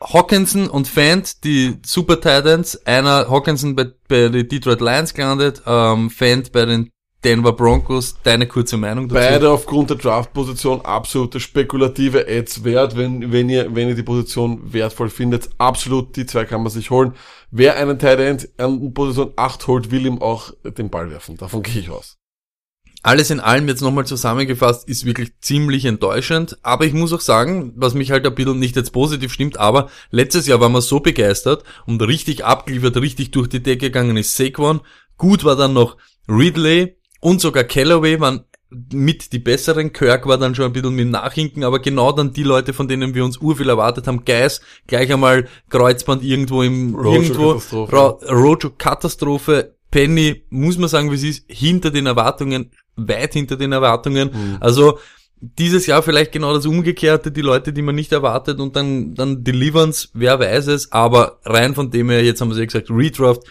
Hawkinson 0.02 0.68
und 0.70 0.88
Fant, 0.88 1.44
die 1.44 1.76
Super 1.84 2.16
Titans, 2.16 2.86
einer 2.86 3.28
Hawkinson 3.28 3.76
bei, 3.76 3.88
bei 4.08 4.28
den 4.28 4.48
Detroit 4.48 4.80
Lions 4.80 5.12
gelandet, 5.12 5.62
ähm, 5.66 6.08
Fant 6.08 6.52
bei 6.52 6.64
den 6.64 6.90
Denver 7.22 7.52
Broncos, 7.52 8.16
deine 8.22 8.46
kurze 8.46 8.78
Meinung 8.78 9.08
dazu? 9.08 9.20
Beide 9.20 9.50
aufgrund 9.50 9.90
der 9.90 9.98
Draft-Position 9.98 10.80
absolute 10.82 11.38
spekulative 11.38 12.26
Ads 12.26 12.64
wert, 12.64 12.96
wenn, 12.96 13.30
wenn 13.30 13.50
ihr, 13.50 13.74
wenn 13.74 13.88
ihr 13.88 13.94
die 13.94 14.02
Position 14.02 14.72
wertvoll 14.72 15.10
findet. 15.10 15.50
Absolut, 15.58 16.16
die 16.16 16.24
zwei 16.24 16.46
kann 16.46 16.62
man 16.62 16.72
sich 16.72 16.90
holen. 16.90 17.12
Wer 17.50 17.76
einen 17.76 17.98
Tight 17.98 18.20
End 18.20 18.48
an 18.56 18.94
Position 18.94 19.32
8 19.36 19.66
holt, 19.66 19.90
will 19.90 20.06
ihm 20.06 20.22
auch 20.22 20.52
den 20.64 20.88
Ball 20.88 21.10
werfen. 21.10 21.36
Davon 21.36 21.62
gehe 21.62 21.80
ich 21.82 21.90
aus. 21.90 22.16
alles 23.02 23.30
in 23.30 23.40
allem 23.40 23.68
jetzt 23.68 23.82
nochmal 23.82 24.06
zusammengefasst 24.06 24.88
ist 24.88 25.04
wirklich 25.04 25.32
ziemlich 25.40 25.84
enttäuschend. 25.84 26.58
Aber 26.62 26.86
ich 26.86 26.94
muss 26.94 27.12
auch 27.12 27.20
sagen, 27.20 27.72
was 27.76 27.94
mich 27.94 28.10
halt 28.10 28.26
ein 28.26 28.34
bisschen 28.34 28.58
nicht 28.58 28.76
jetzt 28.76 28.92
positiv 28.92 29.32
stimmt, 29.32 29.58
aber 29.58 29.90
letztes 30.10 30.46
Jahr 30.46 30.60
waren 30.60 30.72
wir 30.72 30.82
so 30.82 31.00
begeistert 31.00 31.64
und 31.86 32.00
richtig 32.00 32.44
abgeliefert, 32.44 32.96
richtig 32.96 33.30
durch 33.30 33.48
die 33.48 33.62
Decke 33.62 33.86
gegangen 33.86 34.16
ist 34.16 34.36
Saquon. 34.36 34.80
Gut 35.16 35.44
war 35.44 35.56
dann 35.56 35.74
noch 35.74 35.98
Ridley 36.28 36.96
und 37.20 37.40
sogar 37.40 37.64
Callaway 37.64 38.20
waren 38.20 38.44
mit 38.92 39.32
die 39.32 39.38
besseren. 39.38 39.92
Kirk 39.92 40.26
war 40.26 40.38
dann 40.38 40.54
schon 40.54 40.66
ein 40.66 40.72
bisschen 40.72 40.94
mit 40.94 41.08
Nachhinken, 41.10 41.64
aber 41.64 41.80
genau 41.80 42.12
dann 42.12 42.32
die 42.32 42.44
Leute, 42.44 42.72
von 42.72 42.88
denen 42.88 43.14
wir 43.14 43.24
uns 43.24 43.38
urviel 43.38 43.68
erwartet 43.68 44.06
haben. 44.06 44.24
Geis, 44.24 44.60
gleich 44.86 45.12
einmal 45.12 45.48
Kreuzband 45.70 46.22
irgendwo 46.22 46.62
im, 46.62 46.94
irgendwo. 46.94 47.52
Rojo-Katastrophe. 47.52 47.92
Ra- 47.92 48.18
Rojo 48.30 48.70
Katastrophe. 48.78 49.74
Penny, 49.90 50.44
muss 50.50 50.78
man 50.78 50.88
sagen, 50.88 51.10
wie 51.10 51.16
es 51.16 51.24
ist, 51.24 51.44
hinter 51.48 51.90
den 51.90 52.06
Erwartungen, 52.06 52.70
weit 52.94 53.32
hinter 53.32 53.56
den 53.56 53.72
Erwartungen. 53.72 54.30
Mhm. 54.32 54.56
Also, 54.60 55.00
dieses 55.40 55.86
Jahr 55.86 56.04
vielleicht 56.04 56.30
genau 56.30 56.54
das 56.54 56.64
Umgekehrte, 56.64 57.32
die 57.32 57.40
Leute, 57.40 57.72
die 57.72 57.82
man 57.82 57.96
nicht 57.96 58.12
erwartet 58.12 58.60
und 58.60 58.76
dann, 58.76 59.14
dann 59.14 59.42
delivern's, 59.42 60.10
wer 60.14 60.38
weiß 60.38 60.68
es, 60.68 60.92
aber 60.92 61.40
rein 61.44 61.74
von 61.74 61.90
dem 61.90 62.08
her, 62.10 62.22
jetzt 62.22 62.40
haben 62.40 62.50
wir 62.50 62.52
es 62.52 62.58
ja 62.60 62.66
gesagt, 62.66 62.88
Redraft, 62.90 63.42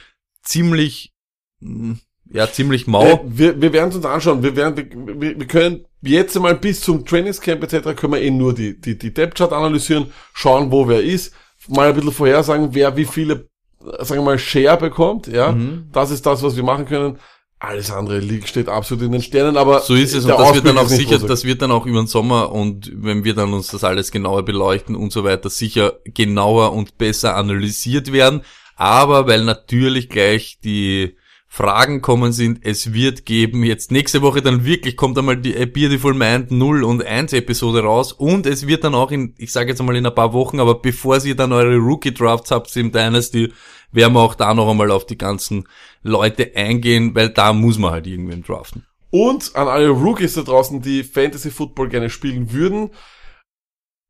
ziemlich, 0.44 1.12
mm, 1.60 1.94
ja, 2.32 2.52
ziemlich 2.52 2.88
mau. 2.88 3.06
Äh, 3.06 3.20
wir, 3.26 3.62
wir 3.62 3.74
werden 3.74 3.90
es 3.90 3.96
uns 3.96 4.06
anschauen. 4.06 4.44
Wir, 4.44 4.56
werden, 4.56 4.76
wir, 5.20 5.40
wir- 5.40 5.48
können 5.48 5.86
jetzt 6.02 6.36
einmal 6.36 6.56
bis 6.56 6.82
zum 6.82 7.06
Trainingscamp 7.06 7.64
etc. 7.64 7.96
können 7.96 8.14
wir 8.14 8.22
eh 8.22 8.32
nur 8.32 8.54
die, 8.54 8.80
die, 8.80 8.98
die 8.98 9.14
Depth-Chart 9.14 9.52
analysieren, 9.52 10.12
schauen, 10.34 10.72
wo 10.72 10.88
wer 10.88 11.02
ist, 11.04 11.34
mal 11.68 11.90
ein 11.90 11.96
bisschen 11.96 12.12
vorhersagen, 12.12 12.70
wer 12.74 12.96
wie 12.96 13.06
viele, 13.06 13.50
äh, 13.84 14.06
sagen 14.06 14.22
wir 14.22 14.26
mal, 14.26 14.40
Share 14.40 14.78
bekommt. 14.78 15.28
Ja, 15.28 15.52
Mhm. 15.52 15.88
Das 15.92 16.12
ist 16.12 16.26
das, 16.26 16.42
was 16.44 16.56
wir 16.56 16.64
machen 16.64 16.86
können. 16.86 17.18
Alles 17.62 17.92
andere 17.92 18.20
liegt, 18.20 18.48
steht 18.48 18.70
absolut 18.70 19.04
in 19.04 19.12
den 19.12 19.22
Sternen, 19.22 19.58
aber 19.58 19.82
So 19.82 19.94
ist 19.94 20.16
es 20.16 20.24
und 20.24 20.30
das 20.30 20.54
wird 20.54 20.66
dann 20.66 20.78
Ausblick 20.78 20.78
auch 20.78 20.88
sicher, 20.88 21.16
rosig. 21.16 21.28
das 21.28 21.44
wird 21.44 21.62
dann 21.62 21.72
auch 21.72 21.86
über 21.86 22.00
den 22.02 22.08
Sommer 22.08 22.54
und 22.54 22.90
wenn 22.96 23.26
wir 23.26 23.34
dann 23.34 23.52
uns 23.54 23.68
das 23.68 23.84
alles 23.84 24.12
genauer 24.12 24.44
beleuchten 24.46 24.96
und 24.96 25.12
so 25.12 25.26
weiter, 25.26 25.50
sicher 25.50 25.96
genauer 26.06 26.72
und 26.72 26.98
besser 26.98 27.36
analysiert 27.36 28.14
werden. 28.14 28.44
Aber 28.78 29.28
weil 29.28 29.44
natürlich 29.44 30.08
gleich 30.08 30.60
die 30.64 31.18
Fragen 31.52 32.02
kommen 32.02 32.32
sind, 32.32 32.60
es 32.62 32.94
wird 32.94 33.26
geben, 33.26 33.64
jetzt 33.64 33.92
nächste 33.92 34.22
Woche 34.22 34.44
dann 34.44 34.66
wirklich 34.66 34.96
kommt 34.96 35.18
einmal 35.18 35.36
die 35.36 35.58
A 35.58 35.66
Beautiful 35.66 36.14
Mind 36.14 36.52
0 36.52 36.84
und 36.84 37.04
1 37.04 37.34
Episode 37.34 37.82
raus 37.82 38.14
und 38.14 38.46
es 38.46 38.68
wird 38.68 38.84
dann 38.84 38.94
auch 38.94 39.10
in, 39.10 39.34
ich 39.38 39.52
sage 39.52 39.72
jetzt 39.72 39.82
mal 39.82 39.96
in 39.96 40.06
ein 40.06 40.14
paar 40.14 40.32
Wochen, 40.32 40.60
aber 40.60 40.76
bevor 40.76 41.18
ihr 41.26 41.36
dann 41.36 41.52
eure 41.52 41.76
Rookie 41.78 42.14
Drafts 42.14 42.52
habt 42.52 42.74
im 42.78 42.92
Dynasty, 42.92 43.52
werden 43.92 44.14
wir 44.14 44.20
auch 44.20 44.36
da 44.36 44.54
noch 44.54 44.70
einmal 44.70 44.92
auf 44.92 45.08
die 45.08 45.18
ganzen 45.18 45.68
Leute 46.04 46.52
eingehen, 46.56 47.16
weil 47.16 47.30
da 47.30 47.52
muss 47.52 47.80
man 47.80 47.92
halt 47.92 48.06
irgendwen 48.06 48.44
draften. 48.44 48.86
Und 49.10 49.56
an 49.56 49.68
alle 49.68 49.90
Rookies 49.90 50.36
da 50.36 50.44
draußen, 50.44 50.82
die 50.82 51.04
Fantasy 51.04 51.50
Football 51.50 51.90
gerne 51.90 52.12
spielen 52.12 52.54
würden. 52.54 52.92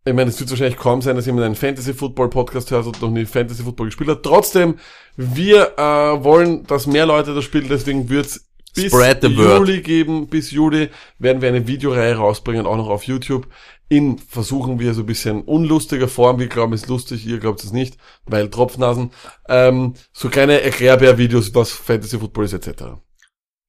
Ich 0.10 0.16
meine, 0.16 0.32
es 0.32 0.40
wird 0.40 0.50
wahrscheinlich 0.50 0.78
kaum 0.78 1.02
sein, 1.02 1.16
dass 1.16 1.28
jemand 1.28 1.46
einen 1.46 1.56
Fantasy 1.56 1.94
Football 1.94 2.30
Podcast 2.30 2.72
hört 2.72 2.88
und 2.88 3.00
noch 3.02 3.12
nie 3.12 3.26
Fantasy 3.26 3.62
Football 3.62 3.88
gespielt 3.88 4.10
hat. 4.10 4.24
Trotzdem, 4.24 4.80
wir 5.16 5.78
äh, 5.78 6.24
wollen, 6.24 6.66
dass 6.66 6.88
mehr 6.88 7.06
Leute 7.06 7.36
das 7.36 7.44
spielen, 7.44 7.68
deswegen 7.70 8.10
wird's 8.10 8.50
bis. 8.74 8.92
Juli 9.58 9.82
geben. 9.82 10.28
Bis 10.28 10.50
Juli 10.50 10.90
werden 11.20 11.42
wir 11.42 11.50
eine 11.50 11.68
Videoreihe 11.68 12.16
rausbringen, 12.16 12.66
auch 12.66 12.78
noch 12.78 12.90
auf 12.90 13.04
YouTube. 13.04 13.48
In 13.88 14.18
versuchen 14.18 14.80
wir 14.80 14.94
so 14.94 15.02
ein 15.02 15.06
bisschen 15.06 15.44
unlustiger 15.44 16.08
Form. 16.08 16.40
Wir 16.40 16.48
glauben, 16.48 16.74
es 16.74 16.84
ist 16.84 16.90
lustig, 16.90 17.26
ihr 17.26 17.40
glaubt 17.40 17.64
es 17.64 17.72
nicht, 17.72 17.98
weil 18.26 18.50
Tropfnasen. 18.50 19.12
Ähm, 19.48 19.94
so 20.12 20.30
kleine 20.30 20.62
Erklärbär-Videos, 20.62 21.54
was 21.54 21.72
Fantasy 21.72 22.18
Football 22.18 22.46
ist, 22.46 22.54
etc. 22.54 22.84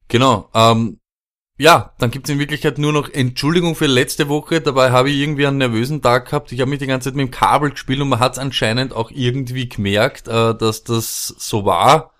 Genau. 0.08 0.48
Ähm, 0.54 1.00
ja, 1.60 1.92
dann 1.98 2.10
gibt's 2.10 2.30
in 2.30 2.38
Wirklichkeit 2.38 2.78
nur 2.78 2.90
noch 2.90 3.10
Entschuldigung 3.12 3.74
für 3.74 3.84
letzte 3.84 4.30
Woche. 4.30 4.62
Dabei 4.62 4.92
habe 4.92 5.10
ich 5.10 5.18
irgendwie 5.18 5.46
einen 5.46 5.58
nervösen 5.58 6.00
Tag 6.00 6.30
gehabt. 6.30 6.52
Ich 6.52 6.60
habe 6.62 6.70
mich 6.70 6.78
die 6.78 6.86
ganze 6.86 7.10
Zeit 7.10 7.16
mit 7.16 7.26
dem 7.26 7.30
Kabel 7.30 7.68
gespielt 7.68 8.00
und 8.00 8.08
man 8.08 8.18
hat's 8.18 8.38
anscheinend 8.38 8.94
auch 8.94 9.10
irgendwie 9.10 9.68
gemerkt, 9.68 10.26
äh, 10.26 10.54
dass 10.54 10.84
das 10.84 11.34
so 11.36 11.66
war. 11.66 12.14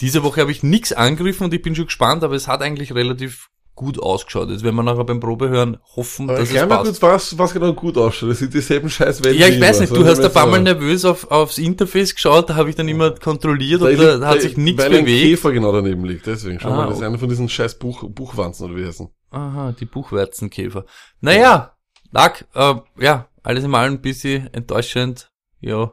Diese 0.00 0.22
Woche 0.22 0.42
habe 0.42 0.52
ich 0.52 0.62
nichts 0.62 0.92
angegriffen 0.92 1.46
und 1.46 1.54
ich 1.54 1.62
bin 1.62 1.74
schon 1.74 1.86
gespannt, 1.86 2.22
aber 2.22 2.36
es 2.36 2.46
hat 2.46 2.62
eigentlich 2.62 2.94
relativ 2.94 3.48
gut 3.78 4.02
ausgeschaut. 4.02 4.50
Jetzt 4.50 4.64
werden 4.64 4.74
wir 4.74 4.82
nachher 4.82 5.04
beim 5.04 5.20
Probehören 5.20 5.78
hoffen, 5.94 6.26
dass 6.26 6.50
es 6.50 6.68
passt. 6.68 7.00
was, 7.02 7.38
was 7.38 7.52
genau 7.54 7.72
gut 7.72 7.96
ausschaut. 7.96 8.30
Das 8.30 8.40
sind 8.40 8.52
dieselben 8.52 8.90
scheiß 8.90 9.22
Wände 9.22 9.38
Ja, 9.38 9.46
ich 9.46 9.60
weiß 9.60 9.78
nicht, 9.80 9.94
du 9.94 10.04
hast 10.04 10.18
ein 10.20 10.32
paar 10.32 10.46
Mal 10.46 10.56
so- 10.56 10.62
nervös 10.64 11.04
auf, 11.04 11.30
aufs 11.30 11.58
Interface 11.58 12.14
geschaut, 12.14 12.50
da 12.50 12.56
habe 12.56 12.68
ich 12.70 12.74
dann 12.76 12.88
immer 12.88 13.12
kontrolliert 13.12 13.80
Da 13.82 13.86
und 13.86 13.98
da 14.20 14.26
hat 14.26 14.42
sich 14.42 14.56
nichts 14.56 14.82
weil 14.82 14.92
ein 14.94 15.04
bewegt. 15.04 15.22
Käfer 15.22 15.52
genau 15.52 15.70
daneben 15.72 16.04
liegt, 16.04 16.26
deswegen. 16.26 16.58
Schau 16.58 16.70
Ah, 16.70 16.76
mal, 16.76 16.82
das 16.86 16.94
ist 16.94 16.98
okay. 16.98 17.06
einer 17.06 17.18
von 17.18 17.28
diesen 17.28 17.48
scheiß 17.48 17.78
Buch, 17.78 18.02
Buchwanzen 18.10 18.66
oder 18.68 18.76
wie 18.76 18.86
heißen. 18.86 19.08
Aha, 19.30 19.72
die 19.78 19.84
Buchwärzenkäfer. 19.84 20.84
Naja, 21.20 21.76
lag, 22.10 22.42
äh, 22.54 22.74
ja, 22.98 23.28
alles 23.44 23.62
in 23.64 23.74
allem 23.74 23.94
ein 23.94 24.00
bisschen 24.02 24.52
enttäuschend. 24.52 25.30
Ja. 25.60 25.92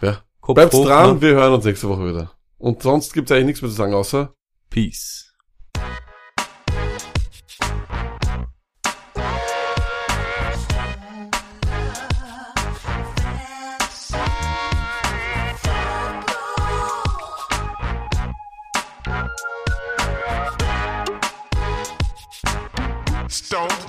Ja. 0.00 0.22
Kopf 0.40 0.54
Bleibt 0.56 0.72
dran, 0.74 1.14
ne? 1.16 1.20
wir 1.20 1.34
hören 1.34 1.52
uns 1.52 1.64
nächste 1.64 1.88
Woche 1.88 2.08
wieder. 2.08 2.32
Und 2.58 2.82
sonst 2.82 3.12
gibt's 3.12 3.30
eigentlich 3.30 3.46
nichts 3.46 3.62
mehr 3.62 3.70
zu 3.70 3.76
sagen, 3.76 3.94
außer 3.94 4.32
Peace. 4.70 5.32